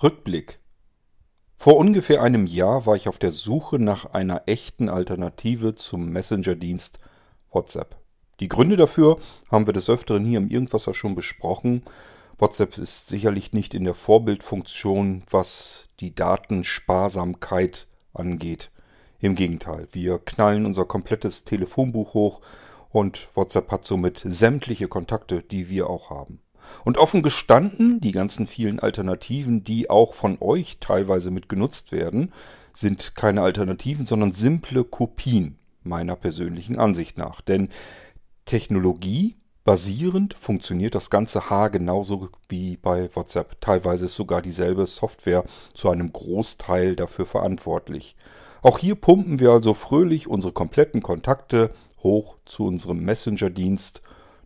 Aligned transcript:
Rückblick. 0.00 0.60
Vor 1.56 1.76
ungefähr 1.76 2.22
einem 2.22 2.46
Jahr 2.46 2.86
war 2.86 2.94
ich 2.94 3.08
auf 3.08 3.18
der 3.18 3.32
Suche 3.32 3.80
nach 3.80 4.12
einer 4.12 4.42
echten 4.46 4.88
Alternative 4.88 5.74
zum 5.74 6.10
Messenger-Dienst 6.10 7.00
WhatsApp. 7.50 7.96
Die 8.38 8.46
Gründe 8.46 8.76
dafür 8.76 9.18
haben 9.50 9.66
wir 9.66 9.72
des 9.72 9.90
Öfteren 9.90 10.24
hier 10.24 10.38
im 10.38 10.50
Irgendwasser 10.50 10.94
schon 10.94 11.16
besprochen. 11.16 11.82
WhatsApp 12.38 12.78
ist 12.78 13.08
sicherlich 13.08 13.52
nicht 13.52 13.74
in 13.74 13.82
der 13.82 13.94
Vorbildfunktion, 13.94 15.24
was 15.28 15.88
die 15.98 16.14
Datensparsamkeit 16.14 17.88
angeht. 18.14 18.70
Im 19.18 19.34
Gegenteil, 19.34 19.88
wir 19.90 20.20
knallen 20.20 20.64
unser 20.64 20.84
komplettes 20.84 21.42
Telefonbuch 21.42 22.14
hoch 22.14 22.40
und 22.90 23.30
WhatsApp 23.34 23.72
hat 23.72 23.84
somit 23.84 24.22
sämtliche 24.24 24.86
Kontakte, 24.86 25.42
die 25.42 25.68
wir 25.68 25.90
auch 25.90 26.10
haben. 26.10 26.40
Und 26.84 26.98
offen 26.98 27.22
gestanden, 27.22 28.00
die 28.00 28.12
ganzen 28.12 28.46
vielen 28.46 28.80
Alternativen, 28.80 29.64
die 29.64 29.90
auch 29.90 30.14
von 30.14 30.38
euch 30.40 30.78
teilweise 30.80 31.30
mit 31.30 31.48
genutzt 31.48 31.92
werden, 31.92 32.32
sind 32.72 33.14
keine 33.14 33.42
Alternativen, 33.42 34.06
sondern 34.06 34.32
simple 34.32 34.84
Kopien 34.84 35.58
meiner 35.82 36.16
persönlichen 36.16 36.78
Ansicht 36.78 37.18
nach. 37.18 37.40
Denn 37.40 37.68
Technologie 38.44 39.36
basierend 39.64 40.32
funktioniert 40.32 40.94
das 40.94 41.10
ganze 41.10 41.50
Haar 41.50 41.68
genauso 41.68 42.30
wie 42.48 42.78
bei 42.78 43.14
WhatsApp. 43.14 43.60
Teilweise 43.60 44.06
ist 44.06 44.14
sogar 44.14 44.40
dieselbe 44.40 44.86
Software 44.86 45.44
zu 45.74 45.90
einem 45.90 46.10
Großteil 46.10 46.96
dafür 46.96 47.26
verantwortlich. 47.26 48.16
Auch 48.62 48.78
hier 48.78 48.94
pumpen 48.94 49.40
wir 49.40 49.50
also 49.50 49.74
fröhlich 49.74 50.26
unsere 50.26 50.54
kompletten 50.54 51.02
Kontakte 51.02 51.70
hoch 52.02 52.38
zu 52.46 52.66
unserem 52.66 53.00
Messenger-Dienst. 53.04 54.00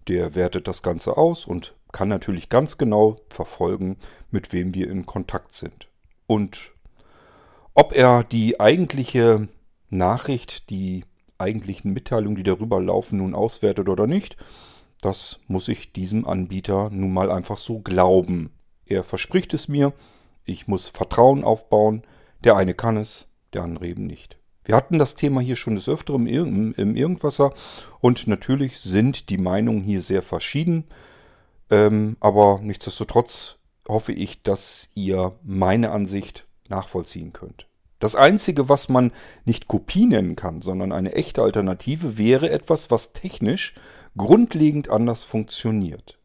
Der 0.08 0.34
wertet 0.34 0.66
das 0.66 0.82
Ganze 0.82 1.16
aus 1.16 1.46
und 1.46 1.74
kann 1.92 2.08
natürlich 2.08 2.48
ganz 2.48 2.78
genau 2.78 3.16
verfolgen, 3.28 3.96
mit 4.30 4.52
wem 4.52 4.74
wir 4.74 4.90
in 4.90 5.06
Kontakt 5.06 5.52
sind. 5.52 5.88
Und 6.26 6.72
ob 7.74 7.94
er 7.94 8.24
die 8.24 8.60
eigentliche 8.60 9.48
Nachricht, 9.90 10.70
die 10.70 11.04
eigentlichen 11.38 11.92
Mitteilungen, 11.92 12.36
die 12.36 12.42
darüber 12.42 12.80
laufen, 12.80 13.18
nun 13.18 13.34
auswertet 13.34 13.88
oder 13.88 14.06
nicht, 14.06 14.36
das 15.00 15.40
muss 15.48 15.68
ich 15.68 15.92
diesem 15.92 16.26
Anbieter 16.26 16.90
nun 16.90 17.12
mal 17.12 17.30
einfach 17.30 17.56
so 17.56 17.80
glauben. 17.80 18.52
Er 18.86 19.04
verspricht 19.04 19.52
es 19.52 19.68
mir, 19.68 19.92
ich 20.44 20.68
muss 20.68 20.88
Vertrauen 20.88 21.44
aufbauen, 21.44 22.02
der 22.44 22.56
eine 22.56 22.74
kann 22.74 22.96
es, 22.96 23.26
der 23.52 23.62
andere 23.62 23.86
eben 23.86 24.06
nicht. 24.06 24.38
Wir 24.64 24.76
hatten 24.76 24.98
das 24.98 25.16
Thema 25.16 25.40
hier 25.40 25.56
schon 25.56 25.74
des 25.74 25.88
Öfteren 25.88 26.26
im, 26.26 26.72
im 26.74 26.94
Irgendwasser 26.94 27.52
und 28.00 28.28
natürlich 28.28 28.78
sind 28.78 29.28
die 29.28 29.38
Meinungen 29.38 29.82
hier 29.82 30.00
sehr 30.00 30.22
verschieden. 30.22 30.84
Ähm, 31.72 32.18
aber 32.20 32.60
nichtsdestotrotz 32.62 33.56
hoffe 33.88 34.12
ich, 34.12 34.42
dass 34.42 34.90
ihr 34.94 35.32
meine 35.42 35.90
Ansicht 35.90 36.46
nachvollziehen 36.68 37.32
könnt. 37.32 37.66
Das 37.98 38.14
Einzige, 38.14 38.68
was 38.68 38.88
man 38.88 39.10
nicht 39.44 39.68
Kopie 39.68 40.06
nennen 40.06 40.36
kann, 40.36 40.60
sondern 40.60 40.92
eine 40.92 41.14
echte 41.14 41.40
Alternative, 41.42 42.18
wäre 42.18 42.50
etwas, 42.50 42.90
was 42.90 43.14
technisch 43.14 43.74
grundlegend 44.16 44.90
anders 44.90 45.24
funktioniert. 45.24 46.18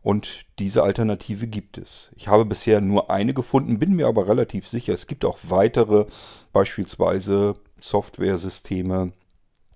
Und 0.00 0.46
diese 0.58 0.84
Alternative 0.84 1.48
gibt 1.48 1.76
es. 1.76 2.10
Ich 2.16 2.28
habe 2.28 2.46
bisher 2.46 2.80
nur 2.80 3.10
eine 3.10 3.34
gefunden, 3.34 3.78
bin 3.78 3.94
mir 3.94 4.06
aber 4.06 4.26
relativ 4.26 4.66
sicher, 4.66 4.94
es 4.94 5.06
gibt 5.06 5.24
auch 5.26 5.38
weitere, 5.42 6.06
beispielsweise 6.52 7.54
Software-Systeme, 7.78 9.12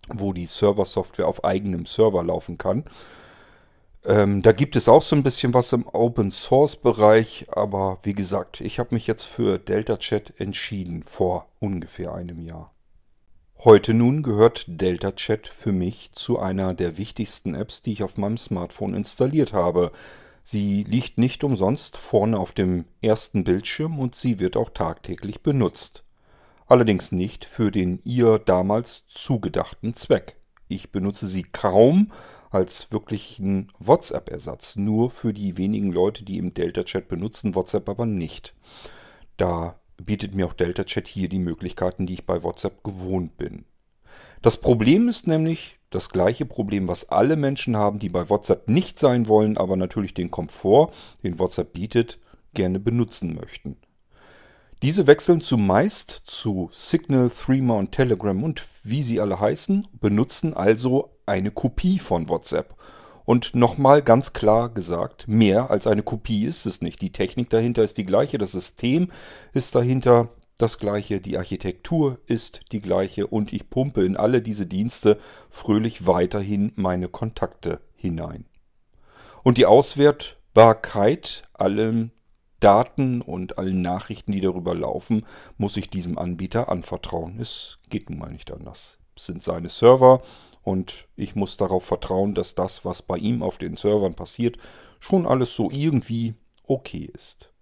wo 0.09 0.33
die 0.33 0.47
Server-Software 0.47 1.29
auf 1.29 1.45
eigenem 1.45 1.85
Server 1.85 2.23
laufen 2.23 2.57
kann. 2.57 2.85
Ähm, 4.05 4.43
da 4.43 4.51
gibt 4.51 4.75
es 4.75 4.89
auch 4.89 5.03
so 5.03 5.15
ein 5.15 5.23
bisschen 5.23 5.55
was 5.55 5.73
im 5.73 5.87
Open 5.87 6.33
Source 6.33 6.77
Bereich, 6.77 7.47
aber 7.51 7.99
wie 8.03 8.15
gesagt, 8.15 8.61
ich 8.61 8.81
habe 8.81 8.95
mich 8.95 9.07
jetzt 9.07 9.25
für 9.25 9.59
Delta 9.59 9.97
Chat 9.97 10.41
entschieden 10.41 11.05
vor 11.05 11.49
ungefähr 11.61 12.13
einem 12.13 12.41
Jahr. 12.41 12.73
Heute 13.65 13.95
nun 13.95 14.25
gehört 14.25 14.65
Delta 14.67 15.13
Chat 15.13 15.47
für 15.47 15.71
mich 15.71 16.11
zu 16.15 16.41
einer 16.41 16.75
der 16.75 16.99
wichtigsten 16.99 17.55
Apps, 17.55 17.81
die 17.81 17.93
ich 17.93 18.03
auf 18.03 18.17
meinem 18.17 18.39
Smartphone 18.39 18.95
installiert 18.95 19.53
habe. 19.53 19.93
Sie 20.43 20.83
liegt 20.83 21.19
nicht 21.19 21.45
umsonst 21.45 21.97
vorne 21.97 22.41
auf 22.41 22.51
dem 22.51 22.87
ersten 23.03 23.45
Bildschirm 23.45 24.01
und 24.01 24.17
sie 24.17 24.41
wird 24.41 24.57
auch 24.57 24.71
tagtäglich 24.71 25.45
benutzt. 25.45 26.03
Allerdings 26.67 27.13
nicht 27.13 27.45
für 27.45 27.71
den 27.71 28.01
ihr 28.03 28.41
damals 28.41 29.05
zugedachten 29.07 29.95
Zweck. 29.95 30.42
Ich 30.73 30.91
benutze 30.91 31.27
sie 31.27 31.43
kaum 31.43 32.11
als 32.51 32.93
wirklichen 32.93 33.71
WhatsApp-Ersatz. 33.79 34.77
Nur 34.77 35.11
für 35.11 35.35
die 35.35 35.59
wenigen 35.59 35.93
Leute, 35.93 36.25
die 36.25 36.39
im 36.39 36.55
Delta-Chat 36.55 37.09
benutzen, 37.09 37.55
WhatsApp 37.55 37.89
aber 37.91 38.07
nicht. 38.07 38.55
Da 39.37 39.79
bietet 40.03 40.35
mir 40.35 40.47
auch 40.47 40.55
Delta-Chat 40.55 41.09
hier 41.09 41.29
die 41.29 41.39
Möglichkeiten, 41.39 42.07
die 42.07 42.15
ich 42.15 42.27
bei 42.27 42.43
WhatsApp 42.43 42.83
gewohnt 42.83 43.37
bin. 43.37 43.67
Das 44.41 44.57
Problem 44.57 45.09
ist 45.09 45.27
nämlich 45.27 45.79
das 45.91 46.09
gleiche 46.09 46.47
Problem, 46.47 46.89
was 46.89 47.11
alle 47.11 47.37
Menschen 47.37 47.77
haben, 47.77 47.99
die 47.99 48.09
bei 48.09 48.31
WhatsApp 48.31 48.69
nicht 48.69 48.99
sein 48.99 49.29
wollen, 49.29 49.59
aber 49.59 49.77
natürlich 49.77 50.15
den 50.15 50.31
Komfort, 50.31 50.93
den 51.23 51.39
WhatsApp 51.39 51.75
bietet, 51.75 52.19
gerne 52.55 52.81
benutzen 52.81 53.35
möchten. 53.35 53.77
Diese 54.83 55.07
wechseln 55.07 55.41
zumeist 55.41 56.23
zu 56.25 56.69
Signal, 56.73 57.31
Threema 57.31 57.75
und 57.75 57.93
Telegram 57.93 58.43
und 58.43 58.65
wie 58.83 59.05
sie 59.05 59.21
alle 59.21 59.39
heißen, 59.39 59.87
benutzen 60.01 60.55
also 60.55 61.17
eine 61.25 61.53
Kopie 61.53 62.01
von 62.01 62.29
WhatsApp. 62.29 62.75
Und 63.25 63.55
nochmal 63.55 64.03
ganz 64.03 64.33
klar 64.33 64.75
gesagt, 64.75 65.29
mehr 65.29 65.71
als 65.71 65.87
eine 65.87 66.03
Kopie 66.03 66.47
ist 66.47 66.67
es 66.67 66.83
nicht. 66.83 67.01
Die 67.01 67.13
Technik 67.13 67.49
dahinter 67.51 67.85
ist 67.85 67.97
die 67.97 68.05
gleiche, 68.05 68.39
das 68.39 68.51
System 68.51 69.13
ist 69.53 69.77
dahinter 69.77 70.31
das 70.59 70.81
gleiche, 70.81 71.21
die 71.21 71.39
Architektur 71.39 72.19
ist 72.27 72.63
die 72.73 72.81
gleiche 72.81 73.29
und 73.29 73.53
ich 73.53 73.71
pumpe 73.71 74.05
in 74.05 74.17
alle 74.17 74.43
diese 74.43 74.67
Dienste 74.67 75.17
fröhlich 75.49 76.09
weiterhin 76.09 76.73
meine 76.75 77.07
Kontakte 77.07 77.81
hinein. 77.95 78.47
Und 79.45 79.59
die 79.59 79.67
Auswertbarkeit 79.67 81.45
allem 81.53 82.11
Daten 82.63 83.21
und 83.21 83.59
allen 83.59 83.83
Nachrichten, 83.83 84.33
die 84.33 84.41
darüber 84.41 84.75
laufen, 84.75 85.27
muss 85.59 85.77
ich 85.77 85.91
diesem 85.91 86.19
Anbieter 86.19 86.69
anvertrauen. 86.69 87.39
Es 87.41 87.79
geht 87.91 88.11
nun 88.11 88.19
mal 88.19 88.33
nicht 88.33 88.53
anders. 88.53 88.99
Es 89.17 89.27
sind 89.27 89.43
seine 89.43 89.69
Server 89.69 90.23
und 90.63 91.09
ich 91.17 91.35
muss 91.35 91.57
darauf 91.57 91.85
vertrauen, 91.85 92.35
dass 92.35 92.55
das, 92.55 92.85
was 92.85 93.03
bei 93.03 93.17
ihm 93.17 93.43
auf 93.43 93.59
den 93.59 93.77
Servern 93.77 94.15
passiert, 94.15 94.59
schon 95.01 95.27
alles 95.27 95.55
so 95.55 95.71
irgendwie 95.71 96.35
okay 96.67 97.11
ist. 97.13 97.53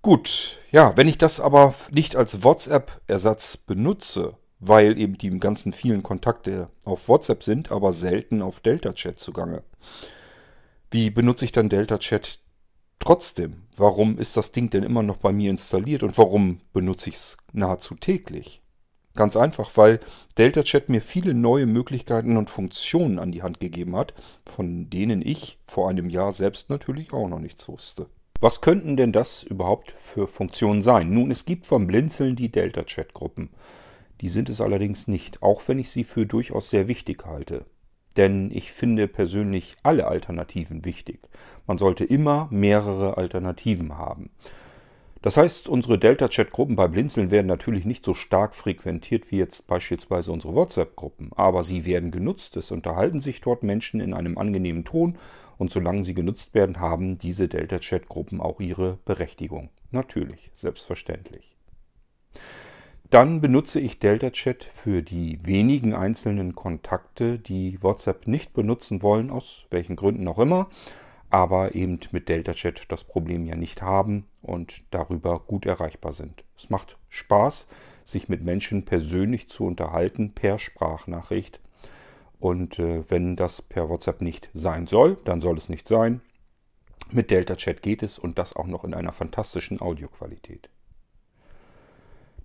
Gut, 0.00 0.58
ja, 0.70 0.96
wenn 0.96 1.08
ich 1.08 1.18
das 1.18 1.38
aber 1.38 1.74
nicht 1.90 2.16
als 2.16 2.42
WhatsApp-Ersatz 2.42 3.56
benutze, 3.56 4.36
weil 4.58 4.98
eben 4.98 5.14
die 5.18 5.30
ganzen 5.38 5.72
vielen 5.72 6.02
Kontakte 6.02 6.70
auf 6.84 7.08
WhatsApp 7.08 7.42
sind, 7.42 7.70
aber 7.72 7.92
selten 7.92 8.42
auf 8.42 8.60
Delta-Chat 8.60 9.18
zugange. 9.18 9.64
Wie 10.90 11.10
benutze 11.10 11.44
ich 11.44 11.52
dann 11.52 11.68
Delta-Chat 11.68 12.40
Trotzdem, 13.04 13.62
warum 13.76 14.16
ist 14.16 14.36
das 14.36 14.52
Ding 14.52 14.70
denn 14.70 14.84
immer 14.84 15.02
noch 15.02 15.16
bei 15.16 15.32
mir 15.32 15.50
installiert 15.50 16.04
und 16.04 16.16
warum 16.18 16.60
benutze 16.72 17.10
ich 17.10 17.16
es 17.16 17.36
nahezu 17.52 17.96
täglich? 17.96 18.62
Ganz 19.14 19.36
einfach, 19.36 19.76
weil 19.76 19.98
Delta 20.38 20.62
Chat 20.62 20.88
mir 20.88 21.00
viele 21.02 21.34
neue 21.34 21.66
Möglichkeiten 21.66 22.36
und 22.36 22.48
Funktionen 22.48 23.18
an 23.18 23.32
die 23.32 23.42
Hand 23.42 23.58
gegeben 23.58 23.96
hat, 23.96 24.14
von 24.46 24.88
denen 24.88 25.20
ich 25.20 25.58
vor 25.66 25.90
einem 25.90 26.10
Jahr 26.10 26.32
selbst 26.32 26.70
natürlich 26.70 27.12
auch 27.12 27.28
noch 27.28 27.40
nichts 27.40 27.68
wusste. 27.68 28.06
Was 28.40 28.60
könnten 28.60 28.96
denn 28.96 29.10
das 29.10 29.42
überhaupt 29.42 29.96
für 30.00 30.28
Funktionen 30.28 30.84
sein? 30.84 31.12
Nun, 31.12 31.32
es 31.32 31.44
gibt 31.44 31.66
vom 31.66 31.88
Blinzeln 31.88 32.36
die 32.36 32.52
Delta 32.52 32.84
Chat 32.84 33.14
Gruppen. 33.14 33.50
Die 34.20 34.28
sind 34.28 34.48
es 34.48 34.60
allerdings 34.60 35.08
nicht, 35.08 35.42
auch 35.42 35.66
wenn 35.66 35.80
ich 35.80 35.90
sie 35.90 36.04
für 36.04 36.24
durchaus 36.24 36.70
sehr 36.70 36.86
wichtig 36.86 37.26
halte. 37.26 37.66
Denn 38.14 38.50
ich 38.52 38.72
finde 38.72 39.08
persönlich 39.08 39.76
alle 39.82 40.06
Alternativen 40.06 40.84
wichtig. 40.84 41.20
Man 41.66 41.78
sollte 41.78 42.04
immer 42.04 42.48
mehrere 42.50 43.16
Alternativen 43.16 43.96
haben. 43.98 44.30
Das 45.22 45.36
heißt, 45.36 45.68
unsere 45.68 46.00
Delta-Chat-Gruppen 46.00 46.74
bei 46.74 46.88
Blinzeln 46.88 47.30
werden 47.30 47.46
natürlich 47.46 47.84
nicht 47.84 48.04
so 48.04 48.12
stark 48.12 48.54
frequentiert 48.54 49.30
wie 49.30 49.36
jetzt 49.36 49.68
beispielsweise 49.68 50.32
unsere 50.32 50.56
WhatsApp-Gruppen, 50.56 51.30
aber 51.36 51.62
sie 51.62 51.84
werden 51.84 52.10
genutzt. 52.10 52.56
Es 52.56 52.72
unterhalten 52.72 53.20
sich 53.20 53.40
dort 53.40 53.62
Menschen 53.62 54.00
in 54.00 54.14
einem 54.14 54.36
angenehmen 54.36 54.84
Ton 54.84 55.16
und 55.58 55.70
solange 55.70 56.02
sie 56.02 56.14
genutzt 56.14 56.54
werden, 56.54 56.80
haben 56.80 57.18
diese 57.18 57.46
Delta-Chat-Gruppen 57.46 58.40
auch 58.40 58.58
ihre 58.58 58.98
Berechtigung. 59.04 59.70
Natürlich, 59.92 60.50
selbstverständlich. 60.54 61.56
Dann 63.12 63.42
benutze 63.42 63.78
ich 63.78 63.98
Delta 63.98 64.30
Chat 64.30 64.64
für 64.64 65.02
die 65.02 65.38
wenigen 65.44 65.92
einzelnen 65.92 66.54
Kontakte, 66.54 67.38
die 67.38 67.76
WhatsApp 67.82 68.26
nicht 68.26 68.54
benutzen 68.54 69.02
wollen, 69.02 69.30
aus 69.30 69.66
welchen 69.68 69.96
Gründen 69.96 70.26
auch 70.28 70.38
immer, 70.38 70.70
aber 71.28 71.74
eben 71.74 72.00
mit 72.12 72.30
Delta 72.30 72.54
Chat 72.54 72.90
das 72.90 73.04
Problem 73.04 73.44
ja 73.44 73.54
nicht 73.54 73.82
haben 73.82 74.24
und 74.40 74.84
darüber 74.94 75.40
gut 75.40 75.66
erreichbar 75.66 76.14
sind. 76.14 76.42
Es 76.56 76.70
macht 76.70 76.96
Spaß, 77.10 77.66
sich 78.02 78.30
mit 78.30 78.44
Menschen 78.44 78.86
persönlich 78.86 79.50
zu 79.50 79.66
unterhalten 79.66 80.32
per 80.32 80.58
Sprachnachricht. 80.58 81.60
Und 82.40 82.78
äh, 82.78 83.04
wenn 83.10 83.36
das 83.36 83.60
per 83.60 83.90
WhatsApp 83.90 84.22
nicht 84.22 84.48
sein 84.54 84.86
soll, 84.86 85.18
dann 85.26 85.42
soll 85.42 85.58
es 85.58 85.68
nicht 85.68 85.86
sein. 85.86 86.22
Mit 87.10 87.30
Delta 87.30 87.56
Chat 87.56 87.82
geht 87.82 88.02
es 88.02 88.18
und 88.18 88.38
das 88.38 88.56
auch 88.56 88.66
noch 88.66 88.84
in 88.84 88.94
einer 88.94 89.12
fantastischen 89.12 89.82
Audioqualität. 89.82 90.70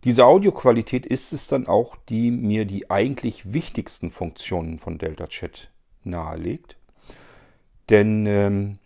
Diese 0.07 0.25
Audioqualität 0.25 1.06
ist 1.06 1.33
es 1.33 1.50
dann 1.50 1.68
auch, 1.68 1.98
die 2.07 2.31
mir 2.31 2.63
die 2.63 2.89
eigentlich 2.89 3.51
wichtigsten 3.51 4.09
Funktionen 4.09 4.80
von 4.80 4.98
Delta 4.98 5.27
Chat 5.27 5.69
nahelegt. 6.06 6.77
Denn 7.89 8.25
ähm, 8.25 8.80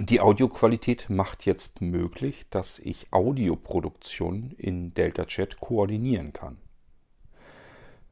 die 0.00 0.20
Audioqualität 0.20 1.10
macht 1.10 1.46
jetzt 1.46 1.80
möglich, 1.80 2.46
dass 2.50 2.80
ich 2.80 3.12
Audioproduktion 3.12 4.50
in 4.58 4.92
Delta 4.94 5.26
Chat 5.26 5.60
koordinieren 5.60 6.32
kann. 6.32 6.56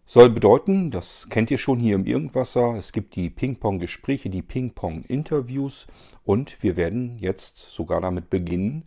Soll 0.06 0.30
bedeuten, 0.30 0.92
das 0.92 1.26
kennt 1.30 1.50
ihr 1.50 1.58
schon 1.58 1.80
hier 1.80 1.96
im 1.96 2.06
Irgendwasser, 2.06 2.76
es 2.76 2.92
gibt 2.92 3.16
die 3.16 3.28
Ping-Pong-Gespräche, 3.28 4.30
die 4.30 4.42
Ping-Pong-Interviews 4.42 5.88
und 6.22 6.62
wir 6.62 6.76
werden 6.76 7.18
jetzt 7.18 7.56
sogar 7.56 8.00
damit 8.00 8.30
beginnen, 8.30 8.84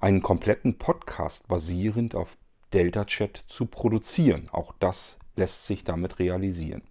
einen 0.00 0.20
kompletten 0.20 0.78
Podcast 0.78 1.46
basierend 1.46 2.16
auf 2.16 2.36
Delta 2.72 3.04
Chat 3.04 3.36
zu 3.36 3.66
produzieren. 3.66 4.48
Auch 4.50 4.72
das 4.78 5.18
lässt 5.36 5.66
sich 5.66 5.84
damit 5.84 6.18
realisieren. 6.18 6.82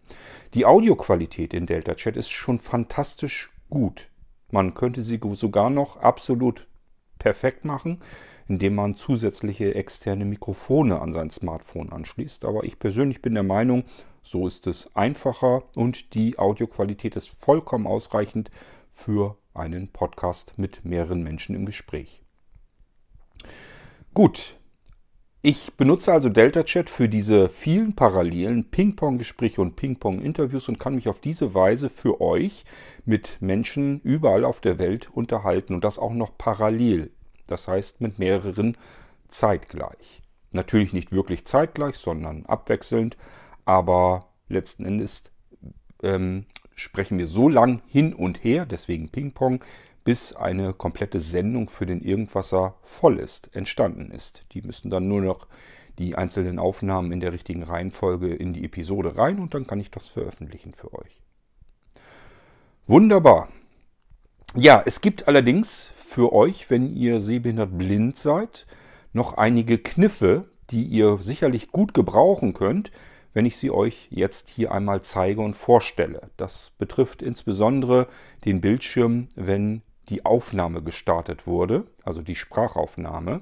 Die 0.53 0.65
Audioqualität 0.65 1.53
in 1.53 1.65
Delta 1.65 1.95
Chat 1.95 2.17
ist 2.17 2.29
schon 2.29 2.59
fantastisch 2.59 3.51
gut. 3.69 4.09
Man 4.51 4.73
könnte 4.73 5.01
sie 5.01 5.19
sogar 5.33 5.69
noch 5.69 5.97
absolut 5.97 6.67
perfekt 7.19 7.65
machen, 7.65 8.01
indem 8.47 8.75
man 8.75 8.95
zusätzliche 8.95 9.73
externe 9.73 10.25
Mikrofone 10.25 11.01
an 11.01 11.11
sein 11.11 11.31
Smartphone 11.31 11.91
anschließt. 11.91 12.45
Aber 12.45 12.63
ich 12.63 12.77
persönlich 12.77 13.21
bin 13.21 13.33
der 13.33 13.43
Meinung, 13.43 13.83
so 14.21 14.45
ist 14.47 14.67
es 14.67 14.95
einfacher 14.95 15.63
und 15.75 16.13
die 16.13 16.37
Audioqualität 16.37 17.15
ist 17.15 17.29
vollkommen 17.29 17.87
ausreichend 17.87 18.51
für 18.91 19.37
einen 19.53 19.89
Podcast 19.89 20.57
mit 20.57 20.85
mehreren 20.85 21.23
Menschen 21.23 21.55
im 21.55 21.65
Gespräch. 21.65 22.21
Gut, 24.13 24.57
ich 25.45 25.73
benutze 25.73 26.11
also 26.11 26.29
Delta 26.29 26.63
Chat 26.63 26.89
für 26.89 27.07
diese 27.07 27.49
vielen 27.49 27.93
parallelen 27.93 28.71
Ping-Pong-Gespräche 28.71 29.61
und 29.61 29.75
Ping-Pong-Interviews 29.75 30.69
und 30.69 30.79
kann 30.79 30.95
mich 30.95 31.07
auf 31.07 31.19
diese 31.19 31.53
Weise 31.53 31.89
für 31.89 32.19
euch 32.19 32.65
mit 33.05 33.37
Menschen 33.41 34.01
überall 34.01 34.43
auf 34.43 34.59
der 34.59 34.79
Welt 34.79 35.07
unterhalten 35.13 35.75
und 35.75 35.83
das 35.83 35.99
auch 35.99 36.13
noch 36.13 36.35
parallel. 36.35 37.11
Das 37.45 37.67
heißt 37.67 38.01
mit 38.01 38.17
mehreren 38.17 38.75
zeitgleich. 39.27 40.23
Natürlich 40.51 40.93
nicht 40.93 41.11
wirklich 41.11 41.45
zeitgleich, 41.45 41.97
sondern 41.97 42.47
abwechselnd, 42.47 43.15
aber 43.65 44.29
letzten 44.49 44.83
Endes 44.83 45.25
ähm, 46.01 46.47
sprechen 46.73 47.19
wir 47.19 47.27
so 47.27 47.49
lang 47.49 47.83
hin 47.85 48.15
und 48.15 48.43
her, 48.43 48.65
deswegen 48.65 49.09
Ping-Pong, 49.09 49.63
bis 50.05 50.33
eine 50.33 50.73
komplette 50.73 51.19
Sendung 51.19 51.67
für 51.67 51.85
den 51.85 51.99
Irgendwasser 51.99 52.75
voll 52.83 53.19
ist, 53.19 53.53
entstanden 53.53 54.11
ist. 54.11 54.43
Die 54.53 54.61
müssen 54.61 54.89
dann 54.89 55.09
nur 55.09 55.21
noch 55.21 55.47
die 55.97 56.15
einzelnen 56.15 56.59
Aufnahmen 56.59 57.11
in 57.11 57.19
der 57.19 57.33
richtigen 57.33 57.63
Reihenfolge 57.63 58.33
in 58.33 58.53
die 58.53 58.63
Episode 58.63 59.17
rein 59.17 59.39
und 59.39 59.53
dann 59.53 59.67
kann 59.67 59.79
ich 59.79 59.91
das 59.91 60.07
veröffentlichen 60.07 60.73
für 60.73 60.93
euch. 60.93 61.21
Wunderbar. 62.87 63.49
Ja, 64.53 64.81
es 64.85 65.01
gibt 65.01 65.27
allerdings 65.27 65.91
für 65.95 66.31
euch, 66.31 66.69
wenn 66.69 66.95
ihr 66.95 67.19
sehbehindert 67.19 67.75
blind 67.77 68.15
seid, 68.15 68.67
noch 69.11 69.33
einige 69.37 69.79
Kniffe, 69.79 70.47
die 70.69 70.83
ihr 70.83 71.17
sicherlich 71.17 71.71
gut 71.71 71.93
gebrauchen 71.95 72.53
könnt, 72.53 72.91
wenn 73.33 73.45
ich 73.45 73.57
sie 73.57 73.71
euch 73.71 74.07
jetzt 74.11 74.49
hier 74.49 74.71
einmal 74.71 75.01
zeige 75.01 75.41
und 75.41 75.55
vorstelle. 75.55 76.29
Das 76.37 76.71
betrifft 76.77 77.21
insbesondere 77.21 78.07
den 78.45 78.61
Bildschirm, 78.61 79.27
wenn 79.35 79.81
die 80.09 80.25
Aufnahme 80.25 80.81
gestartet 80.81 81.47
wurde, 81.47 81.85
also 82.03 82.21
die 82.21 82.35
Sprachaufnahme. 82.35 83.41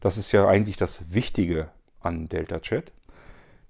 Das 0.00 0.16
ist 0.16 0.32
ja 0.32 0.46
eigentlich 0.46 0.76
das 0.76 1.12
Wichtige 1.12 1.68
an 2.00 2.28
Delta 2.28 2.60
Chat. 2.60 2.92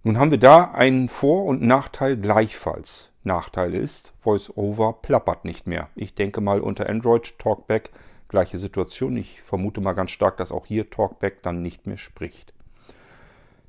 Nun 0.03 0.19
haben 0.19 0.31
wir 0.31 0.39
da 0.39 0.73
einen 0.73 1.09
Vor- 1.09 1.45
und 1.45 1.63
Nachteil 1.63 2.17
gleichfalls. 2.17 3.11
Nachteil 3.25 3.75
ist, 3.75 4.13
VoiceOver 4.23 4.93
plappert 5.03 5.45
nicht 5.45 5.67
mehr. 5.67 5.89
Ich 5.97 6.15
denke 6.15 6.41
mal 6.41 6.61
unter 6.61 6.89
Android 6.89 7.39
Talkback 7.39 7.91
gleiche 8.29 8.59
Situation. 8.59 9.17
Ich 9.17 9.43
vermute 9.43 9.81
mal 9.81 9.93
ganz 9.93 10.11
stark, 10.11 10.37
dass 10.37 10.53
auch 10.53 10.67
hier 10.67 10.91
Talkback 10.91 11.43
dann 11.43 11.62
nicht 11.62 11.87
mehr 11.87 11.97
spricht. 11.97 12.53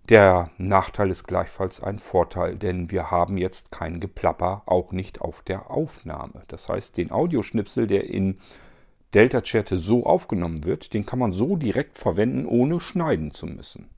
Der 0.09 0.51
Nachteil 0.57 1.09
ist 1.11 1.25
gleichfalls 1.25 1.83
ein 1.83 1.99
Vorteil, 1.99 2.55
denn 2.55 2.91
wir 2.91 3.11
haben 3.11 3.37
jetzt 3.37 3.71
kein 3.71 3.99
Geplapper, 3.99 4.63
auch 4.65 4.93
nicht 4.93 5.19
auf 5.19 5.41
der 5.41 5.69
Aufnahme. 5.69 6.43
Das 6.47 6.69
heißt, 6.69 6.95
den 6.95 7.11
Audioschnipsel, 7.11 7.87
der 7.87 8.05
in 8.05 8.39
Delta 9.13 9.41
Chat 9.41 9.69
so 9.69 10.05
aufgenommen 10.05 10.63
wird, 10.63 10.93
den 10.93 11.05
kann 11.05 11.19
man 11.19 11.33
so 11.33 11.57
direkt 11.57 11.97
verwenden, 11.97 12.45
ohne 12.45 12.79
schneiden 12.79 13.31
zu 13.31 13.47
müssen. 13.47 13.89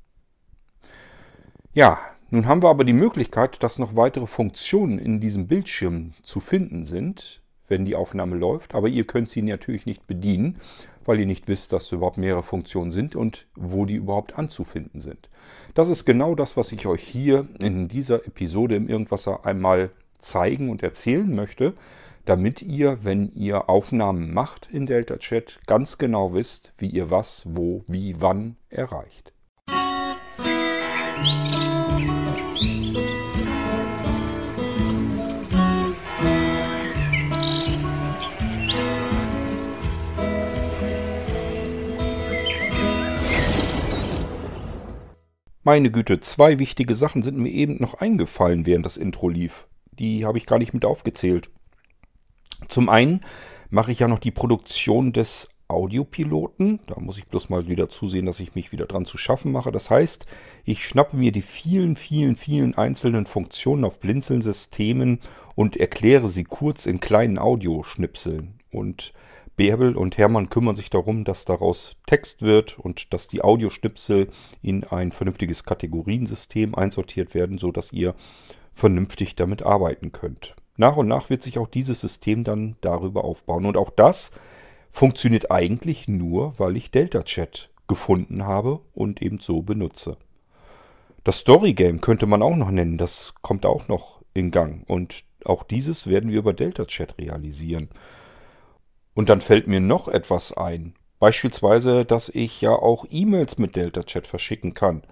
Ja, 1.73 1.99
nun 2.31 2.47
haben 2.47 2.63
wir 2.63 2.69
aber 2.69 2.85
die 2.85 2.93
Möglichkeit, 2.93 3.61
dass 3.61 3.77
noch 3.77 3.95
weitere 3.95 4.25
Funktionen 4.25 4.97
in 4.97 5.19
diesem 5.19 5.47
Bildschirm 5.47 6.11
zu 6.23 6.39
finden 6.39 6.85
sind, 6.85 7.41
wenn 7.69 7.85
die 7.85 7.95
Aufnahme 7.95 8.35
läuft, 8.35 8.75
aber 8.75 8.87
ihr 8.87 9.05
könnt 9.05 9.29
sie 9.29 9.41
natürlich 9.41 9.85
nicht 9.85 10.07
bedienen, 10.07 10.57
weil 11.05 11.19
ihr 11.19 11.25
nicht 11.25 11.47
wisst, 11.47 11.73
dass 11.73 11.91
überhaupt 11.91 12.17
mehrere 12.17 12.43
Funktionen 12.43 12.91
sind 12.91 13.15
und 13.15 13.47
wo 13.55 13.85
die 13.85 13.95
überhaupt 13.95 14.37
anzufinden 14.37 15.01
sind. 15.01 15.29
Das 15.73 15.89
ist 15.89 16.05
genau 16.05 16.35
das, 16.35 16.57
was 16.57 16.71
ich 16.71 16.85
euch 16.85 17.03
hier 17.03 17.47
in 17.59 17.87
dieser 17.87 18.25
Episode 18.27 18.75
im 18.75 18.87
Irgendwasser 18.87 19.45
einmal 19.45 19.91
zeigen 20.19 20.69
und 20.69 20.83
erzählen 20.83 21.33
möchte, 21.33 21.73
damit 22.25 22.61
ihr, 22.61 23.03
wenn 23.03 23.31
ihr 23.31 23.69
Aufnahmen 23.69 24.33
macht 24.33 24.69
in 24.71 24.85
Delta 24.85 25.17
Chat, 25.17 25.59
ganz 25.65 25.97
genau 25.97 26.33
wisst, 26.33 26.73
wie 26.77 26.89
ihr 26.89 27.09
was, 27.09 27.43
wo, 27.45 27.83
wie, 27.87 28.21
wann 28.21 28.57
erreicht. 28.69 29.33
Musik 31.17 31.58
Meine 45.63 45.91
Güte, 45.91 46.21
zwei 46.21 46.57
wichtige 46.57 46.95
Sachen 46.95 47.21
sind 47.21 47.37
mir 47.37 47.51
eben 47.51 47.77
noch 47.79 47.95
eingefallen, 47.95 48.65
während 48.65 48.85
das 48.85 48.95
Intro 48.95 49.27
lief. 49.27 49.67
Die 49.91 50.25
habe 50.25 50.37
ich 50.37 50.45
gar 50.45 50.57
nicht 50.57 50.73
mit 50.73 50.85
aufgezählt. 50.85 51.49
Zum 52.69 52.87
einen 52.87 53.21
mache 53.69 53.91
ich 53.91 53.99
ja 53.99 54.07
noch 54.07 54.19
die 54.19 54.31
Produktion 54.31 55.11
des 55.11 55.49
Audiopiloten. 55.67 56.79
Da 56.87 56.99
muss 56.99 57.17
ich 57.17 57.27
bloß 57.27 57.49
mal 57.49 57.67
wieder 57.67 57.89
zusehen, 57.89 58.25
dass 58.25 58.39
ich 58.39 58.55
mich 58.55 58.71
wieder 58.71 58.85
dran 58.85 59.05
zu 59.05 59.17
schaffen 59.17 59.51
mache. 59.51 59.71
Das 59.71 59.89
heißt, 59.89 60.25
ich 60.63 60.87
schnappe 60.87 61.17
mir 61.17 61.33
die 61.33 61.41
vielen, 61.41 61.97
vielen, 61.97 62.37
vielen 62.37 62.75
einzelnen 62.75 63.25
Funktionen 63.25 63.83
auf 63.83 63.99
Blinzeln-Systemen 63.99 65.19
und 65.55 65.75
erkläre 65.77 66.29
sie 66.29 66.45
kurz 66.45 66.85
in 66.85 67.01
kleinen 67.01 67.37
Audioschnipseln. 67.37 68.59
Und 68.71 69.13
Bärbel 69.59 69.97
und 69.97 70.17
Hermann 70.17 70.49
kümmern 70.49 70.77
sich 70.77 70.89
darum, 70.89 71.25
dass 71.25 71.43
daraus 71.43 71.97
Text 72.05 72.43
wird 72.43 72.79
und 72.79 73.13
dass 73.13 73.27
die 73.27 73.41
Audioschnipsel 73.41 74.29
in 74.61 74.85
ein 74.85 75.11
vernünftiges 75.11 75.65
Kategoriensystem 75.65 76.75
einsortiert 76.75 77.33
werden, 77.33 77.57
sodass 77.57 77.91
ihr 77.91 78.15
vernünftig 78.71 79.35
damit 79.35 79.61
arbeiten 79.61 80.13
könnt. 80.13 80.55
Nach 80.77 80.95
und 80.95 81.09
nach 81.09 81.29
wird 81.29 81.43
sich 81.43 81.59
auch 81.59 81.67
dieses 81.67 81.99
System 81.99 82.45
dann 82.45 82.77
darüber 82.79 83.25
aufbauen. 83.25 83.65
Und 83.65 83.75
auch 83.75 83.89
das 83.89 84.31
funktioniert 84.91 85.51
eigentlich 85.51 86.07
nur, 86.07 86.57
weil 86.57 86.77
ich 86.77 86.89
Delta 86.89 87.23
Chat 87.23 87.69
gefunden 87.89 88.45
habe 88.45 88.79
und 88.93 89.21
eben 89.21 89.41
so 89.41 89.61
benutze. 89.61 90.15
Das 91.25 91.39
Story 91.39 91.73
Game 91.73 91.99
könnte 91.99 92.27
man 92.27 92.41
auch 92.41 92.55
noch 92.55 92.71
nennen, 92.71 92.97
das 92.97 93.33
kommt 93.41 93.65
auch 93.65 93.89
noch 93.89 94.21
in 94.33 94.51
Gang. 94.51 94.89
Und 94.89 95.25
auch 95.43 95.63
dieses 95.63 96.07
werden 96.07 96.31
wir 96.31 96.39
über 96.39 96.53
Delta 96.53 96.85
Chat 96.85 97.17
realisieren. 97.17 97.89
Und 99.19 99.27
dann 99.27 99.41
fällt 99.41 99.67
mir 99.67 99.81
noch 99.81 100.07
etwas 100.07 100.55
ein. 100.55 100.93
Beispielsweise, 101.19 102.05
dass 102.05 102.29
ich 102.29 102.61
ja 102.61 102.71
auch 102.71 103.05
E-Mails 103.09 103.57
mit 103.57 103.75
Delta 103.75 104.03
Chat 104.03 104.25
verschicken 104.25 104.73
kann. 104.73 105.03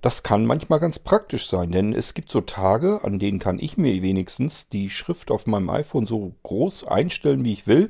Das 0.00 0.22
kann 0.22 0.46
manchmal 0.46 0.78
ganz 0.78 1.00
praktisch 1.00 1.48
sein, 1.48 1.72
denn 1.72 1.92
es 1.92 2.14
gibt 2.14 2.30
so 2.30 2.42
Tage, 2.42 3.00
an 3.02 3.18
denen 3.18 3.40
kann 3.40 3.58
ich 3.58 3.76
mir 3.76 4.00
wenigstens 4.02 4.68
die 4.68 4.88
Schrift 4.88 5.32
auf 5.32 5.48
meinem 5.48 5.68
iPhone 5.68 6.06
so 6.06 6.36
groß 6.44 6.86
einstellen, 6.86 7.44
wie 7.44 7.54
ich 7.54 7.66
will. 7.66 7.88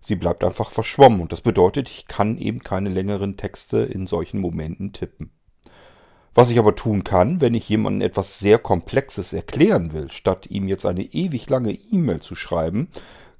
Sie 0.00 0.16
bleibt 0.16 0.42
einfach 0.42 0.72
verschwommen 0.72 1.20
und 1.20 1.30
das 1.30 1.42
bedeutet, 1.42 1.88
ich 1.88 2.08
kann 2.08 2.36
eben 2.36 2.64
keine 2.64 2.88
längeren 2.88 3.36
Texte 3.36 3.78
in 3.78 4.08
solchen 4.08 4.40
Momenten 4.40 4.92
tippen. 4.92 5.30
Was 6.34 6.50
ich 6.50 6.58
aber 6.58 6.74
tun 6.74 7.04
kann, 7.04 7.40
wenn 7.40 7.54
ich 7.54 7.68
jemandem 7.68 8.08
etwas 8.08 8.38
sehr 8.38 8.58
Komplexes 8.58 9.34
erklären 9.34 9.92
will, 9.92 10.10
statt 10.10 10.46
ihm 10.48 10.66
jetzt 10.66 10.86
eine 10.86 11.04
ewig 11.04 11.48
lange 11.48 11.72
E-Mail 11.72 12.20
zu 12.20 12.34
schreiben, 12.34 12.88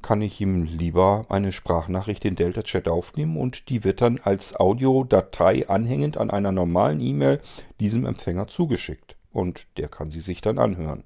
kann 0.02 0.20
ich 0.22 0.40
ihm 0.40 0.64
lieber 0.64 1.26
eine 1.28 1.52
Sprachnachricht 1.52 2.24
in 2.24 2.36
Delta 2.36 2.62
Chat 2.62 2.88
aufnehmen 2.88 3.36
und 3.36 3.68
die 3.68 3.84
wird 3.84 4.00
dann 4.00 4.20
als 4.22 4.54
Audiodatei 4.54 5.68
anhängend 5.68 6.18
an 6.18 6.30
einer 6.30 6.52
normalen 6.52 7.00
E-Mail 7.00 7.40
diesem 7.80 8.04
Empfänger 8.04 8.48
zugeschickt 8.48 9.16
und 9.32 9.66
der 9.78 9.88
kann 9.88 10.10
sie 10.10 10.20
sich 10.20 10.40
dann 10.40 10.58
anhören. 10.58 11.04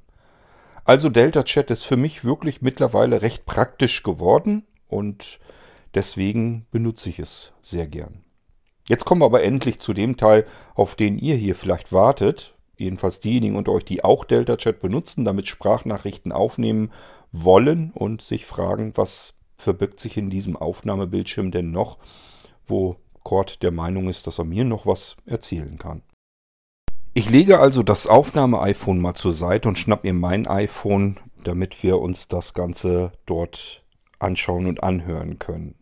Also 0.84 1.08
Delta 1.10 1.42
Chat 1.42 1.70
ist 1.70 1.82
für 1.82 1.96
mich 1.96 2.24
wirklich 2.24 2.62
mittlerweile 2.62 3.22
recht 3.22 3.44
praktisch 3.44 4.02
geworden 4.02 4.64
und 4.88 5.40
deswegen 5.94 6.66
benutze 6.70 7.08
ich 7.08 7.18
es 7.18 7.52
sehr 7.60 7.86
gern. 7.86 8.22
Jetzt 8.88 9.04
kommen 9.04 9.20
wir 9.20 9.26
aber 9.26 9.42
endlich 9.42 9.80
zu 9.80 9.92
dem 9.92 10.16
Teil, 10.16 10.46
auf 10.74 10.94
den 10.94 11.18
ihr 11.18 11.34
hier 11.34 11.56
vielleicht 11.56 11.92
wartet. 11.92 12.54
Jedenfalls 12.76 13.18
diejenigen 13.18 13.56
unter 13.56 13.72
euch, 13.72 13.84
die 13.84 14.04
auch 14.04 14.24
Delta 14.24 14.56
Chat 14.56 14.80
benutzen, 14.80 15.24
damit 15.24 15.48
Sprachnachrichten 15.48 16.30
aufnehmen 16.30 16.90
wollen 17.44 17.90
und 17.92 18.22
sich 18.22 18.46
fragen, 18.46 18.92
was 18.96 19.34
verbirgt 19.58 20.00
sich 20.00 20.16
in 20.16 20.30
diesem 20.30 20.56
Aufnahmebildschirm 20.56 21.50
denn 21.50 21.70
noch, 21.70 21.98
wo 22.66 22.96
Cord 23.22 23.62
der 23.62 23.72
Meinung 23.72 24.08
ist, 24.08 24.26
dass 24.26 24.38
er 24.38 24.44
mir 24.44 24.64
noch 24.64 24.86
was 24.86 25.16
erzählen 25.26 25.78
kann. 25.78 26.02
Ich 27.14 27.30
lege 27.30 27.58
also 27.58 27.82
das 27.82 28.06
Aufnahme-iPhone 28.06 29.00
mal 29.00 29.14
zur 29.14 29.32
Seite 29.32 29.68
und 29.68 29.78
schnapp 29.78 30.04
mir 30.04 30.12
mein 30.12 30.46
iPhone, 30.46 31.18
damit 31.42 31.82
wir 31.82 31.98
uns 31.98 32.28
das 32.28 32.52
Ganze 32.52 33.12
dort 33.24 33.82
anschauen 34.18 34.66
und 34.66 34.82
anhören 34.82 35.38
können. 35.38 35.74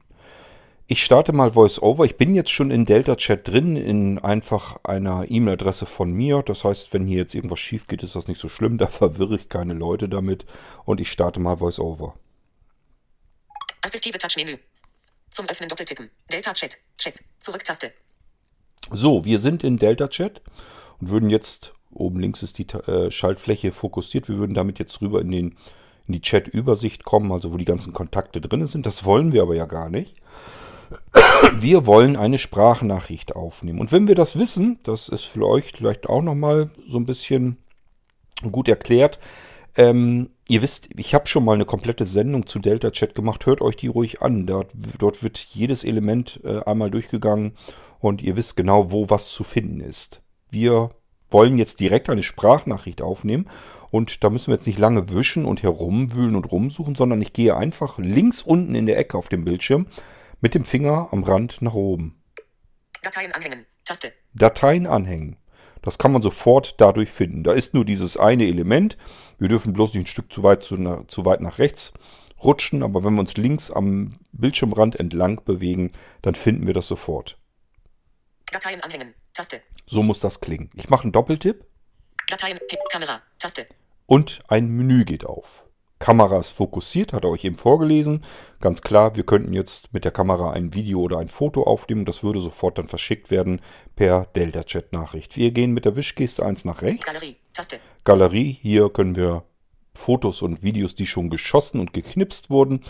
Ich 0.87 1.03
starte 1.03 1.33
mal 1.33 1.55
VoiceOver. 1.55 2.05
Ich 2.05 2.17
bin 2.17 2.35
jetzt 2.35 2.51
schon 2.51 2.71
in 2.71 2.85
Delta 2.85 3.17
Chat 3.17 3.49
drin, 3.49 3.75
in 3.77 4.19
einfach 4.19 4.77
einer 4.85 5.31
E-Mail-Adresse 5.31 5.87
von 5.87 6.13
mir. 6.13 6.43
Das 6.43 6.63
heißt, 6.63 6.93
wenn 6.93 7.07
hier 7.07 7.17
jetzt 7.17 7.35
irgendwas 7.35 7.59
schief 7.59 7.87
geht, 7.87 8.03
ist 8.03 8.15
das 8.17 8.29
nicht 8.29 8.39
so 8.39 8.51
schlimm. 8.51 8.77
Da 8.85 8.87
verwirre 8.87 9.37
ich 9.37 9.49
keine 9.49 9.73
Leute 9.73 10.11
damit. 10.11 10.45
Und 10.85 11.01
ich 11.01 11.11
starte 11.11 11.41
mal 11.41 11.59
VoiceOver. 11.59 12.15
Assistive 13.81 14.19
Touch-Menü. 14.19 14.59
Zum 15.31 15.49
Öffnen 15.49 15.71
doppeltippen. 15.71 16.11
Delta 16.31 16.53
Chat. 16.53 16.77
Chat. 16.99 17.23
Zurücktaste. 17.41 17.91
So, 18.91 19.25
wir 19.25 19.39
sind 19.39 19.65
in 19.65 19.79
Delta 19.79 20.09
Chat 20.09 20.43
und 21.01 21.09
würden 21.09 21.31
jetzt, 21.31 21.73
oben 21.95 22.21
links 22.21 22.43
ist 22.43 22.59
die 22.59 22.67
äh, 22.69 23.11
Schaltfläche 23.11 23.73
fokussiert, 23.73 24.29
wir 24.29 24.37
würden 24.37 24.53
damit 24.53 24.79
jetzt 24.79 25.01
rüber 25.01 25.23
in, 25.23 25.31
den, 25.31 25.57
in 26.07 26.13
die 26.13 26.21
Chat-Übersicht 26.21 27.05
kommen, 27.05 27.33
also 27.33 27.55
wo 27.55 27.57
die 27.57 27.65
ganzen 27.65 27.95
Kontakte 27.95 28.43
drin 28.43 28.67
sind. 28.67 28.85
Das 28.85 29.05
wollen 29.05 29.33
wir 29.33 29.41
aber 29.41 29.57
ja 29.57 29.65
gar 29.65 29.89
nicht. 29.89 30.17
Wir 31.55 31.87
wollen 31.87 32.17
eine 32.17 32.39
Sprachnachricht 32.39 33.37
aufnehmen. 33.37 33.81
Und 33.81 33.93
wenn 33.93 34.09
wir 34.09 34.15
das 34.15 34.39
wissen, 34.39 34.79
das 34.83 35.09
ist 35.09 35.25
für 35.25 35.47
euch 35.47 35.73
vielleicht 35.75 36.09
auch 36.09 36.23
nochmal 36.23 36.71
so 36.89 36.99
ein 36.99 37.07
bisschen 37.07 37.59
gut 38.51 38.69
erklärt. 38.69 39.19
Ähm, 39.77 40.31
ihr 40.49 40.63
wisst, 40.63 40.89
ich 40.97 41.15
habe 41.15 41.27
schon 41.27 41.45
mal 41.45 41.55
eine 41.55 41.65
komplette 41.65 42.07
Sendung 42.07 42.47
zu 42.47 42.59
Delta 42.59 42.91
Chat 42.91 43.15
gemacht. 43.15 43.47
Hört 43.47 43.61
euch 43.61 43.77
die 43.77 43.89
ruhig 43.89 44.23
an. 44.23 44.47
Dort, 44.47 44.73
dort 44.99 45.23
wird 45.23 45.39
jedes 45.39 45.85
Element 45.85 46.41
äh, 46.45 46.61
einmal 46.65 46.91
durchgegangen 46.91 47.53
und 48.01 48.23
ihr 48.23 48.37
wisst 48.37 48.57
genau, 48.57 48.91
wo 48.91 49.11
was 49.11 49.31
zu 49.31 49.45
finden 49.45 49.81
ist. 49.81 50.23
Wir 50.51 50.91
wollen 51.31 51.59
jetzt 51.59 51.81
direkt 51.81 52.11
eine 52.11 52.23
Sprachnachricht 52.23 53.03
aufnehmen 53.03 53.47
und 53.91 54.23
da 54.23 54.31
müssen 54.31 54.49
wir 54.49 54.55
jetzt 54.55 54.67
nicht 54.67 54.79
lange 54.79 55.11
wischen 55.11 55.45
und 55.45 55.63
herumwühlen 55.63 56.37
und 56.37 56.51
rumsuchen, 56.53 56.95
sondern 56.95 57.21
ich 57.21 57.33
gehe 57.33 57.57
einfach 57.57 57.99
links 57.99 58.43
unten 58.43 58.75
in 58.75 58.87
der 58.87 58.99
Ecke 58.99 59.19
auf 59.19 59.29
dem 59.29 59.45
Bildschirm 59.45 59.87
mit 60.45 60.55
dem 60.55 60.67
Finger 60.67 61.09
am 61.11 61.25
Rand 61.25 61.63
nach 61.63 61.73
oben. 61.73 62.23
Dateien 63.01 63.33
anhängen. 63.33 63.65
Taste. 63.83 64.13
Dateien 64.35 64.87
anhängen. 64.87 65.39
Das 65.81 65.97
kann 65.97 66.13
man 66.13 66.21
sofort 66.21 66.79
dadurch 66.83 67.11
finden. 67.11 67.45
Da 67.45 67.55
ist 67.55 67.73
nur 67.73 67.87
dieses 67.87 68.19
eine 68.19 68.47
Element. 68.47 68.99
Wir 69.39 69.49
dürfen 69.49 69.73
bloß 69.73 69.95
nicht 69.95 70.03
ein 70.03 70.07
Stück 70.07 70.31
zu 70.31 70.43
weit, 70.43 70.63
zu, 70.63 70.77
zu 71.09 71.25
weit 71.25 71.41
nach 71.41 71.59
rechts 71.59 71.95
rutschen, 72.43 72.83
aber 72.83 73.03
wenn 73.05 73.15
wir 73.15 73.21
uns 73.21 73.39
links 73.39 73.71
am 73.71 74.19
Bildschirmrand 74.33 75.01
entlang 75.01 75.43
bewegen, 75.47 75.93
dann 76.21 76.35
finden 76.35 76.67
wir 76.67 76.75
das 76.75 76.89
sofort. 76.89 77.39
Dateien 78.53 78.83
anhängen. 78.83 79.15
Taste. 79.33 79.63
So 79.87 80.03
muss 80.03 80.21
das 80.21 80.43
klingen. 80.43 80.69
Ich 80.75 80.91
mache 80.91 81.05
einen 81.05 81.13
Doppeltipp. 81.13 81.65
Dateien, 82.29 82.59
Kamera, 82.93 83.23
Taste. 83.39 83.65
Und 84.05 84.41
ein 84.49 84.69
Menü 84.69 85.07
geht 85.07 85.25
auf. 85.25 85.64
Kamera 85.99 86.39
ist 86.39 86.51
fokussiert, 86.51 87.13
hat 87.13 87.25
er 87.25 87.31
euch 87.31 87.45
eben 87.45 87.57
vorgelesen. 87.57 88.25
Ganz 88.61 88.83
klar, 88.83 89.17
wir 89.17 89.25
könnten 89.25 89.53
jetzt 89.53 89.93
mit 89.95 90.05
der 90.05 90.13
Kamera 90.13 90.53
ein 90.53 90.75
Video 90.75 91.01
oder 91.01 91.19
ein 91.19 91.29
Foto 91.29 91.63
aufnehmen. 91.63 92.05
Das 92.05 92.23
würde 92.23 92.41
sofort 92.41 92.79
dann 92.79 92.89
verschickt 92.89 93.31
werden 93.31 93.61
per 93.97 94.27
Delta-Chat-Nachricht. 94.37 95.37
Wir 95.37 95.51
gehen 95.51 95.73
mit 95.73 95.85
der 95.85 95.97
Wischgeste 95.97 96.45
1 96.45 96.65
nach 96.65 96.83
rechts. 96.83 97.07
Galerie, 97.07 97.37
Taste. 97.53 97.79
Galerie, 98.05 98.59
hier 98.61 98.91
können 98.91 99.17
wir 99.17 99.45
Fotos 99.97 100.43
und 100.43 100.63
Videos, 100.63 100.95
die 100.95 101.07
schon 101.07 101.31
geschossen 101.31 101.81
und 101.81 101.93
geknipst 101.93 102.51
wurden, 102.51 102.83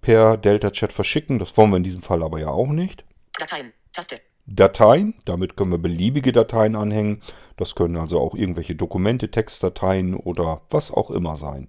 per 0.00 0.36
Delta-Chat 0.36 0.92
verschicken. 0.92 1.38
Das 1.38 1.56
wollen 1.56 1.70
wir 1.70 1.78
in 1.78 1.84
diesem 1.84 2.02
Fall 2.02 2.22
aber 2.22 2.38
ja 2.38 2.48
auch 2.48 2.68
nicht. 2.68 3.04
Dateien, 3.38 3.72
Taste. 3.92 4.20
Dateien. 4.46 5.14
Damit 5.24 5.56
können 5.56 5.70
wir 5.70 5.78
beliebige 5.78 6.32
Dateien 6.32 6.76
anhängen. 6.76 7.20
Das 7.56 7.74
können 7.74 7.96
also 7.96 8.20
auch 8.20 8.34
irgendwelche 8.34 8.74
Dokumente, 8.74 9.30
Textdateien 9.30 10.14
oder 10.14 10.62
was 10.70 10.90
auch 10.90 11.10
immer 11.10 11.36
sein. 11.36 11.68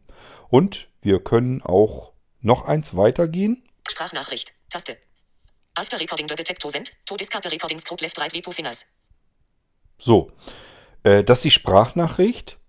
Und 0.49 0.87
wir 1.01 1.23
können 1.23 1.61
auch 1.61 2.13
noch 2.41 2.65
eins 2.65 2.95
weitergehen. 2.95 3.63
Sprachnachricht. 3.89 4.53
Taste. 4.69 4.97
After 5.75 5.99
Recording 5.99 6.27
the 6.27 6.35
Detector 6.35 6.69
send. 6.69 6.93
To 7.05 7.15
discard 7.15 7.51
recordings 7.51 7.83
code 7.83 8.03
left 8.03 8.19
right 8.19 8.33
with 8.33 8.41
two 8.41 8.51
fingers. 8.51 8.85
So. 9.97 10.31
Äh, 11.03 11.23
das 11.23 11.39
ist 11.39 11.45
die 11.45 11.51
Sprachnachricht. 11.51 12.59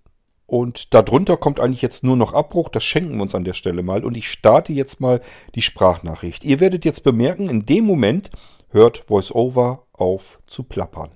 Und 0.46 0.92
darunter 0.92 1.36
kommt 1.36 1.58
eigentlich 1.58 1.82
jetzt 1.82 2.04
nur 2.04 2.16
noch 2.16 2.34
Abbruch. 2.34 2.68
Das 2.68 2.84
schenken 2.84 3.16
wir 3.16 3.22
uns 3.22 3.34
an 3.34 3.44
der 3.44 3.54
Stelle 3.54 3.82
mal. 3.82 4.04
Und 4.04 4.16
ich 4.16 4.30
starte 4.30 4.72
jetzt 4.72 5.00
mal 5.00 5.20
die 5.54 5.62
Sprachnachricht. 5.62 6.44
Ihr 6.44 6.60
werdet 6.60 6.84
jetzt 6.84 7.02
bemerken, 7.02 7.48
in 7.48 7.66
dem 7.66 7.84
Moment 7.84 8.30
hört 8.74 9.08
VoiceOver 9.08 9.86
auf 9.92 10.40
zu 10.46 10.64
plappern. 10.64 11.12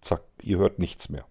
Zack, 0.00 0.22
ihr 0.40 0.58
hört 0.58 0.78
nichts 0.78 1.08
mehr. 1.08 1.26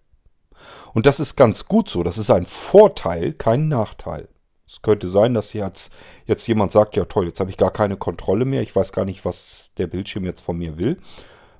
Und 0.92 1.06
das 1.06 1.18
ist 1.18 1.34
ganz 1.34 1.64
gut 1.64 1.88
so. 1.88 2.02
Das 2.02 2.18
ist 2.18 2.30
ein 2.30 2.44
Vorteil, 2.44 3.32
kein 3.32 3.68
Nachteil. 3.68 4.28
Es 4.66 4.82
könnte 4.82 5.08
sein, 5.08 5.32
dass 5.32 5.54
jetzt, 5.54 5.90
jetzt 6.26 6.46
jemand 6.46 6.72
sagt, 6.72 6.94
ja 6.94 7.06
toll, 7.06 7.26
jetzt 7.26 7.40
habe 7.40 7.48
ich 7.48 7.56
gar 7.56 7.70
keine 7.70 7.96
Kontrolle 7.96 8.44
mehr. 8.44 8.60
Ich 8.60 8.76
weiß 8.76 8.92
gar 8.92 9.06
nicht, 9.06 9.24
was 9.24 9.70
der 9.78 9.86
Bildschirm 9.86 10.24
jetzt 10.24 10.42
von 10.42 10.58
mir 10.58 10.76
will. 10.76 10.98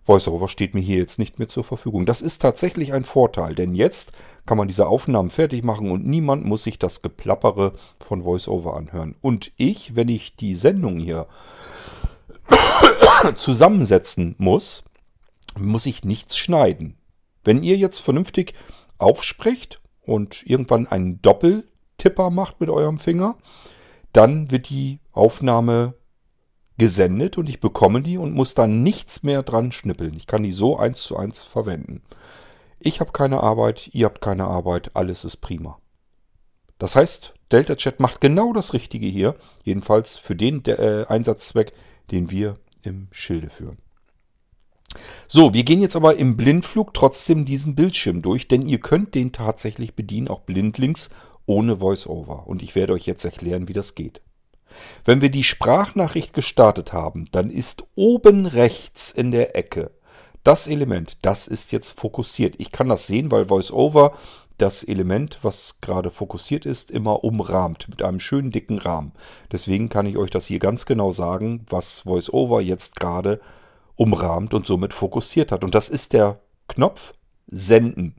VoiceOver 0.04 0.48
steht 0.48 0.74
mir 0.74 0.80
hier 0.80 0.98
jetzt 0.98 1.18
nicht 1.18 1.38
mehr 1.38 1.48
zur 1.48 1.64
Verfügung. 1.64 2.04
Das 2.04 2.20
ist 2.20 2.40
tatsächlich 2.40 2.92
ein 2.92 3.04
Vorteil, 3.04 3.54
denn 3.54 3.74
jetzt 3.74 4.12
kann 4.44 4.58
man 4.58 4.68
diese 4.68 4.86
Aufnahmen 4.86 5.30
fertig 5.30 5.64
machen 5.64 5.90
und 5.90 6.06
niemand 6.06 6.44
muss 6.44 6.64
sich 6.64 6.78
das 6.78 7.02
Geplappere 7.02 7.74
von 8.00 8.24
VoiceOver 8.24 8.76
anhören. 8.76 9.16
Und 9.20 9.52
ich, 9.56 9.96
wenn 9.96 10.08
ich 10.08 10.36
die 10.36 10.54
Sendung 10.54 10.98
hier 10.98 11.26
zusammensetzen 13.36 14.34
muss, 14.38 14.84
muss 15.56 15.86
ich 15.86 16.04
nichts 16.04 16.36
schneiden. 16.36 16.96
Wenn 17.44 17.62
ihr 17.62 17.76
jetzt 17.76 18.00
vernünftig 18.00 18.54
aufspricht 18.98 19.80
und 20.02 20.44
irgendwann 20.46 20.86
einen 20.86 21.22
Doppeltipper 21.22 22.30
macht 22.30 22.60
mit 22.60 22.70
eurem 22.70 22.98
Finger, 22.98 23.36
dann 24.12 24.50
wird 24.50 24.68
die 24.70 25.00
Aufnahme 25.12 25.94
gesendet 26.78 27.36
und 27.38 27.48
ich 27.48 27.60
bekomme 27.60 28.02
die 28.02 28.18
und 28.18 28.34
muss 28.34 28.54
dann 28.54 28.82
nichts 28.82 29.22
mehr 29.22 29.42
dran 29.42 29.72
schnippeln. 29.72 30.14
Ich 30.14 30.26
kann 30.26 30.42
die 30.42 30.52
so 30.52 30.78
eins 30.78 31.02
zu 31.02 31.16
eins 31.16 31.42
verwenden. 31.42 32.02
Ich 32.78 33.00
habe 33.00 33.10
keine 33.10 33.42
Arbeit, 33.42 33.90
ihr 33.92 34.06
habt 34.06 34.20
keine 34.20 34.46
Arbeit, 34.46 34.92
alles 34.94 35.24
ist 35.24 35.38
prima. 35.38 35.78
Das 36.78 36.94
heißt, 36.94 37.34
Delta 37.50 37.74
Chat 37.74 37.98
macht 37.98 38.20
genau 38.20 38.52
das 38.52 38.72
Richtige 38.72 39.08
hier, 39.08 39.34
jedenfalls 39.64 40.16
für 40.16 40.36
den 40.36 40.64
äh, 40.66 41.04
Einsatzzweck, 41.08 41.72
den 42.10 42.30
wir 42.30 42.54
im 42.82 43.08
Schilde 43.10 43.50
führen. 43.50 43.78
So, 45.26 45.52
wir 45.52 45.64
gehen 45.64 45.82
jetzt 45.82 45.96
aber 45.96 46.16
im 46.16 46.36
Blindflug 46.36 46.94
trotzdem 46.94 47.44
diesen 47.44 47.74
Bildschirm 47.74 48.22
durch, 48.22 48.48
denn 48.48 48.62
ihr 48.62 48.80
könnt 48.80 49.14
den 49.14 49.32
tatsächlich 49.32 49.94
bedienen, 49.94 50.28
auch 50.28 50.40
blindlings, 50.40 51.10
ohne 51.46 51.80
VoiceOver. 51.80 52.46
Und 52.46 52.62
ich 52.62 52.74
werde 52.74 52.94
euch 52.94 53.06
jetzt 53.06 53.24
erklären, 53.24 53.68
wie 53.68 53.74
das 53.74 53.94
geht. 53.94 54.22
Wenn 55.04 55.20
wir 55.20 55.30
die 55.30 55.44
Sprachnachricht 55.44 56.32
gestartet 56.32 56.92
haben, 56.92 57.28
dann 57.32 57.50
ist 57.50 57.84
oben 57.94 58.46
rechts 58.46 59.10
in 59.10 59.30
der 59.30 59.56
Ecke 59.56 59.90
das 60.48 60.66
Element, 60.66 61.18
das 61.22 61.46
ist 61.46 61.72
jetzt 61.72 62.00
fokussiert. 62.00 62.54
Ich 62.56 62.72
kann 62.72 62.88
das 62.88 63.06
sehen, 63.06 63.30
weil 63.30 63.50
VoiceOver 63.50 64.16
das 64.58 64.84
Element, 64.84 65.38
was 65.42 65.76
gerade 65.80 66.10
fokussiert 66.10 66.66
ist, 66.66 66.90
immer 66.90 67.24
umrahmt 67.24 67.88
mit 67.88 68.02
einem 68.02 68.20
schönen 68.20 68.50
dicken 68.50 68.78
Rahmen. 68.78 69.12
Deswegen 69.52 69.88
kann 69.88 70.06
ich 70.06 70.16
euch 70.16 70.30
das 70.30 70.46
hier 70.46 70.58
ganz 70.58 70.84
genau 70.84 71.12
sagen, 71.12 71.64
was 71.70 72.04
VoiceOver 72.04 72.60
jetzt 72.60 73.00
gerade 73.00 73.40
umrahmt 73.96 74.54
und 74.54 74.66
somit 74.66 74.92
fokussiert 74.92 75.52
hat. 75.52 75.64
Und 75.64 75.74
das 75.74 75.88
ist 75.88 76.12
der 76.12 76.40
Knopf 76.68 77.12
Senden. 77.46 78.14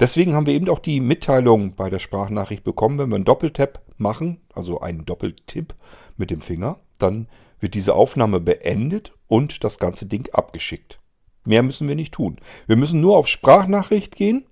Deswegen 0.00 0.34
haben 0.34 0.46
wir 0.46 0.54
eben 0.54 0.68
auch 0.68 0.78
die 0.78 1.00
Mitteilung 1.00 1.74
bei 1.74 1.90
der 1.90 1.98
Sprachnachricht 1.98 2.64
bekommen, 2.64 2.98
wenn 2.98 3.10
wir 3.10 3.16
einen 3.16 3.24
Doppeltap 3.24 3.80
machen, 3.96 4.40
also 4.54 4.80
einen 4.80 5.04
Doppeltipp 5.04 5.74
mit 6.16 6.30
dem 6.30 6.40
Finger, 6.40 6.78
dann 6.98 7.28
wird 7.60 7.74
diese 7.74 7.94
Aufnahme 7.94 8.40
beendet 8.40 9.12
und 9.26 9.64
das 9.64 9.78
ganze 9.78 10.06
Ding 10.06 10.28
abgeschickt. 10.32 11.00
Mehr 11.44 11.62
müssen 11.62 11.88
wir 11.88 11.94
nicht 11.94 12.14
tun. 12.14 12.36
Wir 12.66 12.76
müssen 12.76 13.00
nur 13.00 13.16
auf 13.16 13.26
Sprachnachricht 13.26 14.16
gehen, 14.16 14.46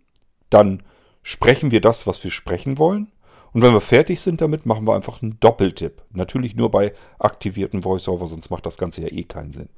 dann 0.50 0.82
sprechen 1.26 1.72
wir 1.72 1.80
das, 1.80 2.06
was 2.06 2.22
wir 2.22 2.30
sprechen 2.30 2.78
wollen. 2.78 3.10
Und 3.52 3.60
wenn 3.60 3.72
wir 3.72 3.80
fertig 3.80 4.20
sind 4.20 4.40
damit, 4.40 4.64
machen 4.64 4.86
wir 4.86 4.94
einfach 4.94 5.22
einen 5.22 5.40
Doppeltipp. 5.40 6.02
Natürlich 6.12 6.54
nur 6.54 6.70
bei 6.70 6.92
aktivierten 7.18 7.84
VoiceOver, 7.84 8.28
sonst 8.28 8.48
macht 8.50 8.64
das 8.64 8.78
Ganze 8.78 9.02
ja 9.02 9.08
eh 9.08 9.24
keinen 9.24 9.52
Sinn. 9.52 9.68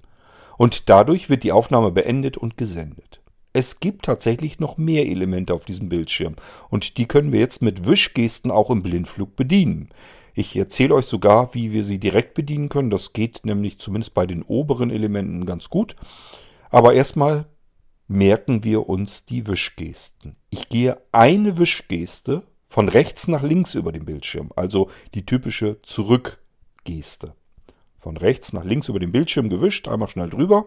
Und 0.58 0.90
dadurch 0.90 1.30
wird 1.30 1.44
die 1.44 1.52
Aufnahme 1.52 1.90
beendet 1.90 2.36
und 2.36 2.58
gesendet. 2.58 3.22
Es 3.54 3.80
gibt 3.80 4.04
tatsächlich 4.04 4.60
noch 4.60 4.76
mehr 4.76 5.06
Elemente 5.06 5.54
auf 5.54 5.64
diesem 5.64 5.88
Bildschirm 5.88 6.36
und 6.68 6.98
die 6.98 7.06
können 7.06 7.32
wir 7.32 7.40
jetzt 7.40 7.62
mit 7.62 7.86
Wischgesten 7.86 8.50
auch 8.50 8.68
im 8.68 8.82
Blindflug 8.82 9.34
bedienen. 9.34 9.88
Ich 10.34 10.54
erzähle 10.54 10.96
euch 10.96 11.06
sogar, 11.06 11.54
wie 11.54 11.72
wir 11.72 11.82
sie 11.82 11.98
direkt 11.98 12.34
bedienen 12.34 12.68
können. 12.68 12.90
Das 12.90 13.14
geht 13.14 13.46
nämlich 13.46 13.78
zumindest 13.78 14.12
bei 14.12 14.26
den 14.26 14.42
oberen 14.42 14.90
Elementen 14.90 15.46
ganz 15.46 15.70
gut. 15.70 15.96
Aber 16.68 16.92
erstmal 16.92 17.46
merken 18.08 18.64
wir 18.64 18.88
uns 18.88 19.24
die 19.24 19.46
Wischgesten. 19.46 20.36
Ich 20.50 20.68
gehe 20.68 20.98
eine 21.12 21.58
Wischgeste 21.58 22.42
von 22.68 22.88
rechts 22.88 23.28
nach 23.28 23.42
links 23.42 23.74
über 23.74 23.92
den 23.92 24.04
Bildschirm, 24.04 24.50
also 24.56 24.90
die 25.14 25.24
typische 25.24 25.80
Zurückgeste. 25.82 27.34
Von 27.98 28.16
rechts 28.16 28.52
nach 28.52 28.64
links 28.64 28.88
über 28.88 28.98
den 28.98 29.12
Bildschirm 29.12 29.48
gewischt, 29.48 29.88
einmal 29.88 30.08
schnell 30.08 30.30
drüber 30.30 30.66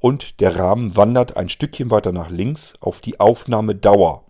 und 0.00 0.40
der 0.40 0.56
Rahmen 0.56 0.96
wandert 0.96 1.36
ein 1.36 1.48
Stückchen 1.48 1.90
weiter 1.90 2.10
nach 2.10 2.28
links 2.28 2.74
auf 2.80 3.00
die 3.00 3.20
Aufnahmedauer. 3.20 4.24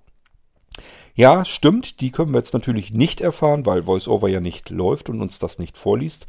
Ja, 1.15 1.45
stimmt, 1.45 2.01
die 2.01 2.11
können 2.11 2.33
wir 2.33 2.39
jetzt 2.39 2.55
natürlich 2.55 2.93
nicht 2.93 3.21
erfahren, 3.21 3.67
weil 3.67 3.87
VoiceOver 3.87 4.29
ja 4.29 4.41
nicht 4.41 4.71
läuft 4.71 5.09
und 5.09 5.21
uns 5.21 5.39
das 5.39 5.59
nicht 5.59 5.77
vorliest. 5.77 6.27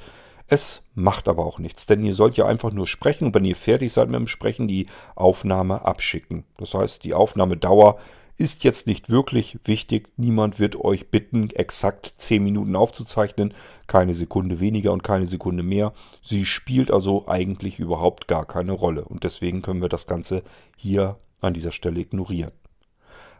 Es 0.53 0.83
macht 0.93 1.29
aber 1.29 1.47
auch 1.47 1.57
nichts, 1.57 1.87
denn 1.87 2.03
ihr 2.03 2.13
sollt 2.13 2.37
ja 2.37 2.45
einfach 2.45 2.71
nur 2.71 2.85
sprechen 2.85 3.25
und 3.25 3.33
wenn 3.33 3.43
ihr 3.43 3.55
fertig 3.55 3.91
seid 3.91 4.09
mit 4.09 4.19
dem 4.19 4.27
Sprechen, 4.27 4.67
die 4.67 4.85
Aufnahme 5.15 5.83
abschicken. 5.83 6.43
Das 6.57 6.75
heißt, 6.75 7.03
die 7.03 7.15
Aufnahmedauer 7.15 7.97
ist 8.37 8.63
jetzt 8.63 8.85
nicht 8.85 9.09
wirklich 9.09 9.57
wichtig. 9.65 10.09
Niemand 10.15 10.59
wird 10.59 10.75
euch 10.75 11.09
bitten, 11.09 11.49
exakt 11.49 12.05
10 12.05 12.43
Minuten 12.43 12.75
aufzuzeichnen. 12.75 13.51
Keine 13.87 14.13
Sekunde 14.13 14.59
weniger 14.59 14.91
und 14.91 15.01
keine 15.01 15.25
Sekunde 15.25 15.63
mehr. 15.63 15.91
Sie 16.21 16.45
spielt 16.45 16.91
also 16.91 17.27
eigentlich 17.27 17.79
überhaupt 17.79 18.27
gar 18.27 18.45
keine 18.45 18.73
Rolle. 18.73 19.05
Und 19.05 19.23
deswegen 19.23 19.63
können 19.63 19.81
wir 19.81 19.89
das 19.89 20.05
Ganze 20.05 20.43
hier 20.77 21.17
an 21.41 21.55
dieser 21.55 21.71
Stelle 21.71 21.99
ignorieren. 21.99 22.51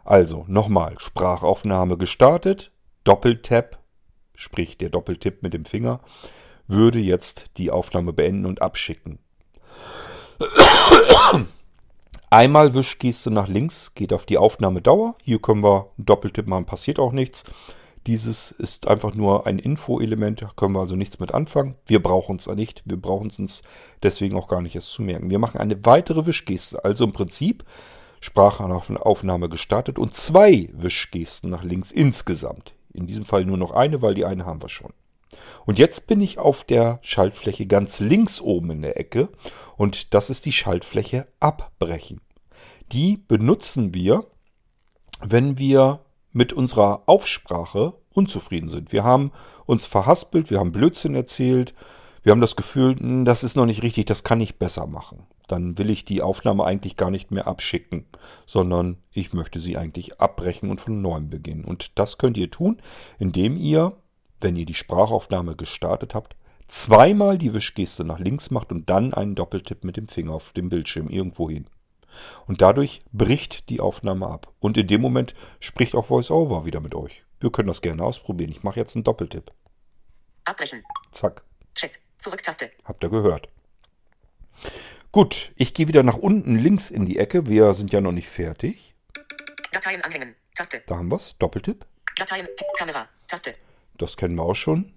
Also 0.02 0.46
nochmal, 0.48 0.96
Sprachaufnahme 0.98 1.96
gestartet, 1.96 2.72
Doppeltap, 3.04 3.78
sprich 4.34 4.78
der 4.78 4.90
Doppeltipp 4.90 5.44
mit 5.44 5.54
dem 5.54 5.64
Finger 5.64 6.00
würde 6.66 6.98
jetzt 6.98 7.46
die 7.56 7.70
Aufnahme 7.70 8.12
beenden 8.12 8.46
und 8.46 8.62
abschicken. 8.62 9.18
Einmal 12.30 12.74
Wischgeste 12.74 13.30
nach 13.30 13.48
links 13.48 13.94
geht 13.94 14.12
auf 14.12 14.26
die 14.26 14.38
Aufnahmedauer. 14.38 15.14
Hier 15.22 15.40
können 15.40 15.62
wir 15.62 15.90
einen 15.96 16.06
Doppeltipp 16.06 16.46
machen, 16.46 16.66
passiert 16.66 16.98
auch 16.98 17.12
nichts. 17.12 17.44
Dieses 18.06 18.50
ist 18.50 18.86
einfach 18.86 19.14
nur 19.14 19.46
ein 19.46 19.58
Info-Element, 19.58 20.42
da 20.42 20.50
können 20.56 20.74
wir 20.74 20.80
also 20.80 20.94
nichts 20.94 21.20
mit 21.20 21.32
anfangen. 21.32 21.76
Wir 21.86 22.02
brauchen 22.02 22.36
es 22.36 22.46
nicht, 22.48 22.82
wir 22.84 23.00
brauchen 23.00 23.28
es 23.28 23.38
uns 23.38 23.62
deswegen 24.02 24.36
auch 24.36 24.48
gar 24.48 24.60
nicht 24.60 24.74
erst 24.74 24.92
zu 24.92 25.02
merken. 25.02 25.30
Wir 25.30 25.38
machen 25.38 25.58
eine 25.58 25.86
weitere 25.86 26.26
Wischgeste, 26.26 26.84
also 26.84 27.04
im 27.04 27.12
Prinzip 27.12 27.64
Sprachaufnahme 28.20 29.48
gestartet 29.48 29.98
und 29.98 30.14
zwei 30.14 30.68
Wischgesten 30.72 31.50
nach 31.50 31.62
links 31.62 31.92
insgesamt. 31.92 32.74
In 32.92 33.06
diesem 33.06 33.24
Fall 33.24 33.44
nur 33.44 33.58
noch 33.58 33.70
eine, 33.70 34.02
weil 34.02 34.14
die 34.14 34.24
eine 34.24 34.44
haben 34.44 34.60
wir 34.60 34.68
schon. 34.68 34.92
Und 35.66 35.78
jetzt 35.78 36.06
bin 36.06 36.20
ich 36.20 36.38
auf 36.38 36.64
der 36.64 36.98
Schaltfläche 37.02 37.66
ganz 37.66 38.00
links 38.00 38.40
oben 38.40 38.70
in 38.70 38.82
der 38.82 38.98
Ecke 38.98 39.28
und 39.76 40.14
das 40.14 40.30
ist 40.30 40.46
die 40.46 40.52
Schaltfläche 40.52 41.26
Abbrechen. 41.40 42.20
Die 42.92 43.16
benutzen 43.16 43.94
wir, 43.94 44.26
wenn 45.20 45.58
wir 45.58 46.00
mit 46.32 46.52
unserer 46.52 47.02
Aufsprache 47.06 47.94
unzufrieden 48.12 48.68
sind. 48.68 48.92
Wir 48.92 49.04
haben 49.04 49.32
uns 49.66 49.86
verhaspelt, 49.86 50.50
wir 50.50 50.58
haben 50.58 50.72
Blödsinn 50.72 51.14
erzählt, 51.14 51.74
wir 52.22 52.32
haben 52.32 52.40
das 52.40 52.56
Gefühl, 52.56 52.96
hm, 52.98 53.24
das 53.24 53.44
ist 53.44 53.54
noch 53.56 53.66
nicht 53.66 53.82
richtig, 53.82 54.06
das 54.06 54.24
kann 54.24 54.40
ich 54.40 54.58
besser 54.58 54.86
machen. 54.86 55.26
Dann 55.46 55.76
will 55.76 55.90
ich 55.90 56.06
die 56.06 56.22
Aufnahme 56.22 56.64
eigentlich 56.64 56.96
gar 56.96 57.10
nicht 57.10 57.30
mehr 57.30 57.46
abschicken, 57.46 58.06
sondern 58.46 58.96
ich 59.12 59.34
möchte 59.34 59.60
sie 59.60 59.76
eigentlich 59.76 60.20
abbrechen 60.20 60.70
und 60.70 60.80
von 60.80 61.02
neuem 61.02 61.28
beginnen. 61.28 61.64
Und 61.64 61.98
das 61.98 62.16
könnt 62.16 62.38
ihr 62.38 62.50
tun, 62.50 62.80
indem 63.18 63.56
ihr 63.56 63.92
wenn 64.40 64.56
ihr 64.56 64.66
die 64.66 64.74
Sprachaufnahme 64.74 65.56
gestartet 65.56 66.14
habt, 66.14 66.36
zweimal 66.68 67.38
die 67.38 67.54
Wischgeste 67.54 68.04
nach 68.04 68.18
links 68.18 68.50
macht 68.50 68.72
und 68.72 68.90
dann 68.90 69.14
einen 69.14 69.34
Doppeltipp 69.34 69.84
mit 69.84 69.96
dem 69.96 70.08
Finger 70.08 70.32
auf 70.32 70.52
dem 70.52 70.68
Bildschirm 70.68 71.08
irgendwo 71.08 71.48
hin. 71.48 71.66
Und 72.46 72.62
dadurch 72.62 73.02
bricht 73.12 73.68
die 73.70 73.80
Aufnahme 73.80 74.28
ab. 74.28 74.52
Und 74.60 74.76
in 74.76 74.86
dem 74.86 75.00
Moment 75.00 75.34
spricht 75.60 75.94
auch 75.94 76.10
VoiceOver 76.10 76.64
wieder 76.64 76.80
mit 76.80 76.94
euch. 76.94 77.24
Wir 77.40 77.50
können 77.50 77.68
das 77.68 77.82
gerne 77.82 78.02
ausprobieren. 78.02 78.50
Ich 78.50 78.62
mache 78.62 78.78
jetzt 78.78 78.94
einen 78.94 79.04
Doppeltipp. 79.04 79.50
Abbrechen. 80.44 80.82
Zack. 81.12 81.42
Chat. 81.74 81.98
Zurücktaste. 82.18 82.70
Habt 82.84 83.02
ihr 83.02 83.10
gehört. 83.10 83.48
Gut, 85.10 85.52
ich 85.56 85.74
gehe 85.74 85.88
wieder 85.88 86.02
nach 86.02 86.16
unten 86.16 86.56
links 86.56 86.90
in 86.90 87.06
die 87.06 87.18
Ecke. 87.18 87.46
Wir 87.46 87.74
sind 87.74 87.92
ja 87.92 88.00
noch 88.00 88.12
nicht 88.12 88.28
fertig. 88.28 88.94
Dateien 89.72 90.02
anhängen. 90.02 90.34
Taste. 90.54 90.82
Da 90.86 90.96
haben 90.96 91.10
wir 91.10 91.16
es. 91.16 91.36
Doppeltipp. 91.38 91.84
Dateien. 92.16 92.46
Kamera. 92.76 93.08
Taste. 93.26 93.54
Das 93.96 94.16
kennen 94.16 94.36
wir 94.36 94.42
auch 94.42 94.54
schon. 94.54 94.92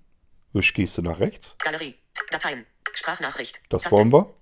Wischgeste 0.53 1.01
nach 1.01 1.19
rechts. 1.19 1.55
Galerie. 1.59 1.95
Dateien. 2.31 2.65
Sprachnachricht. 2.93 3.61
Das 3.69 3.83
Taste. 3.83 3.97
wollen 3.97 4.11
wir. 4.11 4.33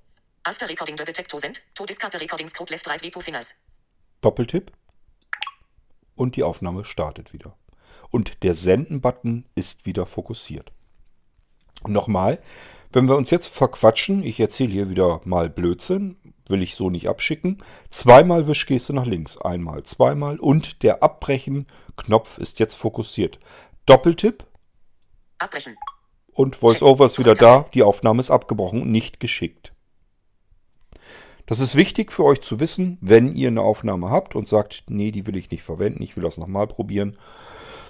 After 0.43 0.69
Recording 0.69 0.95
Double 0.95 1.13
Tap 1.13 1.27
to 1.27 1.37
Send. 1.37 1.61
To 1.75 1.85
Discard 1.85 2.19
Recording 2.19 2.47
Scope 2.47 2.71
Left 2.71 2.87
Right 2.87 3.01
V2 3.01 3.21
Fingers. 3.21 3.55
Doppeltipp. 4.21 4.71
Und 6.15 6.35
die 6.35 6.43
Aufnahme 6.43 6.85
startet 6.85 7.33
wieder. 7.33 7.57
Und 8.09 8.43
der 8.43 8.53
Senden-Button 8.53 9.45
ist 9.55 9.85
wieder 9.85 10.05
fokussiert. 10.05 10.71
Nochmal, 11.85 12.39
wenn 12.93 13.07
wir 13.07 13.17
uns 13.17 13.29
jetzt 13.29 13.47
verquatschen, 13.47 14.23
ich 14.23 14.39
erzähle 14.39 14.71
hier 14.71 14.89
wieder 14.89 15.21
mal 15.25 15.49
Blödsinn, 15.49 16.17
will 16.47 16.61
ich 16.61 16.75
so 16.75 16.89
nicht 16.89 17.09
abschicken. 17.09 17.61
Zweimal 17.89 18.47
Wischgeste 18.47 18.93
nach 18.93 19.05
links, 19.05 19.37
einmal, 19.37 19.83
zweimal 19.83 20.39
und 20.39 20.81
der 20.83 21.03
Abbrechen-Knopf 21.03 22.37
ist 22.37 22.59
jetzt 22.59 22.75
fokussiert. 22.75 23.39
Doppeltipp 23.85 24.45
Abbrechen. 25.37 25.77
und 26.31 26.61
VoiceOver 26.61 27.05
ist 27.05 27.19
wieder 27.19 27.35
da. 27.35 27.69
Die 27.73 27.83
Aufnahme 27.83 28.19
ist 28.19 28.31
abgebrochen 28.31 28.81
und 28.81 28.91
nicht 28.91 29.19
geschickt. 29.19 29.73
Das 31.45 31.59
ist 31.59 31.75
wichtig 31.75 32.11
für 32.11 32.23
euch 32.23 32.41
zu 32.41 32.59
wissen, 32.59 32.97
wenn 33.01 33.31
ihr 33.31 33.49
eine 33.49 33.61
Aufnahme 33.61 34.09
habt 34.09 34.35
und 34.35 34.49
sagt, 34.49 34.85
nee, 34.87 35.11
die 35.11 35.27
will 35.27 35.37
ich 35.37 35.51
nicht 35.51 35.61
verwenden, 35.61 36.01
ich 36.01 36.15
will 36.15 36.23
das 36.23 36.37
nochmal 36.37 36.65
probieren. 36.65 37.17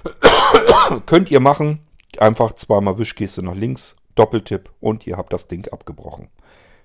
Könnt 1.06 1.32
ihr 1.32 1.40
machen. 1.40 1.88
Einfach 2.18 2.52
zweimal 2.54 2.98
Wischgeste 2.98 3.42
nach 3.44 3.56
links, 3.56 3.96
Doppeltipp 4.16 4.72
und 4.82 5.08
ihr 5.08 5.16
habt 5.16 5.32
das 5.32 5.48
Ding 5.48 5.68
abgebrochen. 5.72 6.30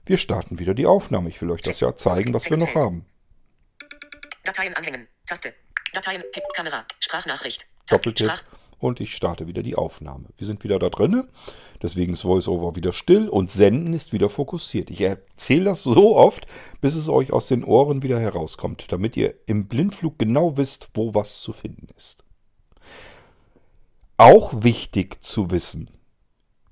Wir 0.07 0.18
starten 0.18 0.59
wieder 0.59 0.75
die 0.75 0.87
Aufnahme. 0.87 1.29
Ich 1.29 1.40
will 1.42 1.51
euch 1.51 1.61
das 1.61 1.81
ja 1.81 1.94
zeigen, 1.96 2.33
was 2.33 2.49
wir 2.49 2.57
noch 2.57 2.75
haben. 2.75 3.05
Dateien 4.44 4.75
anhängen. 4.75 5.09
Taste. 5.27 5.55
Dateien. 5.92 6.23
Kamera. 6.55 6.85
Sprachnachricht. 7.01 7.66
Doppeltipp 7.88 8.29
Sprach. 8.29 8.60
Und 8.81 9.01
ich 9.01 9.14
starte 9.14 9.47
wieder 9.47 9.62
die 9.62 9.77
Aufnahme. 9.77 10.25
Wir 10.37 10.47
sind 10.47 10.64
wieder 10.64 10.79
da 10.79 10.88
drinne, 10.88 11.29
deswegen 11.83 12.14
ist 12.14 12.25
VoiceOver 12.25 12.75
wieder 12.75 12.93
still 12.93 13.29
und 13.29 13.53
Senden 13.53 13.93
ist 13.93 14.12
wieder 14.12 14.29
fokussiert. 14.29 14.90
Ich 14.90 15.03
erzähle 15.03 15.66
das 15.66 15.83
so 15.83 16.16
oft, 16.16 16.47
bis 16.81 16.97
es 16.97 17.09
euch 17.09 17.33
aus 17.33 17.47
den 17.47 17.62
Ohren 17.62 18.03
wieder 18.03 18.19
herauskommt, 18.19 18.90
damit 18.90 19.16
ihr 19.16 19.35
im 19.47 19.69
Blindflug 19.69 20.19
genau 20.19 20.57
wisst, 20.57 20.88
wo 20.95 21.14
was 21.14 21.40
zu 21.40 21.53
finden 21.53 21.87
ist. 21.97 22.25
Auch 24.16 24.53
wichtig 24.62 25.23
zu 25.23 25.51
wissen, 25.51 25.90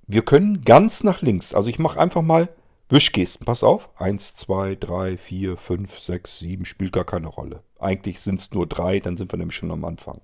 wir 0.07 0.23
können 0.23 0.63
ganz 0.63 1.05
nach 1.05 1.21
links, 1.21 1.55
also 1.55 1.69
ich 1.69 1.79
mache 1.79 2.01
einfach 2.01 2.23
mal 2.23 2.49
Wischgesten, 2.91 3.45
pass 3.45 3.63
auf. 3.63 3.91
1, 4.01 4.35
2, 4.37 4.77
3, 4.77 5.19
4, 5.19 5.57
5, 5.59 5.99
6, 5.99 6.39
7, 6.39 6.65
spielt 6.65 6.93
gar 6.93 7.05
keine 7.05 7.27
Rolle. 7.27 7.63
Eigentlich 7.79 8.21
sind 8.21 8.41
es 8.41 8.51
nur 8.53 8.67
drei, 8.67 8.99
dann 8.99 9.19
sind 9.19 9.31
wir 9.31 9.37
nämlich 9.37 9.57
schon 9.57 9.71
am 9.71 9.85
Anfang. 9.85 10.23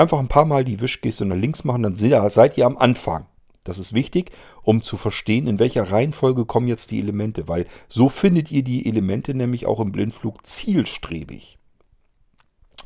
Einfach 0.00 0.18
ein 0.18 0.28
paar 0.28 0.46
Mal 0.46 0.64
die 0.64 0.80
Wischgeste 0.80 1.26
nach 1.26 1.36
links 1.36 1.62
machen, 1.62 1.82
dann 1.82 1.94
se- 1.94 2.30
seid 2.30 2.56
ihr 2.56 2.64
am 2.64 2.78
Anfang. 2.78 3.26
Das 3.64 3.76
ist 3.78 3.92
wichtig, 3.92 4.30
um 4.62 4.82
zu 4.82 4.96
verstehen, 4.96 5.46
in 5.46 5.58
welcher 5.58 5.92
Reihenfolge 5.92 6.46
kommen 6.46 6.68
jetzt 6.68 6.90
die 6.90 7.00
Elemente, 7.00 7.48
weil 7.48 7.66
so 7.86 8.08
findet 8.08 8.50
ihr 8.50 8.62
die 8.62 8.86
Elemente 8.86 9.34
nämlich 9.34 9.66
auch 9.66 9.78
im 9.78 9.92
Blindflug 9.92 10.46
zielstrebig. 10.46 11.58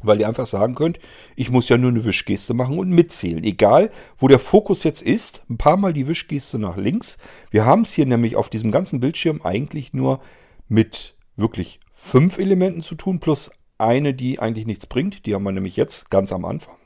Weil 0.03 0.19
ihr 0.19 0.27
einfach 0.27 0.47
sagen 0.47 0.75
könnt, 0.75 0.99
ich 1.37 1.51
muss 1.51 1.69
ja 1.69 1.79
nur 1.79 1.91
eine 1.91 2.05
Wischgeste 2.05 2.53
machen 2.53 2.79
und 2.79 2.91
mitzählen. 2.91 3.45
Egal, 3.45 3.93
wo 4.19 4.27
der 4.27 4.41
Fokus 4.41 4.83
jetzt 4.83 5.01
ist, 5.01 5.45
ein 5.49 5.57
paar 5.57 5.77
Mal 5.77 5.93
die 5.93 6.09
Wischgeste 6.09 6.59
nach 6.59 6.77
links. 6.77 7.17
Wir 7.53 7.65
haben 7.65 7.83
es 7.83 7.93
hier 7.93 8.07
nämlich 8.07 8.35
auf 8.35 8.49
diesem 8.49 8.73
ganzen 8.73 8.99
Bildschirm 8.99 9.41
eigentlich 9.43 9.93
nur 9.93 10.19
mit 10.67 11.15
wirklich 11.37 11.79
fünf 11.93 12.39
Elementen 12.39 12.83
zu 12.83 12.97
tun, 12.97 13.21
plus 13.21 13.53
eine, 13.79 14.15
die 14.15 14.39
eigentlich 14.39 14.67
nichts 14.67 14.87
bringt. 14.87 15.27
Die 15.27 15.35
haben 15.35 15.45
wir 15.45 15.53
nämlich 15.53 15.77
jetzt 15.77 16.11
ganz 16.11 16.33
am 16.33 16.45
Anfang. 16.45 16.77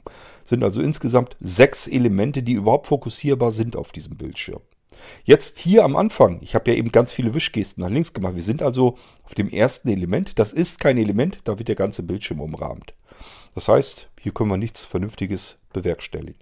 Sind 0.45 0.63
also 0.63 0.81
insgesamt 0.81 1.37
sechs 1.41 1.87
Elemente, 1.87 2.43
die 2.43 2.53
überhaupt 2.53 2.87
fokussierbar 2.87 3.53
sind 3.53 3.77
auf 3.77 3.93
diesem 3.93 4.17
Bildschirm. 4.17 4.61
Jetzt 5.25 5.59
hier 5.59 5.85
am 5.85 5.97
Anfang, 5.97 6.41
ich 6.43 6.55
habe 6.55 6.71
ja 6.71 6.77
eben 6.77 6.91
ganz 6.91 7.13
viele 7.13 7.35
Wischgesten 7.35 7.83
nach 7.83 7.91
links 7.91 8.13
gemacht. 8.13 8.35
Wir 8.35 8.43
sind 8.43 8.63
also 8.63 8.97
auf 9.25 9.35
dem 9.35 9.49
ersten 9.49 9.89
Element. 9.89 10.39
Das 10.39 10.53
ist 10.53 10.81
kein 10.81 10.99
Element, 10.99 11.41
da 11.45 11.59
wird 11.59 11.69
der 11.69 11.77
ganze 11.77 12.03
Bildschirm 12.03 12.41
umrahmt. 12.41 12.95
Das 13.55 13.69
heißt, 13.69 14.09
hier 14.21 14.33
können 14.33 14.51
wir 14.51 14.57
nichts 14.57 14.85
Vernünftiges 14.85 15.57
bewerkstelligen. 15.73 16.41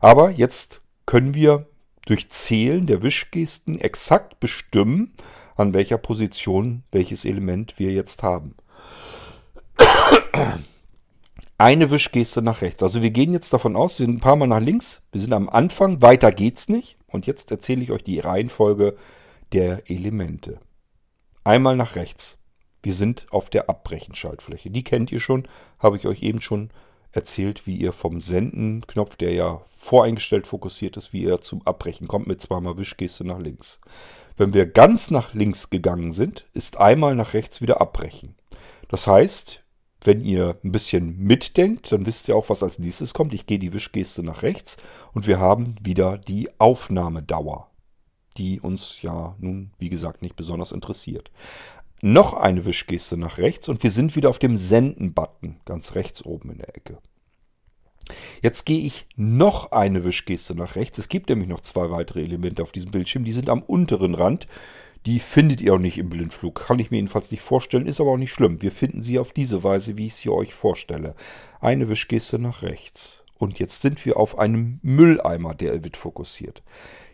Aber 0.00 0.30
jetzt 0.30 0.82
können 1.06 1.34
wir 1.34 1.66
durch 2.06 2.30
Zählen 2.30 2.86
der 2.86 3.02
Wischgesten 3.02 3.78
exakt 3.78 4.40
bestimmen, 4.40 5.14
an 5.56 5.74
welcher 5.74 5.98
Position 5.98 6.84
welches 6.90 7.24
Element 7.24 7.78
wir 7.78 7.92
jetzt 7.92 8.22
haben. 8.22 8.54
Eine 11.60 11.90
Wischgeste 11.90 12.40
nach 12.40 12.62
rechts. 12.62 12.84
Also 12.84 13.02
wir 13.02 13.10
gehen 13.10 13.32
jetzt 13.32 13.52
davon 13.52 13.74
aus, 13.74 13.98
wir 13.98 14.06
sind 14.06 14.16
ein 14.16 14.20
paar 14.20 14.36
Mal 14.36 14.46
nach 14.46 14.60
links. 14.60 15.02
Wir 15.10 15.20
sind 15.20 15.32
am 15.32 15.48
Anfang, 15.48 16.00
weiter 16.02 16.30
geht's 16.30 16.68
nicht. 16.68 16.96
Und 17.08 17.26
jetzt 17.26 17.50
erzähle 17.50 17.82
ich 17.82 17.90
euch 17.90 18.04
die 18.04 18.20
Reihenfolge 18.20 18.94
der 19.52 19.90
Elemente. 19.90 20.60
Einmal 21.42 21.76
nach 21.76 21.96
rechts. 21.96 22.38
Wir 22.82 22.94
sind 22.94 23.26
auf 23.30 23.50
der 23.50 23.68
Abbrechen-Schaltfläche. 23.68 24.70
Die 24.70 24.84
kennt 24.84 25.10
ihr 25.10 25.18
schon, 25.18 25.48
habe 25.80 25.96
ich 25.96 26.06
euch 26.06 26.22
eben 26.22 26.40
schon 26.40 26.70
erzählt, 27.10 27.66
wie 27.66 27.76
ihr 27.76 27.92
vom 27.92 28.20
Senden-Knopf, 28.20 29.16
der 29.16 29.32
ja 29.32 29.62
voreingestellt 29.76 30.46
fokussiert 30.46 30.96
ist, 30.96 31.12
wie 31.12 31.22
ihr 31.24 31.40
zum 31.40 31.66
Abbrechen 31.66 32.06
kommt 32.06 32.26
mit 32.26 32.40
zweimal 32.40 32.78
Wischgeste 32.78 33.24
nach 33.24 33.38
links. 33.38 33.80
Wenn 34.36 34.54
wir 34.54 34.66
ganz 34.66 35.10
nach 35.10 35.34
links 35.34 35.70
gegangen 35.70 36.12
sind, 36.12 36.46
ist 36.52 36.76
einmal 36.76 37.16
nach 37.16 37.34
rechts 37.34 37.60
wieder 37.60 37.80
Abbrechen. 37.80 38.36
Das 38.88 39.06
heißt, 39.06 39.64
wenn 40.02 40.20
ihr 40.20 40.56
ein 40.62 40.72
bisschen 40.72 41.18
mitdenkt, 41.18 41.90
dann 41.92 42.06
wisst 42.06 42.28
ihr 42.28 42.36
auch, 42.36 42.48
was 42.48 42.62
als 42.62 42.78
nächstes 42.78 43.14
kommt. 43.14 43.34
Ich 43.34 43.46
gehe 43.46 43.58
die 43.58 43.72
Wischgeste 43.72 44.22
nach 44.22 44.42
rechts 44.42 44.76
und 45.12 45.26
wir 45.26 45.38
haben 45.38 45.76
wieder 45.82 46.18
die 46.18 46.48
Aufnahmedauer, 46.58 47.70
die 48.36 48.60
uns 48.60 49.02
ja 49.02 49.34
nun, 49.38 49.72
wie 49.78 49.88
gesagt, 49.88 50.22
nicht 50.22 50.36
besonders 50.36 50.72
interessiert. 50.72 51.30
Noch 52.00 52.34
eine 52.34 52.64
Wischgeste 52.64 53.16
nach 53.16 53.38
rechts 53.38 53.68
und 53.68 53.82
wir 53.82 53.90
sind 53.90 54.14
wieder 54.14 54.30
auf 54.30 54.38
dem 54.38 54.56
Senden-Button, 54.56 55.60
ganz 55.64 55.96
rechts 55.96 56.24
oben 56.24 56.52
in 56.52 56.58
der 56.58 56.76
Ecke. 56.76 56.98
Jetzt 58.40 58.64
gehe 58.64 58.80
ich 58.80 59.06
noch 59.16 59.72
eine 59.72 60.04
Wischgeste 60.04 60.54
nach 60.54 60.76
rechts. 60.76 60.98
Es 60.98 61.08
gibt 61.08 61.28
nämlich 61.28 61.48
noch 61.48 61.60
zwei 61.60 61.90
weitere 61.90 62.22
Elemente 62.22 62.62
auf 62.62 62.72
diesem 62.72 62.90
Bildschirm. 62.90 63.24
Die 63.24 63.32
sind 63.32 63.50
am 63.50 63.62
unteren 63.62 64.14
Rand. 64.14 64.46
Die 65.06 65.18
findet 65.18 65.60
ihr 65.60 65.74
auch 65.74 65.78
nicht 65.78 65.98
im 65.98 66.08
Blindflug. 66.08 66.66
Kann 66.66 66.78
ich 66.78 66.90
mir 66.90 66.98
jedenfalls 66.98 67.30
nicht 67.30 67.40
vorstellen. 67.40 67.86
Ist 67.86 68.00
aber 68.00 68.12
auch 68.12 68.16
nicht 68.16 68.32
schlimm. 68.32 68.62
Wir 68.62 68.72
finden 68.72 69.02
sie 69.02 69.18
auf 69.18 69.32
diese 69.32 69.64
Weise, 69.64 69.96
wie 69.96 70.06
ich 70.06 70.14
sie 70.14 70.28
euch 70.28 70.54
vorstelle. 70.54 71.14
Eine 71.60 71.88
Wischgeste 71.88 72.38
nach 72.38 72.62
rechts. 72.62 73.22
Und 73.38 73.60
jetzt 73.60 73.82
sind 73.82 74.04
wir 74.04 74.16
auf 74.16 74.38
einem 74.38 74.80
Mülleimer, 74.82 75.54
der 75.54 75.84
wird 75.84 75.96
fokussiert. 75.96 76.62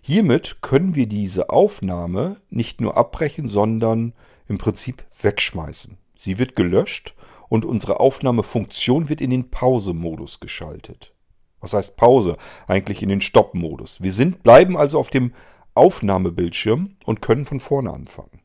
Hiermit 0.01 0.59
können 0.63 0.95
wir 0.95 1.07
diese 1.07 1.51
Aufnahme 1.51 2.41
nicht 2.51 2.81
nur 2.81 2.97
abbrechen, 2.97 3.49
sondern 3.49 4.15
im 4.49 4.59
Prinzip 4.59 5.05
wegschmeißen. 5.21 5.99
Sie 6.17 6.39
wird 6.39 6.57
gelöscht 6.57 7.15
und 7.49 7.65
unsere 7.65 8.01
Aufnahmefunktion 8.01 9.11
wird 9.11 9.21
in 9.21 9.31
den 9.31 9.51
Pause-Modus 9.51 10.41
geschaltet. 10.41 11.13
Was 11.61 11.73
heißt 11.73 11.97
Pause? 11.97 12.37
Eigentlich 12.67 13.03
in 13.03 13.09
den 13.09 13.21
Stopp-Modus. 13.21 14.03
Wir 14.03 14.13
sind, 14.13 14.43
bleiben 14.43 14.77
also 14.77 14.99
auf 14.99 15.11
dem 15.11 15.33
Aufnahmebildschirm 15.75 16.97
und 17.05 17.23
können 17.23 17.45
von 17.45 17.61
vorne 17.61 17.93
anfangen. 17.93 18.41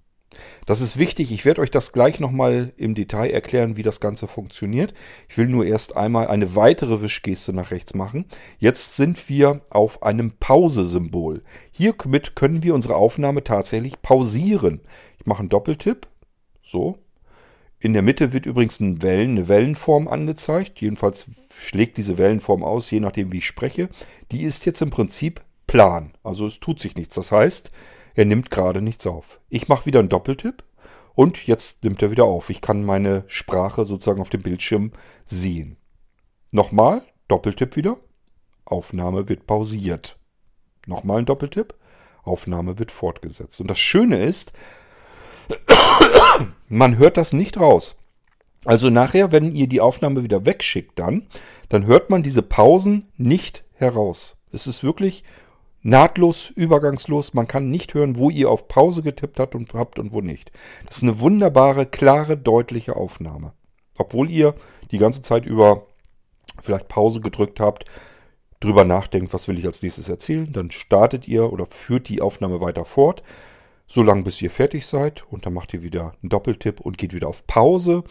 Das 0.65 0.81
ist 0.81 0.97
wichtig. 0.97 1.31
Ich 1.31 1.45
werde 1.45 1.61
euch 1.61 1.71
das 1.71 1.91
gleich 1.91 2.19
nochmal 2.19 2.73
im 2.77 2.93
Detail 2.93 3.31
erklären, 3.31 3.77
wie 3.77 3.83
das 3.83 3.99
Ganze 3.99 4.27
funktioniert. 4.27 4.93
Ich 5.27 5.37
will 5.37 5.47
nur 5.47 5.65
erst 5.65 5.97
einmal 5.97 6.27
eine 6.27 6.55
weitere 6.55 7.01
Wischgeste 7.01 7.53
nach 7.53 7.71
rechts 7.71 7.93
machen. 7.93 8.25
Jetzt 8.59 8.95
sind 8.95 9.29
wir 9.29 9.61
auf 9.69 10.03
einem 10.03 10.33
Pause-Symbol. 10.39 11.43
Hiermit 11.71 12.35
können 12.35 12.63
wir 12.63 12.75
unsere 12.75 12.95
Aufnahme 12.95 13.43
tatsächlich 13.43 14.01
pausieren. 14.01 14.81
Ich 15.19 15.25
mache 15.25 15.39
einen 15.39 15.49
Doppeltipp. 15.49 16.07
So. 16.61 16.99
In 17.79 17.93
der 17.93 18.01
Mitte 18.01 18.33
wird 18.33 18.45
übrigens 18.45 18.81
eine, 18.81 19.01
Wellen, 19.01 19.31
eine 19.31 19.47
Wellenform 19.47 20.07
angezeigt. 20.07 20.81
Jedenfalls 20.81 21.27
schlägt 21.57 21.97
diese 21.97 22.17
Wellenform 22.17 22.63
aus, 22.63 22.91
je 22.91 22.99
nachdem 22.99 23.31
wie 23.31 23.37
ich 23.37 23.47
spreche. 23.47 23.89
Die 24.31 24.43
ist 24.43 24.65
jetzt 24.65 24.81
im 24.81 24.89
Prinzip 24.89 25.41
plan. 25.69 26.13
Also 26.23 26.47
es 26.47 26.59
tut 26.59 26.79
sich 26.79 26.95
nichts. 26.95 27.13
Das 27.13 27.31
heißt, 27.31 27.71
er 28.15 28.25
nimmt 28.25 28.49
gerade 28.49 28.81
nichts 28.81 29.05
auf. 29.05 29.39
Ich 29.49 29.67
mache 29.67 29.85
wieder 29.85 29.99
einen 29.99 30.09
Doppeltipp 30.09 30.63
und 31.13 31.45
jetzt 31.45 31.83
nimmt 31.83 32.01
er 32.01 32.09
wieder 32.09 32.25
auf. 32.25 32.49
Ich 32.49 32.59
kann 32.59 32.83
meine 32.83 33.23
Sprache 33.27 33.85
sozusagen 33.85 34.19
auf 34.19 34.31
dem 34.31 34.41
Bildschirm 34.41 34.91
sehen. 35.25 35.77
Nochmal, 36.51 37.03
Doppeltipp 37.27 37.75
wieder. 37.75 37.97
Aufnahme 38.65 39.29
wird 39.29 39.45
pausiert. 39.45 40.17
Nochmal 40.87 41.19
ein 41.19 41.25
Doppeltipp. 41.25 41.75
Aufnahme 42.23 42.79
wird 42.79 42.91
fortgesetzt. 42.91 43.61
Und 43.61 43.69
das 43.69 43.77
Schöne 43.77 44.23
ist, 44.23 44.53
man 46.67 46.97
hört 46.97 47.17
das 47.17 47.31
nicht 47.31 47.57
raus. 47.57 47.95
Also 48.65 48.89
nachher, 48.89 49.31
wenn 49.31 49.53
ihr 49.55 49.67
die 49.67 49.81
Aufnahme 49.81 50.23
wieder 50.23 50.47
wegschickt 50.47 50.97
dann, 50.97 51.27
dann 51.69 51.85
hört 51.85 52.09
man 52.09 52.23
diese 52.23 52.41
Pausen 52.41 53.07
nicht 53.17 53.63
heraus. 53.75 54.35
Es 54.51 54.65
ist 54.65 54.83
wirklich 54.83 55.23
nahtlos, 55.81 56.49
übergangslos. 56.49 57.33
Man 57.33 57.47
kann 57.47 57.69
nicht 57.69 57.93
hören, 57.93 58.17
wo 58.17 58.29
ihr 58.29 58.49
auf 58.49 58.67
Pause 58.67 59.01
getippt 59.01 59.39
habt 59.39 59.55
und, 59.55 59.73
habt 59.73 59.99
und 59.99 60.11
wo 60.11 60.21
nicht. 60.21 60.51
Das 60.85 60.97
ist 60.97 61.03
eine 61.03 61.19
wunderbare, 61.19 61.85
klare, 61.85 62.37
deutliche 62.37 62.95
Aufnahme. 62.95 63.53
Obwohl 63.97 64.29
ihr 64.29 64.55
die 64.91 64.97
ganze 64.97 65.21
Zeit 65.21 65.45
über 65.45 65.85
vielleicht 66.61 66.87
Pause 66.87 67.21
gedrückt 67.21 67.59
habt, 67.59 67.85
drüber 68.59 68.85
nachdenkt, 68.85 69.33
was 69.33 69.47
will 69.47 69.57
ich 69.57 69.65
als 69.65 69.81
nächstes 69.81 70.09
erzählen, 70.09 70.51
dann 70.51 70.71
startet 70.71 71.27
ihr 71.27 71.51
oder 71.51 71.65
führt 71.65 72.09
die 72.09 72.21
Aufnahme 72.21 72.59
weiter 72.59 72.85
fort, 72.85 73.23
solange 73.87 74.23
bis 74.23 74.41
ihr 74.41 74.51
fertig 74.51 74.85
seid 74.85 75.23
und 75.29 75.45
dann 75.45 75.53
macht 75.53 75.73
ihr 75.73 75.83
wieder 75.83 76.13
einen 76.21 76.29
Doppeltipp 76.29 76.81
und 76.81 76.97
geht 76.97 77.13
wieder 77.13 77.27
auf 77.27 77.47
Pause 77.47 78.03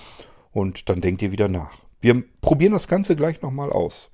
und 0.52 0.88
dann 0.88 1.00
denkt 1.00 1.22
ihr 1.22 1.32
wieder 1.32 1.48
nach. 1.48 1.78
Wir 2.00 2.22
probieren 2.40 2.72
das 2.72 2.88
Ganze 2.88 3.16
gleich 3.16 3.42
nochmal 3.42 3.70
aus. 3.70 4.10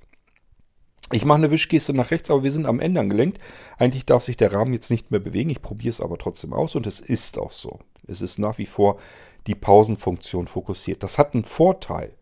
Ich 1.11 1.23
mache 1.23 1.37
eine 1.37 1.51
Wischgeste 1.51 1.93
nach 1.93 2.09
rechts, 2.09 2.31
aber 2.31 2.43
wir 2.43 2.51
sind 2.51 2.65
am 2.65 2.79
Ende 2.79 2.99
angelenkt. 2.99 3.39
Eigentlich 3.77 4.05
darf 4.05 4.23
sich 4.23 4.37
der 4.37 4.53
Rahmen 4.53 4.73
jetzt 4.73 4.89
nicht 4.89 5.11
mehr 5.11 5.19
bewegen. 5.19 5.51
Ich 5.51 5.61
probiere 5.61 5.89
es 5.89 6.01
aber 6.01 6.17
trotzdem 6.17 6.51
aus 6.51 6.75
und 6.75 6.87
es 6.87 6.99
ist 6.99 7.37
auch 7.37 7.51
so. 7.51 7.79
Es 8.07 8.21
ist 8.21 8.39
nach 8.39 8.57
wie 8.57 8.65
vor 8.65 8.97
die 9.45 9.55
Pausenfunktion 9.55 10.47
fokussiert. 10.47 11.03
Das 11.03 11.19
hat 11.19 11.33
einen 11.33 11.43
Vorteil. 11.43 12.15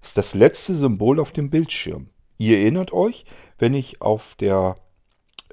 Das 0.00 0.10
ist 0.10 0.18
das 0.18 0.34
letzte 0.34 0.74
Symbol 0.74 1.20
auf 1.20 1.30
dem 1.30 1.48
Bildschirm. 1.48 2.08
Ihr 2.36 2.58
erinnert 2.58 2.92
euch, 2.92 3.24
wenn 3.58 3.72
ich 3.72 4.02
auf 4.02 4.34
der, 4.40 4.76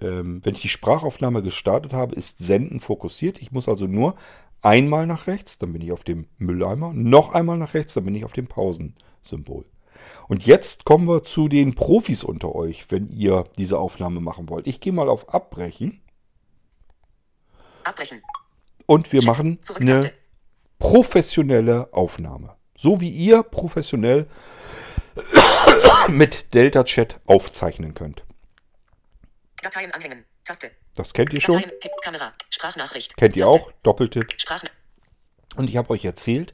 ähm, 0.02 0.41
wenn 0.44 0.56
ich 0.56 0.62
die 0.63 0.70
Sprachaufnahme 0.70 1.44
gestartet 1.44 1.94
habe, 1.94 2.15
ist 2.15 2.39
Senden 2.39 2.80
fokussiert. 2.80 3.39
Ich 3.39 3.52
muss 3.52 3.70
also 3.70 3.86
nur 3.86 4.15
einmal 4.62 5.06
nach 5.06 5.28
rechts, 5.28 5.58
dann 5.60 5.74
bin 5.74 5.82
ich 5.82 5.91
auf 5.91 6.04
dem 6.04 6.26
Mülleimer, 6.38 6.94
noch 6.94 7.34
einmal 7.34 7.58
nach 7.58 7.74
rechts, 7.74 7.94
dann 7.94 8.06
bin 8.06 8.15
ich 8.15 8.26
auf 8.26 8.34
dem 8.34 8.48
Pausensymbol. 8.48 9.65
Und 10.28 10.46
jetzt 10.46 10.86
kommen 10.86 11.08
wir 11.08 11.24
zu 11.24 11.48
den 11.48 11.76
Profis 11.76 12.24
unter 12.24 12.56
euch, 12.56 12.90
wenn 12.90 13.08
ihr 13.08 13.46
diese 13.58 13.80
Aufnahme 13.80 14.22
machen 14.22 14.50
wollt. 14.50 14.68
Ich 14.68 14.80
gehe 14.80 14.94
mal 14.94 15.10
auf 15.10 15.34
Abbrechen. 15.34 16.02
Abbrechen. 17.84 18.22
Und 18.86 19.12
wir 19.12 19.24
machen 19.24 19.60
eine 19.80 20.12
professionelle 20.80 21.94
Aufnahme. 21.94 22.56
So 22.76 23.00
wie 23.00 23.10
ihr 23.10 23.44
professionell 23.44 24.28
mit 26.10 26.54
Delta 26.54 26.84
Chat 26.84 27.20
aufzeichnen 27.26 27.94
könnt. 27.94 28.24
Dateien 29.62 29.92
anhängen. 29.94 30.26
Taste. 30.44 30.72
Das 30.96 31.14
kennt 31.14 31.32
ihr 31.34 31.42
schon. 31.42 31.62
Dateien, 31.62 31.92
Kamera, 32.02 32.34
Sprachnachricht. 32.50 33.16
Kennt 33.16 33.38
ihr 33.38 33.46
Taste. 33.46 33.62
auch. 33.62 33.72
Doppeltipp. 33.84 34.34
Sprachna 34.38 34.70
Und 35.56 35.70
ich 35.70 35.78
habe 35.78 35.92
euch 35.92 36.04
erzählt, 36.04 36.54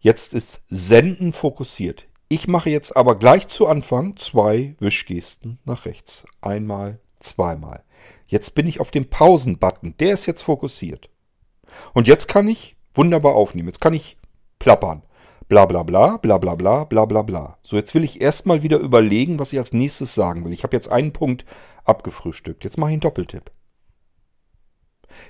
jetzt 0.00 0.34
ist 0.34 0.60
Senden 0.68 1.32
fokussiert. 1.32 2.07
Ich 2.30 2.46
mache 2.46 2.68
jetzt 2.68 2.94
aber 2.94 3.14
gleich 3.14 3.48
zu 3.48 3.66
Anfang 3.66 4.16
zwei 4.16 4.76
Wischgesten 4.80 5.58
nach 5.64 5.86
rechts. 5.86 6.26
Einmal, 6.42 7.00
zweimal. 7.20 7.84
Jetzt 8.26 8.54
bin 8.54 8.66
ich 8.66 8.80
auf 8.80 8.90
dem 8.90 9.08
Pausen-Button. 9.08 9.94
Der 9.98 10.12
ist 10.12 10.26
jetzt 10.26 10.42
fokussiert. 10.42 11.08
Und 11.94 12.06
jetzt 12.06 12.28
kann 12.28 12.46
ich 12.46 12.76
wunderbar 12.92 13.34
aufnehmen. 13.34 13.68
Jetzt 13.68 13.80
kann 13.80 13.94
ich 13.94 14.18
plappern. 14.58 15.04
Bla 15.48 15.64
bla 15.64 15.82
bla, 15.82 16.18
bla 16.18 16.36
bla 16.36 16.54
bla, 16.54 16.84
bla 16.84 17.06
bla 17.06 17.22
bla. 17.22 17.58
So, 17.62 17.76
jetzt 17.76 17.94
will 17.94 18.04
ich 18.04 18.20
erstmal 18.20 18.62
wieder 18.62 18.76
überlegen, 18.76 19.38
was 19.38 19.54
ich 19.54 19.58
als 19.58 19.72
nächstes 19.72 20.14
sagen 20.14 20.44
will. 20.44 20.52
Ich 20.52 20.64
habe 20.64 20.76
jetzt 20.76 20.92
einen 20.92 21.14
Punkt 21.14 21.46
abgefrühstückt. 21.84 22.62
Jetzt 22.62 22.76
mache 22.76 22.90
ich 22.90 22.94
einen 22.94 23.00
Doppeltipp. 23.00 23.50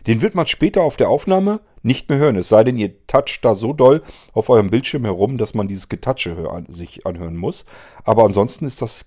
Den 0.07 0.23
wird 0.23 0.35
man 0.35 0.47
später 0.47 0.83
auf 0.83 0.97
der 0.97 1.09
Aufnahme 1.09 1.61
nicht 1.83 2.09
mehr 2.09 2.19
hören. 2.19 2.37
Es 2.37 2.49
sei 2.49 2.65
denn, 2.65 2.77
ihr 2.77 3.07
toucht 3.07 3.45
da 3.45 3.55
so 3.55 3.73
doll 3.73 4.03
auf 4.33 4.51
eurem 4.51 4.71
Bildschirm 4.71 5.05
herum, 5.05 5.39
dass 5.39 5.55
man 5.55 5.69
dieses 5.69 5.89
Getatsche 5.89 6.37
sich 6.69 7.07
anhören 7.07 7.37
muss. 7.37 7.65
Aber 8.05 8.25
ansonsten 8.25 8.65
ist 8.65 8.83
das 8.83 9.05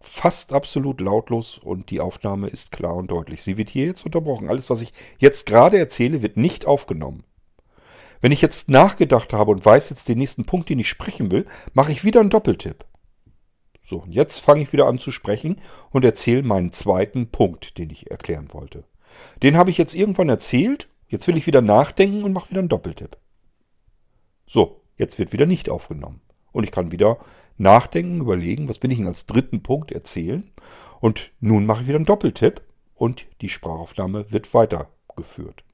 fast 0.00 0.52
absolut 0.52 1.00
lautlos 1.00 1.58
und 1.58 1.90
die 1.90 2.00
Aufnahme 2.00 2.48
ist 2.48 2.72
klar 2.72 2.94
und 2.94 3.10
deutlich. 3.10 3.42
Sie 3.42 3.56
wird 3.56 3.70
hier 3.70 3.86
jetzt 3.86 4.04
unterbrochen. 4.04 4.48
Alles, 4.48 4.70
was 4.70 4.80
ich 4.80 4.92
jetzt 5.18 5.46
gerade 5.46 5.78
erzähle, 5.78 6.22
wird 6.22 6.36
nicht 6.36 6.66
aufgenommen. 6.66 7.24
Wenn 8.20 8.32
ich 8.32 8.40
jetzt 8.40 8.68
nachgedacht 8.68 9.32
habe 9.32 9.50
und 9.50 9.64
weiß 9.64 9.90
jetzt 9.90 10.08
den 10.08 10.18
nächsten 10.18 10.44
Punkt, 10.44 10.68
den 10.68 10.78
ich 10.78 10.88
sprechen 10.88 11.30
will, 11.30 11.46
mache 11.72 11.92
ich 11.92 12.04
wieder 12.04 12.20
einen 12.20 12.30
Doppeltipp. 12.30 12.84
So, 13.84 14.00
und 14.00 14.14
jetzt 14.14 14.40
fange 14.40 14.62
ich 14.62 14.72
wieder 14.72 14.86
an 14.86 14.98
zu 14.98 15.10
sprechen 15.10 15.56
und 15.90 16.04
erzähle 16.04 16.42
meinen 16.42 16.72
zweiten 16.72 17.30
Punkt, 17.30 17.78
den 17.78 17.90
ich 17.90 18.10
erklären 18.10 18.48
wollte. 18.52 18.84
Den 19.42 19.56
habe 19.56 19.70
ich 19.70 19.78
jetzt 19.78 19.94
irgendwann 19.94 20.28
erzählt. 20.28 20.88
Jetzt 21.08 21.26
will 21.26 21.36
ich 21.36 21.46
wieder 21.46 21.62
nachdenken 21.62 22.24
und 22.24 22.32
mache 22.32 22.50
wieder 22.50 22.60
einen 22.60 22.68
Doppeltipp. 22.68 23.16
So, 24.46 24.82
jetzt 24.96 25.18
wird 25.18 25.32
wieder 25.32 25.46
nicht 25.46 25.70
aufgenommen. 25.70 26.20
Und 26.52 26.64
ich 26.64 26.70
kann 26.70 26.92
wieder 26.92 27.18
nachdenken, 27.56 28.20
überlegen, 28.20 28.68
was 28.68 28.82
will 28.82 28.92
ich 28.92 28.98
denn 28.98 29.06
als 29.06 29.26
dritten 29.26 29.62
Punkt 29.62 29.92
erzählen. 29.92 30.50
Und 31.00 31.30
nun 31.40 31.66
mache 31.66 31.82
ich 31.82 31.88
wieder 31.88 31.96
einen 31.96 32.06
Doppeltipp 32.06 32.62
und 32.94 33.26
die 33.40 33.48
Sprachaufnahme 33.48 34.32
wird 34.32 34.52
weitergeführt. 34.54 35.64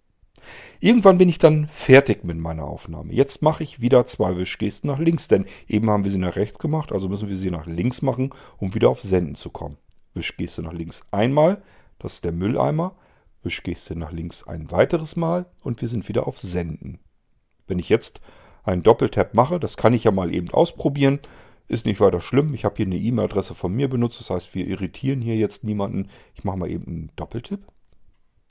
Irgendwann 0.80 1.18
bin 1.18 1.28
ich 1.28 1.38
dann 1.38 1.68
fertig 1.68 2.24
mit 2.24 2.36
meiner 2.38 2.64
Aufnahme. 2.64 3.12
Jetzt 3.14 3.40
mache 3.40 3.62
ich 3.62 3.80
wieder 3.80 4.06
zwei 4.06 4.36
Wischgesten 4.36 4.88
nach 4.88 4.98
links, 4.98 5.28
denn 5.28 5.46
eben 5.66 5.88
haben 5.88 6.04
wir 6.04 6.10
sie 6.10 6.18
nach 6.18 6.36
rechts 6.36 6.58
gemacht, 6.58 6.92
also 6.92 7.08
müssen 7.08 7.28
wir 7.28 7.36
sie 7.36 7.50
nach 7.50 7.66
links 7.66 8.02
machen, 8.02 8.30
um 8.58 8.74
wieder 8.74 8.90
auf 8.90 9.00
Senden 9.00 9.36
zu 9.36 9.50
kommen. 9.50 9.78
Wischgeste 10.12 10.62
nach 10.62 10.72
links 10.72 11.02
einmal, 11.10 11.62
das 11.98 12.14
ist 12.14 12.24
der 12.24 12.32
Mülleimer. 12.32 12.94
Wischgeste 13.44 13.96
nach 13.96 14.12
links 14.12 14.42
ein 14.44 14.70
weiteres 14.70 15.16
Mal 15.16 15.46
und 15.62 15.80
wir 15.80 15.88
sind 15.88 16.08
wieder 16.08 16.26
auf 16.26 16.38
Senden. 16.38 17.00
Wenn 17.66 17.78
ich 17.78 17.88
jetzt 17.88 18.20
einen 18.62 18.82
Doppeltap 18.82 19.34
mache, 19.34 19.60
das 19.60 19.76
kann 19.76 19.94
ich 19.94 20.04
ja 20.04 20.10
mal 20.10 20.34
eben 20.34 20.50
ausprobieren, 20.50 21.20
ist 21.68 21.86
nicht 21.86 22.00
weiter 22.00 22.20
schlimm. 22.20 22.54
Ich 22.54 22.64
habe 22.64 22.76
hier 22.76 22.86
eine 22.86 22.96
E-Mail-Adresse 22.96 23.54
von 23.54 23.72
mir 23.72 23.88
benutzt, 23.88 24.20
das 24.20 24.30
heißt, 24.30 24.54
wir 24.54 24.66
irritieren 24.66 25.20
hier 25.20 25.36
jetzt 25.36 25.64
niemanden. 25.64 26.08
Ich 26.34 26.44
mache 26.44 26.58
mal 26.58 26.70
eben 26.70 26.86
einen 26.86 27.12
Doppeltipp. 27.16 27.66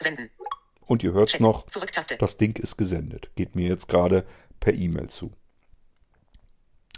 Senden. 0.02 0.30
Und 0.86 1.04
ihr 1.04 1.14
hört 1.14 1.30
Chat. 1.30 1.42
noch, 1.42 1.66
das 2.20 2.38
Ding 2.38 2.58
ist 2.58 2.78
gesendet. 2.78 3.32
Geht 3.36 3.56
mir 3.56 3.68
jetzt 3.68 3.88
gerade 3.88 4.26
per 4.60 4.74
E-Mail 4.74 5.10
zu. 5.10 5.32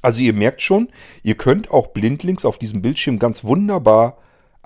Also 0.01 0.21
ihr 0.21 0.34
merkt 0.34 0.62
schon, 0.62 0.89
ihr 1.23 1.36
könnt 1.36 1.71
auch 1.71 1.88
blindlings 1.88 2.45
auf 2.45 2.60
diesem 2.60 2.81
Bildschirm 2.81 3.19
ganz 3.19 3.43
wunderbar 3.43 4.17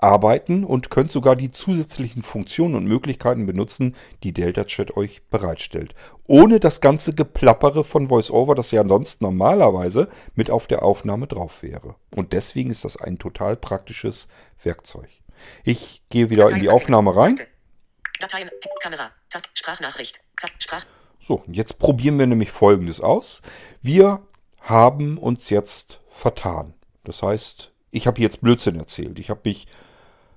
arbeiten 0.02 0.64
und 0.64 0.90
könnt 0.90 1.12
sogar 1.12 1.36
die 1.36 1.50
zusätzlichen 1.50 2.22
Funktionen 2.22 2.74
und 2.74 2.86
Möglichkeiten 2.86 3.46
benutzen, 3.46 3.94
die 4.22 4.32
Delta 4.32 4.64
Chat 4.64 4.96
euch 4.96 5.22
bereitstellt. 5.28 5.94
Ohne 6.26 6.60
das 6.60 6.80
ganze 6.80 7.12
Geplappere 7.12 7.84
von 7.84 8.10
VoiceOver, 8.10 8.54
das 8.54 8.70
ja 8.70 8.86
sonst 8.86 9.22
normalerweise 9.22 10.08
mit 10.34 10.50
auf 10.50 10.66
der 10.66 10.82
Aufnahme 10.82 11.26
drauf 11.26 11.62
wäre. 11.62 11.96
Und 12.14 12.32
deswegen 12.32 12.70
ist 12.70 12.84
das 12.84 12.96
ein 12.96 13.18
total 13.18 13.56
praktisches 13.56 14.28
Werkzeug. 14.62 15.08
Ich 15.64 16.02
gehe 16.08 16.30
wieder 16.30 16.50
in 16.50 16.60
die 16.60 16.68
Aufnahme 16.68 17.16
rein. 17.16 17.38
Dateien. 18.18 18.50
Kamera. 18.80 19.10
Tast. 19.28 19.48
Sprachnachricht. 19.54 20.20
Sprach. 20.58 20.84
So, 21.20 21.42
jetzt 21.46 21.78
probieren 21.78 22.18
wir 22.18 22.26
nämlich 22.26 22.50
Folgendes 22.50 23.00
aus. 23.00 23.42
Wir 23.82 24.22
haben 24.60 25.18
uns 25.18 25.50
jetzt 25.50 26.00
vertan. 26.10 26.74
Das 27.04 27.22
heißt, 27.22 27.72
ich 27.90 28.06
habe 28.06 28.20
jetzt 28.20 28.40
Blödsinn 28.40 28.76
erzählt. 28.76 29.18
Ich 29.18 29.30
habe 29.30 29.40
mich 29.44 29.66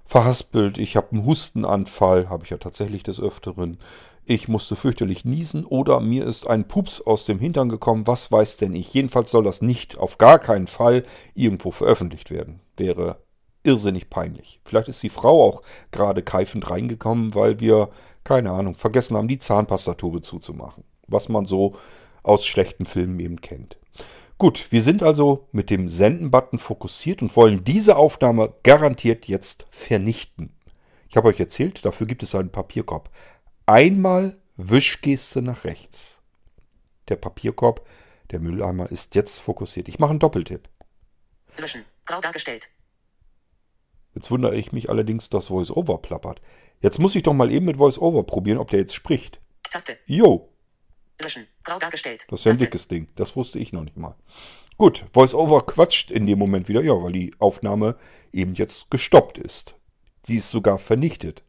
verhaspelt, 0.06 0.78
ich 0.78 0.96
habe 0.96 1.12
einen 1.12 1.26
Hustenanfall, 1.26 2.30
habe 2.30 2.44
ich 2.44 2.50
ja 2.50 2.58
tatsächlich 2.58 3.04
des 3.04 3.20
Öfteren. 3.20 3.78
Ich 4.26 4.48
musste 4.48 4.76
fürchterlich 4.76 5.26
niesen 5.26 5.66
oder 5.66 6.00
mir 6.00 6.26
ist 6.26 6.48
ein 6.48 6.68
Pups 6.68 7.02
aus 7.02 7.26
dem 7.26 7.40
Hintern 7.40 7.68
gekommen. 7.68 8.08
Was 8.08 8.32
weiß 8.32 8.58
denn 8.58 8.74
ich? 8.74 8.94
Jedenfalls 8.94 9.32
soll 9.32 9.44
das 9.44 9.62
nicht 9.62 9.98
auf 9.98 10.18
gar 10.18 10.40
keinen 10.40 10.68
Fall 10.68 11.04
irgendwo 11.36 11.72
veröffentlicht 11.72 12.32
werden. 12.32 12.62
Wäre 12.78 13.18
irrsinnig 13.64 14.10
peinlich. 14.10 14.62
Vielleicht 14.64 14.88
ist 14.88 15.04
die 15.04 15.10
Frau 15.10 15.44
auch 15.44 15.62
gerade 15.92 16.22
keifend 16.22 16.70
reingekommen, 16.70 17.36
weil 17.36 17.60
wir, 17.60 17.90
keine 18.24 18.52
Ahnung, 18.52 18.76
vergessen 18.76 19.18
haben, 19.18 19.28
die 19.28 19.40
Zahnpastatube 19.40 20.22
zuzumachen. 20.22 20.84
Was 21.08 21.28
man 21.28 21.46
so 21.46 21.76
aus 22.24 22.46
schlechten 22.46 22.86
Filmen 22.86 23.20
eben 23.20 23.42
kennt. 23.42 23.78
Gut, 24.38 24.72
wir 24.72 24.82
sind 24.82 25.04
also 25.04 25.48
mit 25.52 25.70
dem 25.70 25.90
Senden-Button 25.90 26.60
fokussiert 26.60 27.22
und 27.22 27.36
wollen 27.36 27.64
diese 27.64 27.96
Aufnahme 27.96 28.54
garantiert 28.64 29.28
jetzt 29.28 29.68
vernichten. 29.70 30.54
Ich 31.10 31.16
habe 31.18 31.28
euch 31.28 31.40
erzählt, 31.40 31.86
dafür 31.86 32.08
gibt 32.08 32.24
es 32.24 32.36
einen 32.36 32.52
Papierkorb. 32.52 33.10
Einmal 33.66 34.38
Wischgeste 34.58 35.42
nach 35.42 35.64
rechts. 35.64 36.22
Der 37.08 37.16
Papierkorb, 37.16 37.88
der 38.32 38.40
Mülleimer 38.40 38.92
ist 38.92 39.16
jetzt 39.16 39.40
fokussiert. 39.40 39.88
Ich 39.88 40.00
mache 40.00 40.12
einen 40.12 40.20
Doppeltipp. 40.20 40.68
Löschen. 41.58 41.86
Grau 42.06 42.20
dargestellt. 42.20 42.70
Jetzt 44.16 44.30
wundere 44.30 44.56
ich 44.56 44.72
mich 44.72 44.90
allerdings, 44.90 45.30
dass 45.30 45.50
VoiceOver 45.50 46.00
plappert. 46.00 46.42
Jetzt 46.82 47.00
muss 47.00 47.16
ich 47.16 47.24
doch 47.24 47.34
mal 47.34 47.52
eben 47.52 47.66
mit 47.66 47.80
VoiceOver 47.80 48.24
probieren, 48.24 48.58
ob 48.58 48.70
der 48.70 48.80
jetzt 48.80 48.94
spricht. 48.94 49.40
Taste. 49.70 49.98
Jo, 50.06 50.53
Löschen. 51.24 51.48
Grau 51.64 51.78
dargestellt. 51.80 52.26
das 52.30 52.42
ist 52.42 52.46
ja 52.46 52.52
ein 52.52 52.60
dickes 52.60 52.88
Ding. 52.88 53.08
Das 53.16 53.36
wusste 53.36 53.60
ich 53.60 53.74
noch 53.74 53.84
nicht 53.84 53.98
mal. 53.98 54.16
Gut, 54.78 55.06
VoiceOver 55.14 55.66
quatscht 55.66 56.12
in 56.12 56.26
dem 56.26 56.40
Moment 56.40 56.68
wieder, 56.68 56.82
ja, 56.82 56.94
weil 56.94 57.14
die 57.14 57.34
Aufnahme 57.40 57.96
eben 58.32 58.54
jetzt 58.56 58.90
gestoppt 58.92 59.38
ist. 59.38 59.76
Sie 60.26 60.38
ist 60.38 60.50
sogar 60.50 60.78
vernichtet. 60.78 61.44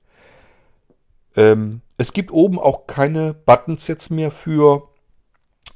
Ähm, 1.37 1.81
es 1.97 2.13
gibt 2.13 2.33
oben 2.33 2.59
auch 2.59 2.87
keine 2.87 3.35
Buttons 3.35 3.87
jetzt 3.89 4.11
mehr 4.11 4.31
für 4.31 4.89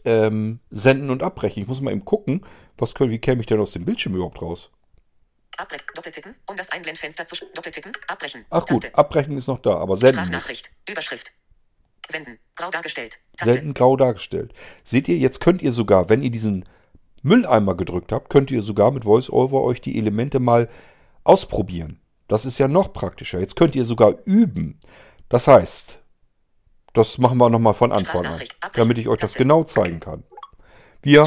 ähm, 0.04 0.60
Senden 0.70 1.10
und 1.10 1.22
Abbrechen. 1.22 1.62
Ich 1.62 1.68
muss 1.68 1.80
mal 1.80 1.92
eben 1.92 2.04
gucken, 2.04 2.44
was 2.76 2.94
können, 2.94 3.10
wie 3.10 3.18
käme 3.18 3.40
ich 3.40 3.46
denn 3.46 3.60
aus 3.60 3.72
dem 3.72 3.84
Bildschirm 3.84 4.14
überhaupt 4.14 4.42
raus? 4.42 4.70
Abbrechen. 5.56 5.86
Doppeltippen. 5.94 6.34
Um 6.46 6.56
das 6.56 6.70
Einblendfenster 6.70 7.26
zu 7.26 7.34
doppeltippen. 7.54 7.92
Abbrechen. 8.06 8.44
Ach 8.50 8.64
gut, 8.64 8.82
Taste. 8.82 8.96
Abbrechen 8.96 9.36
ist 9.36 9.48
noch 9.48 9.58
da, 9.58 9.76
aber 9.76 9.96
Senden 9.96 10.16
nicht. 10.16 10.26
Sprachnachricht. 10.28 10.70
Überschrift. 10.88 11.32
Senden. 12.10 12.38
Grau 12.54 12.70
dargestellt. 12.70 13.18
Taste. 13.36 13.52
selten 13.52 13.74
grau 13.74 13.96
dargestellt. 13.96 14.52
Seht 14.84 15.08
ihr, 15.08 15.16
jetzt 15.16 15.40
könnt 15.40 15.62
ihr 15.62 15.72
sogar, 15.72 16.08
wenn 16.08 16.22
ihr 16.22 16.30
diesen 16.30 16.64
Mülleimer 17.22 17.76
gedrückt 17.76 18.12
habt, 18.12 18.30
könnt 18.30 18.50
ihr 18.50 18.62
sogar 18.62 18.90
mit 18.90 19.04
VoiceOver 19.04 19.62
euch 19.62 19.80
die 19.80 19.98
Elemente 19.98 20.40
mal 20.40 20.68
ausprobieren. 21.24 22.00
Das 22.26 22.44
ist 22.44 22.58
ja 22.58 22.68
noch 22.68 22.92
praktischer. 22.92 23.40
Jetzt 23.40 23.56
könnt 23.56 23.74
ihr 23.74 23.84
sogar 23.84 24.14
üben. 24.24 24.78
Das 25.28 25.46
heißt, 25.48 26.00
das 26.92 27.18
machen 27.18 27.38
wir 27.38 27.50
nochmal 27.50 27.74
von 27.74 27.92
Anfang 27.92 28.26
an, 28.26 28.40
damit 28.72 28.98
ich 28.98 29.08
euch 29.08 29.20
das 29.20 29.34
genau 29.34 29.64
zeigen 29.64 30.00
kann. 30.00 30.24
Wir 31.02 31.24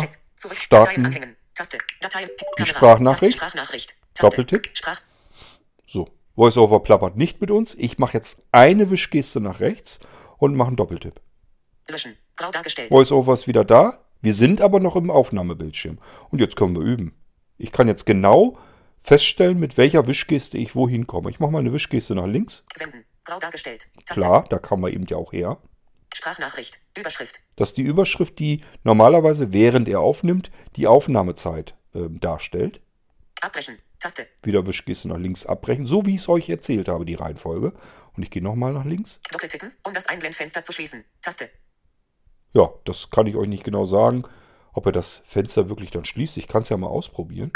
starten 0.53 1.11
die. 2.57 2.65
Sprachnachricht. 2.65 3.39
Doppeltipp. 4.19 4.69
So, 5.85 6.09
VoiceOver 6.35 6.81
plappert 6.81 7.15
nicht 7.15 7.41
mit 7.41 7.51
uns. 7.51 7.75
Ich 7.75 7.97
mache 7.97 8.13
jetzt 8.13 8.39
eine 8.51 8.89
Wischgeste 8.89 9.39
nach 9.39 9.59
rechts 9.59 9.99
und 10.41 10.55
mache 10.55 10.69
einen 10.69 10.75
Doppeltipp. 10.75 11.21
Löschen. 11.87 12.17
Grau 12.35 12.49
dargestellt. 12.49 12.91
VoiceOver 12.91 13.33
ist 13.33 13.47
wieder 13.47 13.63
da. 13.63 14.03
Wir 14.21 14.33
sind 14.33 14.61
aber 14.61 14.79
noch 14.79 14.95
im 14.95 15.11
Aufnahmebildschirm. 15.11 15.99
Und 16.29 16.41
jetzt 16.41 16.55
können 16.55 16.75
wir 16.75 16.81
üben. 16.81 17.13
Ich 17.57 17.71
kann 17.71 17.87
jetzt 17.87 18.07
genau 18.07 18.57
feststellen, 19.03 19.59
mit 19.59 19.77
welcher 19.77 20.07
Wischgeste 20.07 20.57
ich 20.57 20.75
wohin 20.75 21.05
komme. 21.05 21.29
Ich 21.29 21.39
mache 21.39 21.51
mal 21.51 21.59
eine 21.59 21.73
Wischgeste 21.73 22.15
nach 22.15 22.25
links. 22.25 22.63
Senden. 22.75 23.05
Grau 23.23 23.37
dargestellt. 23.37 23.87
Taste. 24.05 24.19
Klar, 24.19 24.45
da 24.49 24.57
kam 24.57 24.81
man 24.81 24.91
eben 24.91 25.05
ja 25.05 25.17
auch 25.17 25.31
her. 25.31 25.59
Sprachnachricht. 26.13 26.79
Überschrift. 26.97 27.39
Das 27.55 27.69
ist 27.69 27.77
die 27.77 27.83
Überschrift, 27.83 28.39
die 28.39 28.61
normalerweise, 28.83 29.53
während 29.53 29.87
er 29.87 29.99
aufnimmt, 29.99 30.49
die 30.75 30.87
Aufnahmezeit 30.87 31.75
ähm, 31.93 32.19
darstellt. 32.19 32.81
Abbrechen. 33.41 33.77
Taste. 34.01 34.27
Wieder 34.43 34.65
Wischgeste 34.65 35.07
nach 35.07 35.17
links 35.17 35.45
abbrechen, 35.45 35.85
so 35.85 36.05
wie 36.05 36.15
ich 36.15 36.21
es 36.21 36.27
euch 36.27 36.49
erzählt 36.49 36.89
habe, 36.89 37.05
die 37.05 37.13
Reihenfolge. 37.13 37.71
Und 38.17 38.23
ich 38.23 38.31
gehe 38.31 38.41
nochmal 38.41 38.73
nach 38.73 38.83
links. 38.83 39.19
Doppeltippen. 39.31 39.71
Um 39.85 39.93
das 39.93 40.07
Einblendfenster 40.07 40.63
zu 40.63 40.71
schließen. 40.71 41.05
Taste. 41.21 41.49
Ja, 42.51 42.73
das 42.83 43.11
kann 43.11 43.27
ich 43.27 43.35
euch 43.35 43.47
nicht 43.47 43.63
genau 43.63 43.85
sagen, 43.85 44.23
ob 44.73 44.87
er 44.87 44.91
das 44.91 45.21
Fenster 45.23 45.69
wirklich 45.69 45.91
dann 45.91 46.03
schließt. 46.03 46.37
Ich 46.37 46.47
kann 46.47 46.63
es 46.63 46.69
ja 46.69 46.77
mal 46.77 46.87
ausprobieren. 46.87 47.51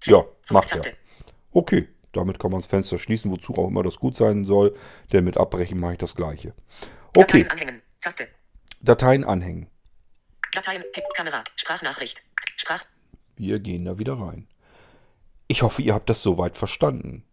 Chat. 0.00 0.12
Ja, 0.12 0.16
macht 0.50 0.72
er. 0.72 0.82
Zurücktaste. 0.82 0.96
Okay, 1.52 1.88
damit 2.12 2.40
kann 2.40 2.50
man 2.50 2.60
das 2.60 2.66
Fenster 2.66 2.98
schließen, 2.98 3.30
wozu 3.30 3.54
auch 3.54 3.68
immer 3.68 3.84
das 3.84 3.96
gut 3.96 4.16
sein 4.16 4.44
soll, 4.44 4.76
denn 5.12 5.24
mit 5.24 5.36
Abbrechen 5.36 5.78
mache 5.78 5.92
ich 5.92 5.98
das 5.98 6.16
gleiche. 6.16 6.54
Okay, 7.16 7.44
Dateien 7.44 7.50
anhängen. 7.50 7.82
Taste. 8.00 8.28
Dateien 8.80 9.24
anhängen. 9.24 9.70
Dateien. 10.52 10.82
Kamera. 11.14 11.44
Sprachnachricht. 11.54 12.22
Sprach. 12.56 12.84
Wir 13.36 13.60
gehen 13.60 13.84
da 13.84 13.98
wieder 13.98 14.18
rein. 14.18 14.48
Ich 15.46 15.62
hoffe, 15.62 15.82
ihr 15.82 15.94
habt 15.94 16.08
das 16.10 16.22
soweit 16.22 16.56
verstanden. 16.56 17.24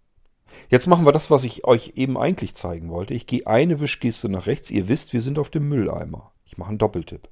Jetzt 0.69 0.87
machen 0.87 1.05
wir 1.05 1.11
das, 1.11 1.31
was 1.31 1.43
ich 1.43 1.63
euch 1.65 1.93
eben 1.95 2.17
eigentlich 2.17 2.55
zeigen 2.55 2.89
wollte. 2.89 3.13
Ich 3.13 3.27
gehe 3.27 3.47
eine 3.47 3.79
Wischgeste 3.79 4.29
nach 4.29 4.47
rechts. 4.47 4.69
Ihr 4.69 4.87
wisst, 4.87 5.13
wir 5.13 5.21
sind 5.21 5.39
auf 5.39 5.49
dem 5.49 5.69
Mülleimer. 5.69 6.33
Ich 6.45 6.57
mache 6.57 6.69
einen 6.69 6.77
Doppeltipp. 6.77 7.29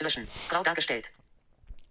Löschen. 0.00 0.26
Grau 0.48 0.62
dargestellt. 0.62 1.12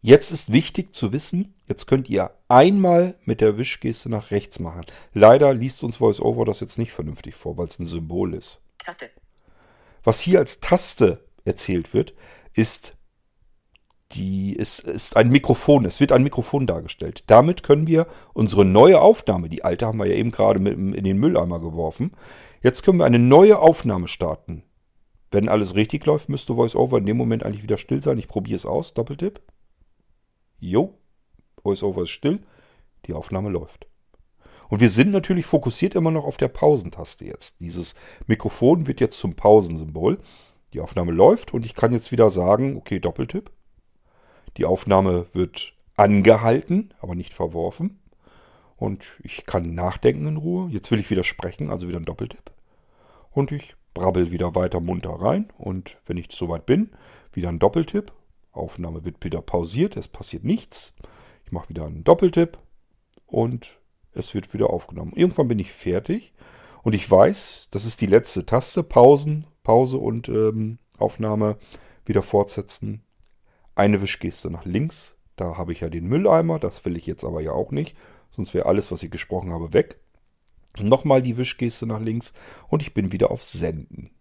Jetzt 0.03 0.31
ist 0.31 0.51
wichtig 0.51 0.95
zu 0.95 1.13
wissen, 1.13 1.53
jetzt 1.67 1.85
könnt 1.85 2.09
ihr 2.09 2.31
einmal 2.47 3.19
mit 3.25 3.39
der 3.39 3.59
Wischgeste 3.59 4.09
nach 4.09 4.31
rechts 4.31 4.59
machen. 4.59 4.83
Leider 5.13 5.53
liest 5.53 5.83
uns 5.83 5.99
VoiceOver 6.01 6.43
das 6.43 6.59
jetzt 6.59 6.79
nicht 6.79 6.91
vernünftig 6.91 7.35
vor, 7.35 7.55
weil 7.57 7.67
es 7.67 7.77
ein 7.77 7.85
Symbol 7.85 8.33
ist. 8.33 8.59
Taste. 8.79 9.11
Was 10.03 10.19
hier 10.19 10.39
als 10.39 10.59
Taste 10.59 11.23
erzählt 11.45 11.93
wird, 11.93 12.15
ist, 12.53 12.97
die, 14.13 14.53
ist, 14.53 14.79
ist 14.79 15.17
ein 15.17 15.29
Mikrofon. 15.29 15.85
Es 15.85 15.99
wird 15.99 16.11
ein 16.11 16.23
Mikrofon 16.23 16.67
dargestellt. 16.67 17.23
Damit 17.27 17.63
können 17.63 17.87
wir 17.87 18.07
unsere 18.33 18.65
neue 18.65 19.01
Aufnahme, 19.01 19.49
die 19.49 19.63
alte 19.63 19.85
haben 19.85 19.99
wir 19.99 20.05
ja 20.05 20.15
eben 20.15 20.31
gerade 20.31 20.59
mit, 20.59 20.73
in 20.73 21.03
den 21.03 21.17
Mülleimer 21.17 21.59
geworfen, 21.59 22.11
jetzt 22.61 22.83
können 22.83 22.99
wir 22.99 23.05
eine 23.05 23.19
neue 23.19 23.59
Aufnahme 23.59 24.07
starten. 24.07 24.63
Wenn 25.31 25.47
alles 25.47 25.75
richtig 25.75 26.05
läuft, 26.05 26.27
müsste 26.27 26.57
VoiceOver 26.57 26.97
in 26.97 27.05
dem 27.05 27.17
Moment 27.17 27.43
eigentlich 27.43 27.63
wieder 27.63 27.77
still 27.77 28.03
sein. 28.03 28.17
Ich 28.17 28.27
probiere 28.27 28.57
es 28.57 28.65
aus. 28.65 28.93
Doppeltipp. 28.93 29.41
Jo, 30.59 30.93
VoiceOver 31.63 32.03
ist 32.03 32.09
still. 32.09 32.39
Die 33.05 33.13
Aufnahme 33.13 33.49
läuft. 33.49 33.87
Und 34.67 34.81
wir 34.81 34.89
sind 34.89 35.11
natürlich 35.11 35.45
fokussiert 35.45 35.95
immer 35.95 36.11
noch 36.11 36.25
auf 36.25 36.37
der 36.37 36.49
Pausentaste 36.49 37.25
jetzt. 37.25 37.59
Dieses 37.59 37.95
Mikrofon 38.27 38.87
wird 38.87 38.99
jetzt 38.99 39.19
zum 39.19 39.35
Pausensymbol. 39.35 40.19
Die 40.73 40.79
Aufnahme 40.79 41.11
läuft 41.11 41.53
und 41.53 41.65
ich 41.65 41.75
kann 41.75 41.91
jetzt 41.91 42.11
wieder 42.11 42.29
sagen, 42.29 42.77
okay, 42.77 42.99
Doppeltipp. 42.99 43.51
Die 44.57 44.65
Aufnahme 44.65 45.27
wird 45.33 45.73
angehalten, 45.95 46.93
aber 46.99 47.15
nicht 47.15 47.33
verworfen. 47.33 47.99
Und 48.75 49.05
ich 49.23 49.45
kann 49.45 49.75
nachdenken 49.75 50.27
in 50.27 50.37
Ruhe. 50.37 50.69
Jetzt 50.71 50.89
will 50.91 50.99
ich 50.99 51.11
wieder 51.11 51.23
sprechen, 51.23 51.69
also 51.69 51.87
wieder 51.87 51.99
ein 51.99 52.05
Doppeltipp. 52.05 52.51
Und 53.31 53.51
ich 53.51 53.75
brabbel 53.93 54.31
wieder 54.31 54.55
weiter 54.55 54.79
munter 54.79 55.11
rein 55.11 55.49
und 55.57 55.97
wenn 56.05 56.17
ich 56.17 56.27
soweit 56.31 56.65
bin, 56.65 56.91
wieder 57.33 57.49
ein 57.49 57.59
Doppeltipp. 57.59 58.11
Aufnahme 58.51 59.05
wird 59.05 59.23
wieder 59.23 59.41
pausiert, 59.41 59.95
es 59.95 60.07
passiert 60.07 60.43
nichts. 60.43 60.93
Ich 61.45 61.51
mache 61.51 61.69
wieder 61.69 61.85
einen 61.85 62.03
Doppeltipp 62.03 62.57
und 63.25 63.79
es 64.13 64.33
wird 64.33 64.53
wieder 64.53 64.69
aufgenommen. 64.69 65.13
Irgendwann 65.15 65.47
bin 65.47 65.59
ich 65.59 65.71
fertig 65.71 66.33
und 66.83 66.93
ich 66.93 67.09
weiß, 67.09 67.69
das 67.71 67.85
ist 67.85 68.01
die 68.01 68.07
letzte 68.07 68.45
Taste. 68.45 68.83
Pausen, 68.83 69.47
Pause 69.63 69.97
und 69.97 70.27
ähm, 70.27 70.79
Aufnahme 70.97 71.57
wieder 72.05 72.23
fortsetzen. 72.23 73.03
Eine 73.75 74.01
Wischgeste 74.01 74.49
nach 74.49 74.65
links. 74.65 75.15
Da 75.35 75.57
habe 75.57 75.71
ich 75.71 75.79
ja 75.79 75.89
den 75.89 76.07
Mülleimer. 76.07 76.59
Das 76.59 76.85
will 76.85 76.95
ich 76.95 77.07
jetzt 77.07 77.23
aber 77.23 77.41
ja 77.41 77.51
auch 77.51 77.71
nicht. 77.71 77.97
Sonst 78.35 78.53
wäre 78.53 78.65
alles, 78.65 78.91
was 78.91 79.03
ich 79.03 79.11
gesprochen 79.11 79.51
habe, 79.53 79.73
weg. 79.73 79.99
Nochmal 80.79 81.21
die 81.21 81.37
Wischgeste 81.37 81.85
nach 81.85 81.99
links 81.99 82.33
und 82.69 82.81
ich 82.81 82.93
bin 82.93 83.11
wieder 83.11 83.29
auf 83.31 83.43
Senden. 83.43 84.11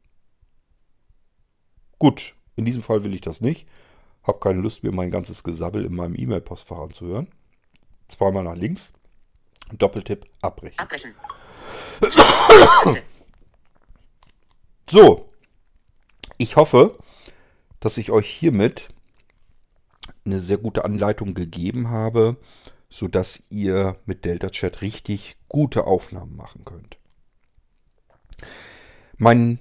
Gut, 1.98 2.34
in 2.56 2.64
diesem 2.64 2.82
Fall 2.82 3.04
will 3.04 3.14
ich 3.14 3.20
das 3.20 3.40
nicht. 3.40 3.68
Hab 4.22 4.40
keine 4.40 4.60
Lust, 4.60 4.82
mir 4.82 4.92
mein 4.92 5.10
ganzes 5.10 5.44
Gesabbel 5.44 5.84
in 5.84 5.94
meinem 5.94 6.16
E-Mail-Postfach 6.16 6.78
anzuhören. 6.78 7.28
Zweimal 8.08 8.44
nach 8.44 8.56
links. 8.56 8.92
Doppeltipp 9.72 10.26
abbrechen. 10.42 10.78
Abbrechen. 10.80 11.14
So, 14.90 15.30
ich 16.36 16.56
hoffe, 16.56 16.98
dass 17.78 17.96
ich 17.96 18.10
euch 18.10 18.28
hiermit 18.28 18.88
eine 20.24 20.40
sehr 20.40 20.58
gute 20.58 20.84
Anleitung 20.84 21.34
gegeben 21.34 21.90
habe, 21.90 22.36
sodass 22.88 23.42
ihr 23.50 23.96
mit 24.04 24.24
Delta 24.24 24.50
Chat 24.50 24.80
richtig 24.82 25.36
gute 25.48 25.84
Aufnahmen 25.84 26.36
machen 26.36 26.64
könnt. 26.64 26.96
Mein 29.16 29.58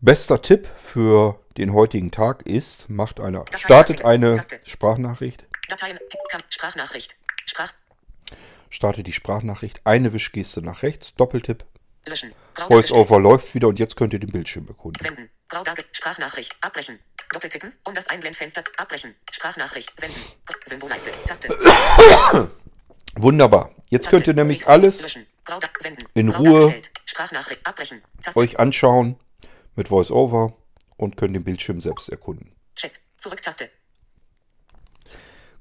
bester 0.00 0.42
Tipp 0.42 0.68
für 0.82 1.40
den 1.56 1.72
heutigen 1.72 2.10
Tag 2.10 2.42
ist, 2.46 2.88
macht 2.88 3.20
eine, 3.20 3.44
startet 3.56 4.04
eine. 4.04 4.40
Sprachnachricht, 4.64 5.46
Dateien. 5.68 5.98
Sprachnachricht. 6.48 7.16
Sprach. 7.44 7.72
startet 8.70 9.06
die 9.06 9.12
Sprachnachricht, 9.12 9.80
eine 9.84 10.12
Wischgeste 10.12 10.62
nach 10.62 10.82
rechts, 10.82 11.14
Doppeltipp, 11.14 11.64
Löschen. 12.06 12.34
VoiceOver 12.68 13.20
läuft 13.20 13.54
wieder 13.54 13.68
und 13.68 13.78
jetzt 13.78 13.96
könnt 13.96 14.12
ihr 14.12 14.18
den 14.18 14.32
Bildschirm 14.32 14.66
erkunden. 14.66 15.00
Senden. 15.00 15.30
Grau. 15.48 15.62
Sprachnachricht. 15.92 16.56
Abbrechen. 16.60 16.98
Doppeltippen. 17.32 17.72
Um 17.84 17.94
das 17.94 18.08
Einblendfenster. 18.08 18.62
Abbrechen. 18.76 19.14
Sprachnachricht. 19.30 19.98
Senden. 19.98 20.20
Symbolleiste. 20.66 21.10
Taste. 21.26 21.48
Wunderbar. 23.16 23.74
Jetzt 23.88 24.08
könnt 24.10 24.26
ihr 24.26 24.34
nämlich 24.34 24.68
alles 24.68 25.18
in 26.14 26.28
Ruhe. 26.30 26.82
Taste. 28.20 28.40
euch 28.40 28.58
anschauen 28.58 29.18
mit 29.74 29.90
VoiceOver 29.90 30.56
und 30.96 31.16
könnt 31.16 31.34
den 31.34 31.44
Bildschirm 31.44 31.80
selbst 31.80 32.08
erkunden. 32.08 32.54
Chat. 32.76 33.00
Zurück-Taste. 33.16 33.70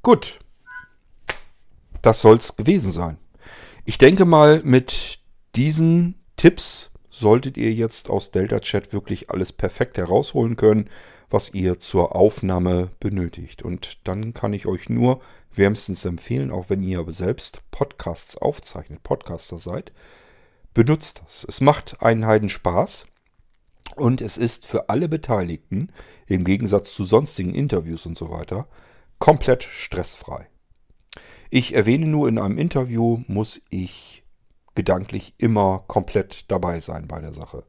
Gut. 0.01 0.39
Das 2.01 2.21
soll's 2.21 2.55
gewesen 2.55 2.91
sein. 2.91 3.17
Ich 3.85 3.97
denke 3.97 4.25
mal, 4.25 4.61
mit 4.63 5.19
diesen 5.55 6.23
Tipps 6.37 6.90
solltet 7.21 7.55
ihr 7.55 7.71
jetzt 7.71 8.09
aus 8.09 8.31
Delta 8.31 8.59
Chat 8.59 8.91
wirklich 8.91 9.29
alles 9.29 9.53
perfekt 9.53 9.97
herausholen 9.97 10.57
können, 10.57 10.89
was 11.29 11.53
ihr 11.53 11.79
zur 11.79 12.15
Aufnahme 12.15 12.89
benötigt. 12.99 13.61
Und 13.61 14.05
dann 14.05 14.33
kann 14.33 14.51
ich 14.51 14.65
euch 14.65 14.89
nur 14.89 15.21
wärmstens 15.53 16.03
empfehlen, 16.03 16.51
auch 16.51 16.69
wenn 16.69 16.83
ihr 16.83 17.05
selbst 17.13 17.61
Podcasts 17.71 18.35
aufzeichnet, 18.35 19.03
Podcaster 19.03 19.59
seid, 19.59 19.93
benutzt 20.73 21.21
das. 21.23 21.45
Es 21.47 21.61
macht 21.61 22.01
einen 22.01 22.25
Heiden 22.25 22.49
Spaß. 22.49 23.05
Und 23.95 24.21
es 24.21 24.37
ist 24.37 24.65
für 24.65 24.89
alle 24.89 25.09
Beteiligten, 25.09 25.89
im 26.25 26.43
Gegensatz 26.43 26.93
zu 26.93 27.03
sonstigen 27.03 27.53
Interviews 27.53 28.05
und 28.05 28.17
so 28.17 28.29
weiter, 28.29 28.67
komplett 29.19 29.63
stressfrei. 29.63 30.47
Ich 31.49 31.75
erwähne 31.75 32.07
nur, 32.07 32.29
in 32.29 32.39
einem 32.39 32.57
Interview 32.57 33.19
muss 33.27 33.61
ich 33.69 34.20
gedanklich 34.75 35.35
immer 35.37 35.83
komplett 35.87 36.49
dabei 36.49 36.79
sein 36.79 37.07
bei 37.07 37.19
der 37.19 37.33
Sache. 37.33 37.63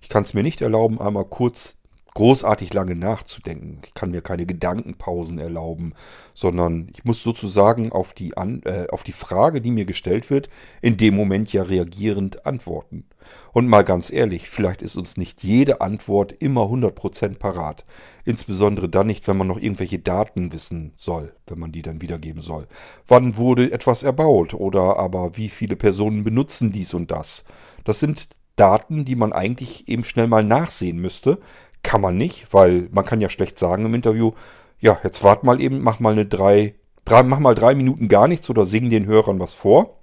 Ich 0.00 0.08
kann 0.08 0.24
es 0.24 0.34
mir 0.34 0.42
nicht 0.42 0.60
erlauben, 0.60 1.00
einmal 1.00 1.24
kurz 1.24 1.77
großartig 2.14 2.72
lange 2.72 2.94
nachzudenken. 2.94 3.80
Ich 3.84 3.94
kann 3.94 4.10
mir 4.10 4.22
keine 4.22 4.46
Gedankenpausen 4.46 5.38
erlauben, 5.38 5.92
sondern 6.34 6.88
ich 6.92 7.04
muss 7.04 7.22
sozusagen 7.22 7.92
auf 7.92 8.12
die, 8.12 8.36
An 8.36 8.62
äh, 8.64 8.86
auf 8.90 9.04
die 9.04 9.12
Frage, 9.12 9.60
die 9.60 9.70
mir 9.70 9.84
gestellt 9.84 10.30
wird, 10.30 10.48
in 10.80 10.96
dem 10.96 11.14
Moment 11.14 11.52
ja 11.52 11.62
reagierend 11.62 12.46
antworten. 12.46 13.04
Und 13.52 13.68
mal 13.68 13.84
ganz 13.84 14.10
ehrlich, 14.10 14.48
vielleicht 14.48 14.82
ist 14.82 14.96
uns 14.96 15.16
nicht 15.16 15.42
jede 15.42 15.80
Antwort 15.80 16.32
immer 16.32 16.62
100% 16.62 17.38
parat. 17.38 17.84
Insbesondere 18.24 18.88
dann 18.88 19.06
nicht, 19.06 19.26
wenn 19.28 19.36
man 19.36 19.46
noch 19.46 19.60
irgendwelche 19.60 19.98
Daten 19.98 20.52
wissen 20.52 20.92
soll, 20.96 21.34
wenn 21.46 21.58
man 21.58 21.72
die 21.72 21.82
dann 21.82 22.00
wiedergeben 22.00 22.40
soll. 22.40 22.66
Wann 23.06 23.36
wurde 23.36 23.70
etwas 23.70 24.02
erbaut 24.02 24.54
oder 24.54 24.98
aber 24.98 25.36
wie 25.36 25.48
viele 25.48 25.76
Personen 25.76 26.24
benutzen 26.24 26.72
dies 26.72 26.94
und 26.94 27.10
das. 27.10 27.44
Das 27.84 28.00
sind 28.00 28.28
Daten, 28.58 29.04
die 29.04 29.14
man 29.14 29.32
eigentlich 29.32 29.88
eben 29.88 30.04
schnell 30.04 30.26
mal 30.26 30.42
nachsehen 30.42 30.98
müsste. 30.98 31.38
Kann 31.82 32.00
man 32.00 32.16
nicht, 32.16 32.52
weil 32.52 32.88
man 32.90 33.04
kann 33.04 33.20
ja 33.20 33.28
schlecht 33.28 33.58
sagen 33.58 33.84
im 33.86 33.94
Interview, 33.94 34.32
ja, 34.80 34.98
jetzt 35.02 35.24
wart 35.24 35.44
mal 35.44 35.60
eben, 35.60 35.80
mach 35.80 36.00
mal 36.00 36.12
eine 36.12 36.26
drei, 36.26 36.74
drei, 37.04 37.22
mach 37.22 37.38
mal 37.38 37.54
drei 37.54 37.74
Minuten 37.74 38.08
gar 38.08 38.28
nichts 38.28 38.48
oder 38.50 38.66
sing 38.66 38.90
den 38.90 39.06
Hörern 39.06 39.40
was 39.40 39.54
vor. 39.54 39.98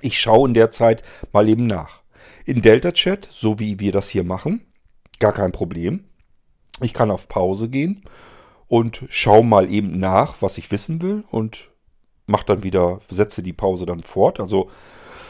Ich 0.00 0.18
schaue 0.18 0.48
in 0.48 0.54
der 0.54 0.70
Zeit 0.70 1.02
mal 1.32 1.48
eben 1.48 1.66
nach. 1.66 2.02
In 2.44 2.62
Delta 2.62 2.92
Chat, 2.92 3.28
so 3.30 3.58
wie 3.58 3.80
wir 3.80 3.92
das 3.92 4.08
hier 4.08 4.24
machen, 4.24 4.66
gar 5.20 5.32
kein 5.32 5.52
Problem. 5.52 6.04
Ich 6.80 6.92
kann 6.92 7.10
auf 7.10 7.28
Pause 7.28 7.68
gehen 7.68 8.02
und 8.66 9.04
schaue 9.08 9.44
mal 9.44 9.70
eben 9.70 9.98
nach, 9.98 10.42
was 10.42 10.58
ich 10.58 10.70
wissen 10.70 11.00
will 11.00 11.24
und 11.30 11.70
mache 12.26 12.46
dann 12.46 12.62
wieder, 12.62 13.00
setze 13.08 13.42
die 13.42 13.52
Pause 13.52 13.86
dann 13.86 14.02
fort. 14.02 14.40
Also 14.40 14.68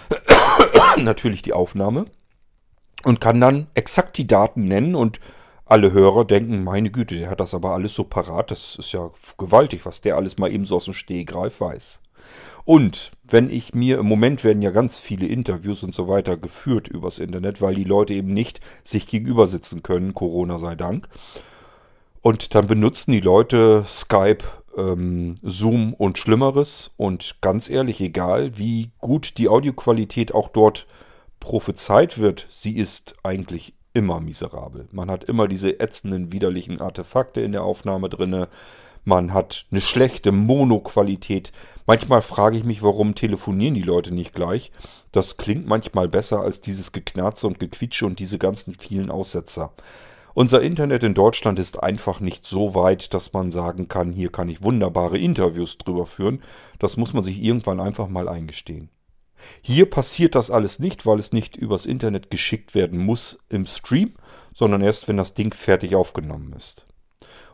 natürlich 0.97 1.43
die 1.43 1.53
Aufnahme 1.53 2.07
und 3.05 3.21
kann 3.21 3.41
dann 3.41 3.69
exakt 3.75 4.17
die 4.17 4.27
Daten 4.27 4.65
nennen 4.65 4.95
und 4.95 5.21
alle 5.67 5.93
Hörer 5.93 6.25
denken, 6.25 6.63
meine 6.63 6.91
Güte, 6.91 7.19
der 7.19 7.31
hat 7.31 7.41
das 7.41 7.55
aber 7.55 7.71
alles 7.71 7.95
so 7.95 8.05
parat, 8.05 8.51
das 8.51 8.77
ist 8.77 8.93
ja 8.93 9.11
gewaltig, 9.39 9.87
was 9.87 10.01
der 10.01 10.17
alles 10.17 10.39
mal 10.39 10.53
eben 10.53 10.65
so 10.65 10.77
aus 10.77 10.85
dem 10.85 10.95
Stehgreif 10.95 11.61
weiß. 11.61 12.01
Und 12.65 13.13
wenn 13.25 13.51
ich 13.51 13.75
mir, 13.75 13.99
im 13.99 14.07
Moment 14.07 14.45
werden 14.45 14.63
ja 14.63 14.71
ganz 14.71 14.97
viele 14.97 15.27
Interviews 15.27 15.83
und 15.83 15.95
so 15.95 16.09
weiter 16.09 16.37
geführt 16.37 16.89
übers 16.89 17.19
Internet, 17.19 17.61
weil 17.61 17.75
die 17.75 17.85
Leute 17.85 18.15
eben 18.15 18.33
nicht 18.33 18.61
sich 18.83 19.07
gegenüber 19.07 19.47
sitzen 19.47 19.83
können, 19.83 20.15
Corona 20.15 20.59
sei 20.59 20.75
Dank. 20.75 21.09
Und 22.23 22.55
dann 22.55 22.67
benutzen 22.67 23.13
die 23.13 23.21
Leute 23.21 23.85
Skype, 23.87 24.45
ähm, 24.77 25.35
Zoom 25.43 25.93
und 25.93 26.19
Schlimmeres. 26.19 26.93
Und 26.97 27.37
ganz 27.43 27.69
ehrlich, 27.69 28.01
egal 28.01 28.57
wie 28.57 28.91
gut 28.99 29.37
die 29.37 29.49
Audioqualität 29.49 30.35
auch 30.35 30.49
dort 30.49 30.87
prophezeit 31.41 32.19
wird, 32.19 32.47
sie 32.51 32.77
ist 32.77 33.15
eigentlich 33.23 33.75
immer 33.95 34.21
miserabel. 34.21 34.89
Man 34.93 35.11
hat 35.11 35.25
immer 35.25 35.49
diese 35.49 35.81
ätzenden, 35.81 36.33
widerlichen 36.33 36.81
Artefakte 36.81 37.41
in 37.41 37.53
der 37.53 37.63
Aufnahme 37.65 38.11
drinne. 38.11 38.49
Man 39.05 39.33
hat 39.33 39.67
eine 39.71 39.81
schlechte 39.81 40.33
Mono-Qualität. 40.33 41.53
Manchmal 41.87 42.21
frage 42.21 42.57
ich 42.57 42.65
mich, 42.65 42.83
warum 42.83 43.15
telefonieren 43.15 43.75
die 43.75 43.83
Leute 43.83 44.13
nicht 44.13 44.35
gleich. 44.35 44.73
Das 45.13 45.37
klingt 45.37 45.67
manchmal 45.67 46.09
besser 46.09 46.41
als 46.41 46.61
dieses 46.61 46.93
Geknarze 46.93 47.47
und 47.47 47.59
Gequietsche 47.59 48.07
und 48.07 48.19
diese 48.19 48.39
ganzen 48.39 48.75
vielen 48.75 49.11
Aussetzer. 49.11 49.73
Unser 50.33 50.63
Internet 50.63 51.05
in 51.05 51.15
Deutschland 51.15 51.61
ist 51.61 51.81
einfach 51.81 52.19
nicht 52.19 52.45
so 52.45 52.75
weit, 52.75 53.15
dass 53.15 53.33
man 53.33 53.53
sagen 53.53 53.87
kann, 53.87 54.11
hier 54.11 54.33
kann 54.33 54.49
ich 54.49 54.65
wunderbare 54.65 55.17
Interviews 55.17 55.79
drüber 55.79 56.07
führen. 56.07 56.43
Das 56.81 56.97
muss 56.97 57.13
man 57.13 57.23
sich 57.23 57.41
irgendwann 57.41 57.79
einfach 57.79 58.09
mal 58.09 58.29
eingestehen. 58.29 58.89
Hier 59.63 59.89
passiert 59.89 60.35
das 60.35 60.51
alles 60.51 60.79
nicht, 60.79 61.07
weil 61.07 61.19
es 61.19 61.33
nicht 61.33 61.57
übers 61.57 61.87
Internet 61.87 62.31
geschickt 62.31 62.75
werden 62.75 62.99
muss 62.99 63.39
im 63.49 63.67
Stream, 63.67 64.15
sondern 64.53 64.83
erst, 64.83 65.09
wenn 65.09 65.17
das 65.17 65.35
Ding 65.35 65.55
fertig 65.55 65.95
aufgenommen 65.95 66.53
ist. 66.53 66.87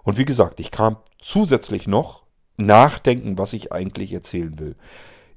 Und 0.02 0.18
wie 0.18 0.24
gesagt, 0.24 0.60
ich 0.60 0.70
kann 0.70 0.96
zusätzlich 1.20 1.86
noch 1.86 2.24
nachdenken, 2.56 3.38
was 3.38 3.52
ich 3.52 3.72
eigentlich 3.72 4.12
erzählen 4.12 4.58
will. 4.58 4.76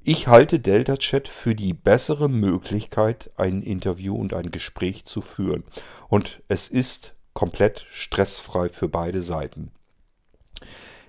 Ich 0.06 0.28
halte 0.28 0.60
Delta 0.60 0.98
Chat 0.98 1.30
für 1.30 1.56
die 1.56 1.74
bessere 1.74 2.30
Möglichkeit, 2.30 3.32
ein 3.38 3.62
Interview 3.62 4.16
und 4.16 4.34
ein 4.34 4.52
Gespräch 4.52 5.06
zu 5.06 5.22
führen. 5.22 5.64
Und 6.10 6.42
es 6.50 6.68
ist 6.68 7.16
komplett 7.34 7.86
stressfrei 7.90 8.68
für 8.68 8.90
beide 8.90 9.22
Seiten. 9.22 9.72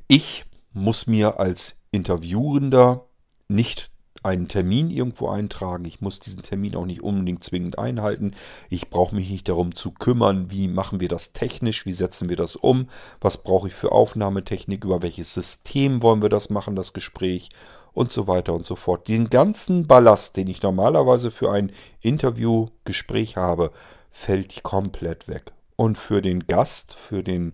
Ich 0.07 0.45
muss 0.73 1.07
mir 1.07 1.41
als 1.41 1.77
Interviewender 1.91 3.09
nicht 3.49 3.91
einen 4.25 4.49
Termin 4.49 4.91
irgendwo 4.91 5.29
eintragen. 5.29 5.85
Ich 5.85 6.01
muss 6.01 6.19
diesen 6.19 6.43
Termin 6.43 6.75
auch 6.77 6.87
nicht 6.87 7.03
unbedingt 7.03 7.45
zwingend 7.45 7.79
einhalten. 7.79 8.33
Ich 8.71 8.89
brauche 8.89 9.15
mich 9.15 9.29
nicht 9.29 9.49
darum 9.49 9.75
zu 9.75 9.91
kümmern, 9.91 10.51
wie 10.51 10.67
machen 10.67 11.01
wir 11.01 11.09
das 11.09 11.33
technisch, 11.33 11.85
wie 11.87 11.93
setzen 11.93 12.29
wir 12.29 12.37
das 12.37 12.57
um, 12.57 12.87
was 13.21 13.43
brauche 13.43 13.69
ich 13.69 13.75
für 13.75 13.93
Aufnahmetechnik, 13.93 14.85
über 14.85 15.03
welches 15.03 15.35
System 15.35 16.03
wollen 16.03 16.23
wir 16.23 16.31
das 16.31 16.49
machen, 16.49 16.75
das 16.75 16.93
Gespräch 16.93 17.51
und 17.93 18.13
so 18.13 18.27
weiter 18.27 18.55
und 18.55 18.65
so 18.65 18.77
fort. 18.77 19.09
Den 19.09 19.29
ganzen 19.29 19.87
Ballast, 19.87 20.37
den 20.37 20.49
ich 20.49 20.63
normalerweise 20.63 21.31
für 21.31 21.53
ein 21.53 21.71
Interviewgespräch 22.01 23.37
habe, 23.37 23.73
fällt 24.11 24.63
komplett 24.63 25.29
weg. 25.29 25.53
Und 25.77 25.99
für 25.99 26.23
den 26.23 26.47
Gast, 26.47 26.95
für 26.95 27.23
den 27.23 27.53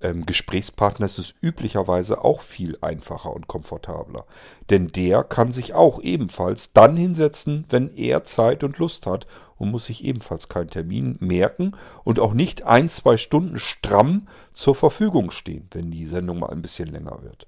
ähm, 0.00 0.24
Gesprächspartner 0.24 1.06
ist 1.06 1.18
es 1.18 1.34
üblicherweise 1.40 2.24
auch 2.24 2.40
viel 2.40 2.78
einfacher 2.80 3.32
und 3.32 3.46
komfortabler. 3.48 4.24
Denn 4.70 4.88
der 4.88 5.24
kann 5.24 5.52
sich 5.52 5.74
auch 5.74 6.00
ebenfalls 6.00 6.72
dann 6.72 6.96
hinsetzen, 6.96 7.66
wenn 7.68 7.94
er 7.96 8.24
Zeit 8.24 8.64
und 8.64 8.78
Lust 8.78 9.06
hat 9.06 9.26
und 9.56 9.70
muss 9.70 9.86
sich 9.86 10.04
ebenfalls 10.04 10.48
keinen 10.48 10.70
Termin 10.70 11.16
merken 11.20 11.72
und 12.04 12.18
auch 12.18 12.32
nicht 12.32 12.64
ein, 12.64 12.88
zwei 12.88 13.16
Stunden 13.16 13.58
stramm 13.58 14.26
zur 14.52 14.74
Verfügung 14.74 15.30
stehen, 15.30 15.68
wenn 15.72 15.90
die 15.90 16.06
Sendung 16.06 16.38
mal 16.38 16.50
ein 16.50 16.62
bisschen 16.62 16.88
länger 16.88 17.22
wird. 17.22 17.46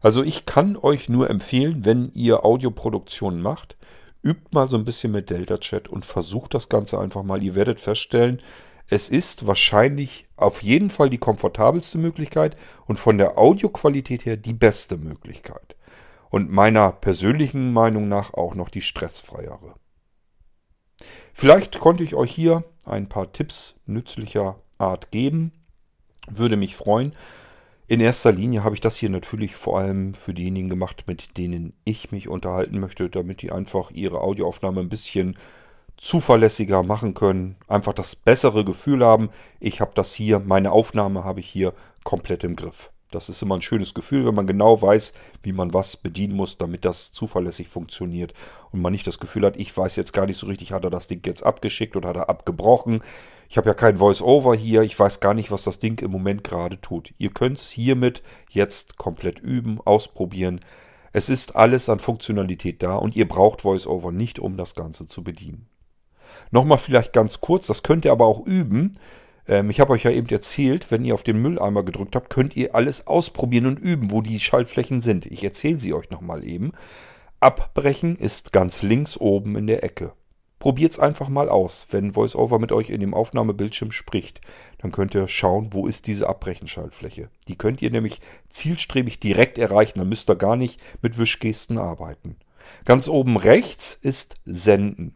Also 0.00 0.22
ich 0.22 0.46
kann 0.46 0.76
euch 0.76 1.08
nur 1.08 1.28
empfehlen, 1.28 1.84
wenn 1.84 2.12
ihr 2.12 2.44
Audioproduktionen 2.44 3.42
macht, 3.42 3.76
übt 4.22 4.48
mal 4.52 4.68
so 4.68 4.76
ein 4.76 4.84
bisschen 4.84 5.12
mit 5.12 5.30
Delta 5.30 5.58
Chat 5.58 5.88
und 5.88 6.04
versucht 6.04 6.54
das 6.54 6.68
Ganze 6.68 6.98
einfach 6.98 7.22
mal. 7.22 7.42
Ihr 7.42 7.54
werdet 7.54 7.80
feststellen, 7.80 8.40
es 8.88 9.10
ist 9.10 9.46
wahrscheinlich 9.46 10.26
auf 10.36 10.62
jeden 10.62 10.90
Fall 10.90 11.10
die 11.10 11.18
komfortabelste 11.18 11.98
Möglichkeit 11.98 12.56
und 12.86 12.98
von 12.98 13.18
der 13.18 13.38
Audioqualität 13.38 14.24
her 14.24 14.36
die 14.36 14.54
beste 14.54 14.96
Möglichkeit. 14.96 15.76
Und 16.30 16.50
meiner 16.50 16.92
persönlichen 16.92 17.72
Meinung 17.72 18.08
nach 18.08 18.34
auch 18.34 18.54
noch 18.54 18.68
die 18.68 18.82
stressfreiere. 18.82 19.74
Vielleicht 21.32 21.78
konnte 21.78 22.02
ich 22.02 22.14
euch 22.14 22.30
hier 22.30 22.64
ein 22.84 23.08
paar 23.08 23.32
Tipps 23.32 23.76
nützlicher 23.86 24.60
Art 24.78 25.10
geben. 25.10 25.52
Würde 26.28 26.56
mich 26.56 26.76
freuen. 26.76 27.14
In 27.86 28.00
erster 28.00 28.32
Linie 28.32 28.64
habe 28.64 28.74
ich 28.74 28.82
das 28.82 28.96
hier 28.96 29.08
natürlich 29.08 29.56
vor 29.56 29.78
allem 29.78 30.12
für 30.12 30.34
diejenigen 30.34 30.68
gemacht, 30.68 31.04
mit 31.06 31.38
denen 31.38 31.72
ich 31.84 32.12
mich 32.12 32.28
unterhalten 32.28 32.78
möchte, 32.80 33.08
damit 33.08 33.40
die 33.40 33.50
einfach 33.50 33.90
ihre 33.90 34.20
Audioaufnahme 34.20 34.80
ein 34.80 34.90
bisschen 34.90 35.36
zuverlässiger 35.98 36.82
machen 36.82 37.12
können, 37.12 37.56
einfach 37.66 37.92
das 37.92 38.16
bessere 38.16 38.64
Gefühl 38.64 39.04
haben, 39.04 39.30
ich 39.60 39.80
habe 39.80 39.92
das 39.94 40.14
hier, 40.14 40.38
meine 40.38 40.72
Aufnahme 40.72 41.24
habe 41.24 41.40
ich 41.40 41.48
hier 41.48 41.74
komplett 42.04 42.44
im 42.44 42.56
Griff. 42.56 42.90
Das 43.10 43.30
ist 43.30 43.40
immer 43.40 43.54
ein 43.54 43.62
schönes 43.62 43.94
Gefühl, 43.94 44.26
wenn 44.26 44.34
man 44.34 44.46
genau 44.46 44.82
weiß, 44.82 45.14
wie 45.42 45.52
man 45.52 45.72
was 45.72 45.96
bedienen 45.96 46.36
muss, 46.36 46.58
damit 46.58 46.84
das 46.84 47.10
zuverlässig 47.12 47.68
funktioniert 47.68 48.34
und 48.70 48.82
man 48.82 48.92
nicht 48.92 49.06
das 49.06 49.18
Gefühl 49.18 49.46
hat, 49.46 49.56
ich 49.56 49.74
weiß 49.74 49.96
jetzt 49.96 50.12
gar 50.12 50.26
nicht 50.26 50.36
so 50.36 50.46
richtig, 50.46 50.72
hat 50.72 50.84
er 50.84 50.90
das 50.90 51.06
Ding 51.06 51.22
jetzt 51.24 51.42
abgeschickt 51.42 51.96
oder 51.96 52.10
hat 52.10 52.16
er 52.16 52.28
abgebrochen. 52.28 53.02
Ich 53.48 53.56
habe 53.56 53.68
ja 53.68 53.74
kein 53.74 53.96
Voice-Over 53.96 54.54
hier, 54.54 54.82
ich 54.82 54.98
weiß 54.98 55.20
gar 55.20 55.32
nicht, 55.32 55.50
was 55.50 55.64
das 55.64 55.78
Ding 55.78 56.00
im 56.02 56.10
Moment 56.10 56.44
gerade 56.44 56.80
tut. 56.82 57.14
Ihr 57.16 57.30
könnt 57.30 57.58
es 57.58 57.70
hiermit 57.70 58.22
jetzt 58.50 58.98
komplett 58.98 59.38
üben, 59.38 59.80
ausprobieren. 59.80 60.60
Es 61.12 61.30
ist 61.30 61.56
alles 61.56 61.88
an 61.88 62.00
Funktionalität 62.00 62.82
da 62.82 62.96
und 62.96 63.16
ihr 63.16 63.26
braucht 63.26 63.62
Voice-Over 63.62 64.12
nicht, 64.12 64.38
um 64.38 64.58
das 64.58 64.74
Ganze 64.74 65.06
zu 65.06 65.24
bedienen. 65.24 65.66
Nochmal 66.50 66.78
vielleicht 66.78 67.12
ganz 67.12 67.40
kurz, 67.40 67.66
das 67.66 67.82
könnt 67.82 68.04
ihr 68.04 68.12
aber 68.12 68.26
auch 68.26 68.46
üben. 68.46 68.92
Ähm, 69.46 69.70
ich 69.70 69.80
habe 69.80 69.92
euch 69.92 70.04
ja 70.04 70.10
eben 70.10 70.28
erzählt, 70.28 70.90
wenn 70.90 71.04
ihr 71.04 71.14
auf 71.14 71.22
den 71.22 71.40
Mülleimer 71.40 71.82
gedrückt 71.82 72.14
habt, 72.14 72.30
könnt 72.30 72.56
ihr 72.56 72.74
alles 72.74 73.06
ausprobieren 73.06 73.66
und 73.66 73.78
üben, 73.78 74.10
wo 74.10 74.22
die 74.22 74.40
Schaltflächen 74.40 75.00
sind. 75.00 75.26
Ich 75.26 75.42
erzähle 75.42 75.80
sie 75.80 75.94
euch 75.94 76.10
nochmal 76.10 76.44
eben. 76.44 76.72
Abbrechen 77.40 78.16
ist 78.16 78.52
ganz 78.52 78.82
links 78.82 79.16
oben 79.16 79.56
in 79.56 79.66
der 79.66 79.84
Ecke. 79.84 80.12
Probiert 80.58 80.90
es 80.90 80.98
einfach 80.98 81.28
mal 81.28 81.48
aus. 81.48 81.86
Wenn 81.90 82.16
VoiceOver 82.16 82.58
mit 82.58 82.72
euch 82.72 82.90
in 82.90 83.00
dem 83.00 83.14
Aufnahmebildschirm 83.14 83.92
spricht, 83.92 84.40
dann 84.78 84.90
könnt 84.90 85.14
ihr 85.14 85.28
schauen, 85.28 85.72
wo 85.72 85.86
ist 85.86 86.08
diese 86.08 86.28
Abbrechenschaltfläche. 86.28 87.30
Die 87.46 87.56
könnt 87.56 87.80
ihr 87.80 87.92
nämlich 87.92 88.20
zielstrebig 88.48 89.20
direkt 89.20 89.58
erreichen. 89.58 90.00
Dann 90.00 90.08
müsst 90.08 90.28
ihr 90.28 90.36
gar 90.36 90.56
nicht 90.56 90.80
mit 91.00 91.16
Wischgesten 91.16 91.78
arbeiten. 91.78 92.36
Ganz 92.84 93.06
oben 93.06 93.36
rechts 93.36 93.96
ist 94.02 94.34
Senden. 94.44 95.14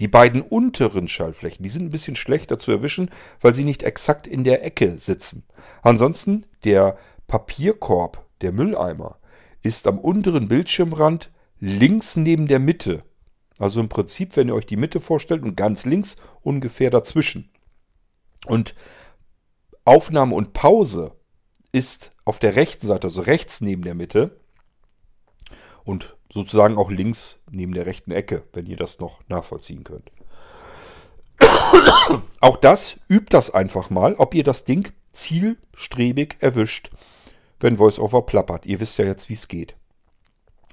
Die 0.00 0.08
beiden 0.08 0.42
unteren 0.42 1.06
Schallflächen, 1.06 1.62
die 1.62 1.68
sind 1.68 1.84
ein 1.84 1.90
bisschen 1.90 2.16
schlechter 2.16 2.58
zu 2.58 2.72
erwischen, 2.72 3.10
weil 3.40 3.54
sie 3.54 3.64
nicht 3.64 3.82
exakt 3.82 4.26
in 4.26 4.44
der 4.44 4.64
Ecke 4.64 4.98
sitzen. 4.98 5.44
Ansonsten 5.82 6.46
der 6.64 6.96
Papierkorb, 7.26 8.26
der 8.40 8.52
Mülleimer, 8.52 9.18
ist 9.62 9.86
am 9.86 9.98
unteren 9.98 10.48
Bildschirmrand 10.48 11.30
links 11.60 12.16
neben 12.16 12.48
der 12.48 12.58
Mitte. 12.58 13.04
Also 13.58 13.80
im 13.80 13.88
Prinzip, 13.88 14.36
wenn 14.36 14.48
ihr 14.48 14.54
euch 14.54 14.66
die 14.66 14.76
Mitte 14.76 15.00
vorstellt 15.00 15.42
und 15.42 15.56
ganz 15.56 15.84
links 15.84 16.16
ungefähr 16.40 16.90
dazwischen. 16.90 17.50
Und 18.46 18.74
Aufnahme 19.84 20.34
und 20.34 20.52
Pause 20.52 21.12
ist 21.70 22.10
auf 22.24 22.38
der 22.38 22.56
rechten 22.56 22.86
Seite, 22.86 23.06
also 23.06 23.22
rechts 23.22 23.60
neben 23.60 23.82
der 23.82 23.94
Mitte. 23.94 24.40
Und 25.84 26.16
sozusagen 26.32 26.78
auch 26.78 26.90
links 26.90 27.38
neben 27.50 27.74
der 27.74 27.86
rechten 27.86 28.10
Ecke, 28.10 28.42
wenn 28.52 28.66
ihr 28.66 28.76
das 28.76 28.98
noch 28.98 29.20
nachvollziehen 29.28 29.84
könnt. 29.84 30.10
auch 32.40 32.56
das 32.56 32.96
übt 33.08 33.26
das 33.30 33.50
einfach 33.50 33.90
mal, 33.90 34.14
ob 34.14 34.34
ihr 34.34 34.44
das 34.44 34.64
Ding 34.64 34.92
zielstrebig 35.12 36.36
erwischt, 36.40 36.90
wenn 37.60 37.78
VoiceOver 37.78 38.22
plappert. 38.22 38.66
Ihr 38.66 38.80
wisst 38.80 38.98
ja 38.98 39.04
jetzt, 39.04 39.28
wie 39.28 39.34
es 39.34 39.48
geht. 39.48 39.76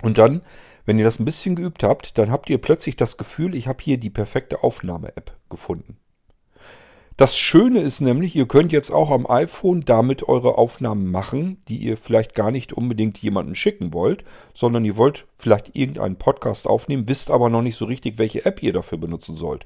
Und 0.02 0.18
dann, 0.18 0.42
wenn 0.86 0.98
ihr 0.98 1.06
das 1.06 1.20
ein 1.20 1.26
bisschen 1.26 1.56
geübt 1.56 1.84
habt, 1.84 2.18
dann 2.18 2.32
habt 2.32 2.50
ihr 2.50 2.58
plötzlich 2.58 2.96
das 2.96 3.18
Gefühl, 3.18 3.54
ich 3.54 3.68
habe 3.68 3.84
hier 3.84 3.98
die 3.98 4.10
perfekte 4.10 4.64
Aufnahme-App 4.64 5.36
gefunden. 5.50 5.98
Das 7.20 7.38
Schöne 7.38 7.82
ist 7.82 8.00
nämlich, 8.00 8.34
ihr 8.34 8.48
könnt 8.48 8.72
jetzt 8.72 8.92
auch 8.92 9.12
am 9.12 9.30
iPhone 9.30 9.84
damit 9.84 10.30
eure 10.30 10.58
Aufnahmen 10.58 11.12
machen, 11.12 11.58
die 11.68 11.76
ihr 11.76 11.98
vielleicht 11.98 12.34
gar 12.34 12.50
nicht 12.50 12.72
unbedingt 12.72 13.18
jemandem 13.18 13.56
schicken 13.56 13.94
wollt, 13.94 14.24
sondern 14.54 14.86
ihr 14.86 14.96
wollt 14.96 15.28
vielleicht 15.38 15.76
irgendeinen 15.76 16.16
Podcast 16.16 16.66
aufnehmen, 16.66 17.10
wisst 17.10 17.30
aber 17.30 17.50
noch 17.50 17.62
nicht 17.62 17.76
so 17.76 17.84
richtig, 17.84 18.20
welche 18.20 18.46
App 18.46 18.64
ihr 18.64 18.72
dafür 18.72 19.00
benutzen 19.00 19.36
sollt. 19.36 19.66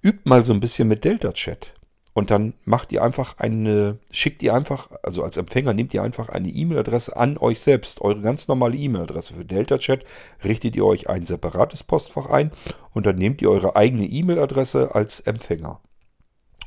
Übt 0.00 0.22
mal 0.24 0.42
so 0.42 0.54
ein 0.54 0.60
bisschen 0.60 0.88
mit 0.88 1.04
Delta 1.04 1.34
Chat. 1.34 1.74
Und 2.14 2.30
dann 2.30 2.54
macht 2.64 2.92
ihr 2.92 3.02
einfach 3.02 3.36
eine, 3.36 3.98
schickt 4.10 4.42
ihr 4.42 4.54
einfach, 4.54 4.88
also 5.02 5.22
als 5.22 5.36
Empfänger 5.36 5.74
nehmt 5.74 5.92
ihr 5.92 6.02
einfach 6.02 6.30
eine 6.30 6.48
E-Mail-Adresse 6.48 7.14
an 7.14 7.36
euch 7.36 7.60
selbst, 7.60 8.00
eure 8.00 8.22
ganz 8.22 8.48
normale 8.48 8.78
E-Mail-Adresse 8.78 9.34
für 9.34 9.44
Delta 9.44 9.76
Chat, 9.76 10.06
richtet 10.42 10.76
ihr 10.76 10.86
euch 10.86 11.10
ein 11.10 11.26
separates 11.26 11.82
Postfach 11.82 12.30
ein 12.30 12.52
und 12.94 13.04
dann 13.04 13.16
nehmt 13.16 13.42
ihr 13.42 13.50
eure 13.50 13.76
eigene 13.76 14.06
E-Mail-Adresse 14.06 14.94
als 14.94 15.20
Empfänger. 15.20 15.82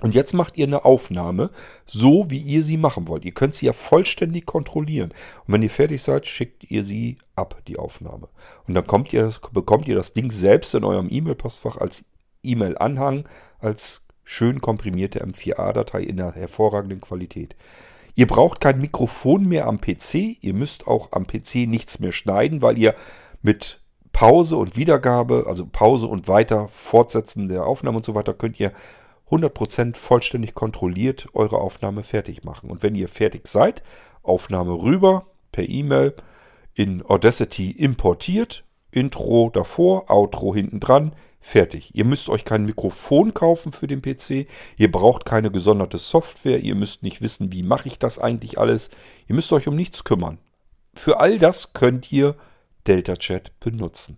Und 0.02 0.14
jetzt 0.14 0.34
macht 0.34 0.58
ihr 0.58 0.68
eine 0.68 0.86
Aufnahme, 0.86 1.50
so 1.86 2.26
wie 2.30 2.38
ihr 2.38 2.64
sie 2.64 2.78
machen 2.78 3.08
wollt. 3.08 3.26
Ihr 3.26 3.34
könnt 3.34 3.56
sie 3.56 3.66
ja 3.66 3.74
vollständig 3.74 4.46
kontrollieren. 4.46 5.12
Und 5.46 5.54
wenn 5.54 5.64
ihr 5.64 5.70
fertig 5.70 6.04
seid, 6.04 6.28
schickt 6.28 6.70
ihr 6.70 6.84
sie 6.84 7.18
ab, 7.36 7.62
die 7.68 7.78
Aufnahme. 7.78 8.30
Und 8.68 8.76
dann 8.76 8.86
kommt 8.86 9.12
ihr, 9.14 9.32
bekommt 9.54 9.88
ihr 9.88 9.96
das 9.96 10.14
Ding 10.14 10.32
selbst 10.32 10.76
in 10.76 10.84
eurem 10.84 11.08
E-Mail-Postfach 11.10 11.78
als 11.78 12.06
E-Mail-Anhang, 12.44 13.28
als 13.60 14.06
schön 14.24 14.62
komprimierte 14.62 15.24
M4A-Datei 15.26 16.02
in 16.02 16.22
einer 16.22 16.34
hervorragenden 16.34 17.02
Qualität. 17.02 17.56
Ihr 18.14 18.28
braucht 18.28 18.62
kein 18.62 18.80
Mikrofon 18.80 19.48
mehr 19.48 19.68
am 19.68 19.80
PC. 19.80 20.38
Ihr 20.42 20.54
müsst 20.54 20.88
auch 20.88 21.12
am 21.12 21.26
PC 21.28 21.68
nichts 21.68 22.00
mehr 22.00 22.12
schneiden, 22.12 22.62
weil 22.62 22.78
ihr 22.78 22.94
mit 23.42 23.80
Pause 24.12 24.58
und 24.58 24.76
Wiedergabe, 24.76 25.46
also 25.48 25.68
Pause 25.68 26.08
und 26.08 26.28
weiter 26.28 26.68
Fortsetzen 26.70 27.48
der 27.48 27.66
Aufnahme 27.66 27.98
und 27.98 28.06
so 28.06 28.16
weiter, 28.16 28.34
könnt 28.34 28.60
ihr 28.60 28.74
100% 29.30 29.96
vollständig 29.96 30.54
kontrolliert 30.54 31.28
eure 31.34 31.58
Aufnahme 31.58 32.04
fertig 32.04 32.44
machen. 32.44 32.70
Und 32.70 32.84
wenn 32.84 32.96
ihr 32.96 33.08
fertig 33.08 33.48
seid, 33.48 33.84
Aufnahme 34.24 34.74
rüber 34.74 35.28
per 35.52 35.68
E-Mail 35.68 36.14
in 36.74 37.04
Audacity 37.06 37.72
importiert, 37.72 38.64
Intro 38.92 39.50
davor, 39.52 40.10
Outro 40.10 40.56
hinten 40.56 40.80
dran, 40.80 41.14
fertig. 41.42 41.96
Ihr 41.96 42.06
müsst 42.06 42.30
euch 42.30 42.46
kein 42.46 42.66
Mikrofon 42.66 43.34
kaufen 43.34 43.72
für 43.72 43.88
den 43.88 44.02
PC, 44.02 44.48
ihr 44.78 44.92
braucht 44.92 45.26
keine 45.26 45.52
gesonderte 45.52 45.98
Software, 45.98 46.60
ihr 46.60 46.76
müsst 46.76 47.04
nicht 47.04 47.22
wissen, 47.22 47.52
wie 47.52 47.64
mache 47.64 47.88
ich 47.88 48.00
das 48.00 48.20
eigentlich 48.20 48.58
alles. 48.58 48.90
Ihr 49.28 49.36
müsst 49.36 49.52
euch 49.52 49.68
um 49.68 49.76
nichts 49.76 50.04
kümmern. 50.04 50.40
Für 50.94 51.20
all 51.20 51.38
das 51.38 51.74
könnt 51.74 52.12
ihr 52.12 52.36
Delta 52.88 53.16
Chat 53.18 53.58
benutzen. 53.60 54.18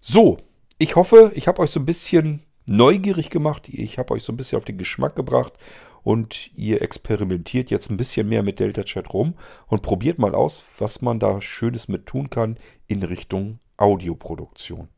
So, 0.00 0.38
ich 0.78 0.96
hoffe, 0.96 1.32
ich 1.34 1.48
habe 1.48 1.60
euch 1.60 1.70
so 1.70 1.80
ein 1.80 1.86
bisschen 1.86 2.42
neugierig 2.68 3.30
gemacht. 3.30 3.68
Ich 3.68 3.98
habe 3.98 4.14
euch 4.14 4.22
so 4.22 4.32
ein 4.32 4.36
bisschen 4.36 4.58
auf 4.58 4.64
den 4.64 4.78
Geschmack 4.78 5.16
gebracht 5.16 5.54
und 6.02 6.50
ihr 6.56 6.82
experimentiert 6.82 7.70
jetzt 7.70 7.90
ein 7.90 7.96
bisschen 7.96 8.28
mehr 8.28 8.42
mit 8.42 8.60
Delta 8.60 8.82
Chat 8.82 9.12
rum 9.12 9.34
und 9.66 9.82
probiert 9.82 10.18
mal 10.18 10.34
aus, 10.34 10.64
was 10.78 11.02
man 11.02 11.20
da 11.20 11.40
Schönes 11.40 11.88
mit 11.88 12.06
tun 12.06 12.30
kann 12.30 12.56
in 12.86 13.02
Richtung 13.02 13.58
Audioproduktion. 13.76 14.88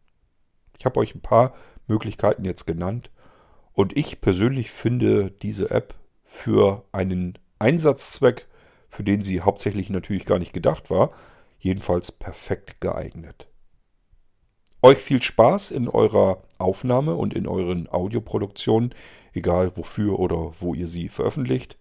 Ich 0.79 0.85
habe 0.85 1.01
euch 1.01 1.15
ein 1.15 1.21
paar 1.21 1.55
Möglichkeiten 1.87 2.45
jetzt 2.45 2.67
genannt 2.67 3.11
und 3.73 3.97
ich 3.97 4.21
persönlich 4.21 4.71
finde 4.71 5.31
diese 5.31 5.71
App 5.71 5.95
für 6.25 6.85
einen 6.93 7.39
Einsatzzweck, 7.59 8.47
für 8.89 9.05
den 9.05 9.23
sie 9.23 9.41
hauptsächlich 9.41 9.91
natürlich 9.91 10.27
gar 10.27 10.39
nicht 10.39 10.53
gedacht 10.53 10.91
war, 10.91 11.11
jedenfalls 11.59 12.13
perfekt 12.13 12.81
geeignet. 12.81 13.50
Euch 14.83 14.99
viel 14.99 15.23
Spaß 15.23 15.73
in 15.73 15.89
eurer 15.89 16.43
Aufnahme 16.57 17.15
und 17.15 17.35
in 17.35 17.47
euren 17.47 17.87
Audioproduktionen, 17.87 18.95
egal 19.35 19.77
wofür 19.77 20.19
oder 20.19 20.53
wo 20.59 20.73
ihr 20.73 20.89
sie 20.89 21.11
veröffentlicht. 21.11 21.77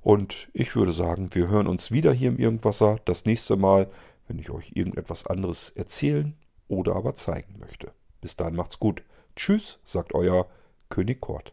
Und 0.00 0.48
ich 0.54 0.74
würde 0.74 0.92
sagen, 0.92 1.34
wir 1.34 1.48
hören 1.48 1.66
uns 1.66 1.92
wieder 1.92 2.10
hier 2.12 2.30
im 2.30 2.38
Irgendwasser 2.38 3.00
das 3.04 3.26
nächste 3.26 3.56
Mal, 3.56 3.90
wenn 4.28 4.38
ich 4.38 4.48
euch 4.48 4.72
irgendetwas 4.74 5.26
anderes 5.26 5.70
erzählen 5.70 6.36
oder 6.68 6.96
aber 6.96 7.14
zeigen 7.14 7.58
möchte. 7.58 7.92
Bis 8.22 8.34
dahin 8.34 8.56
macht's 8.56 8.78
gut. 8.78 9.02
Tschüss, 9.36 9.80
sagt 9.84 10.14
euer 10.14 10.46
König 10.88 11.20
Kort. 11.20 11.52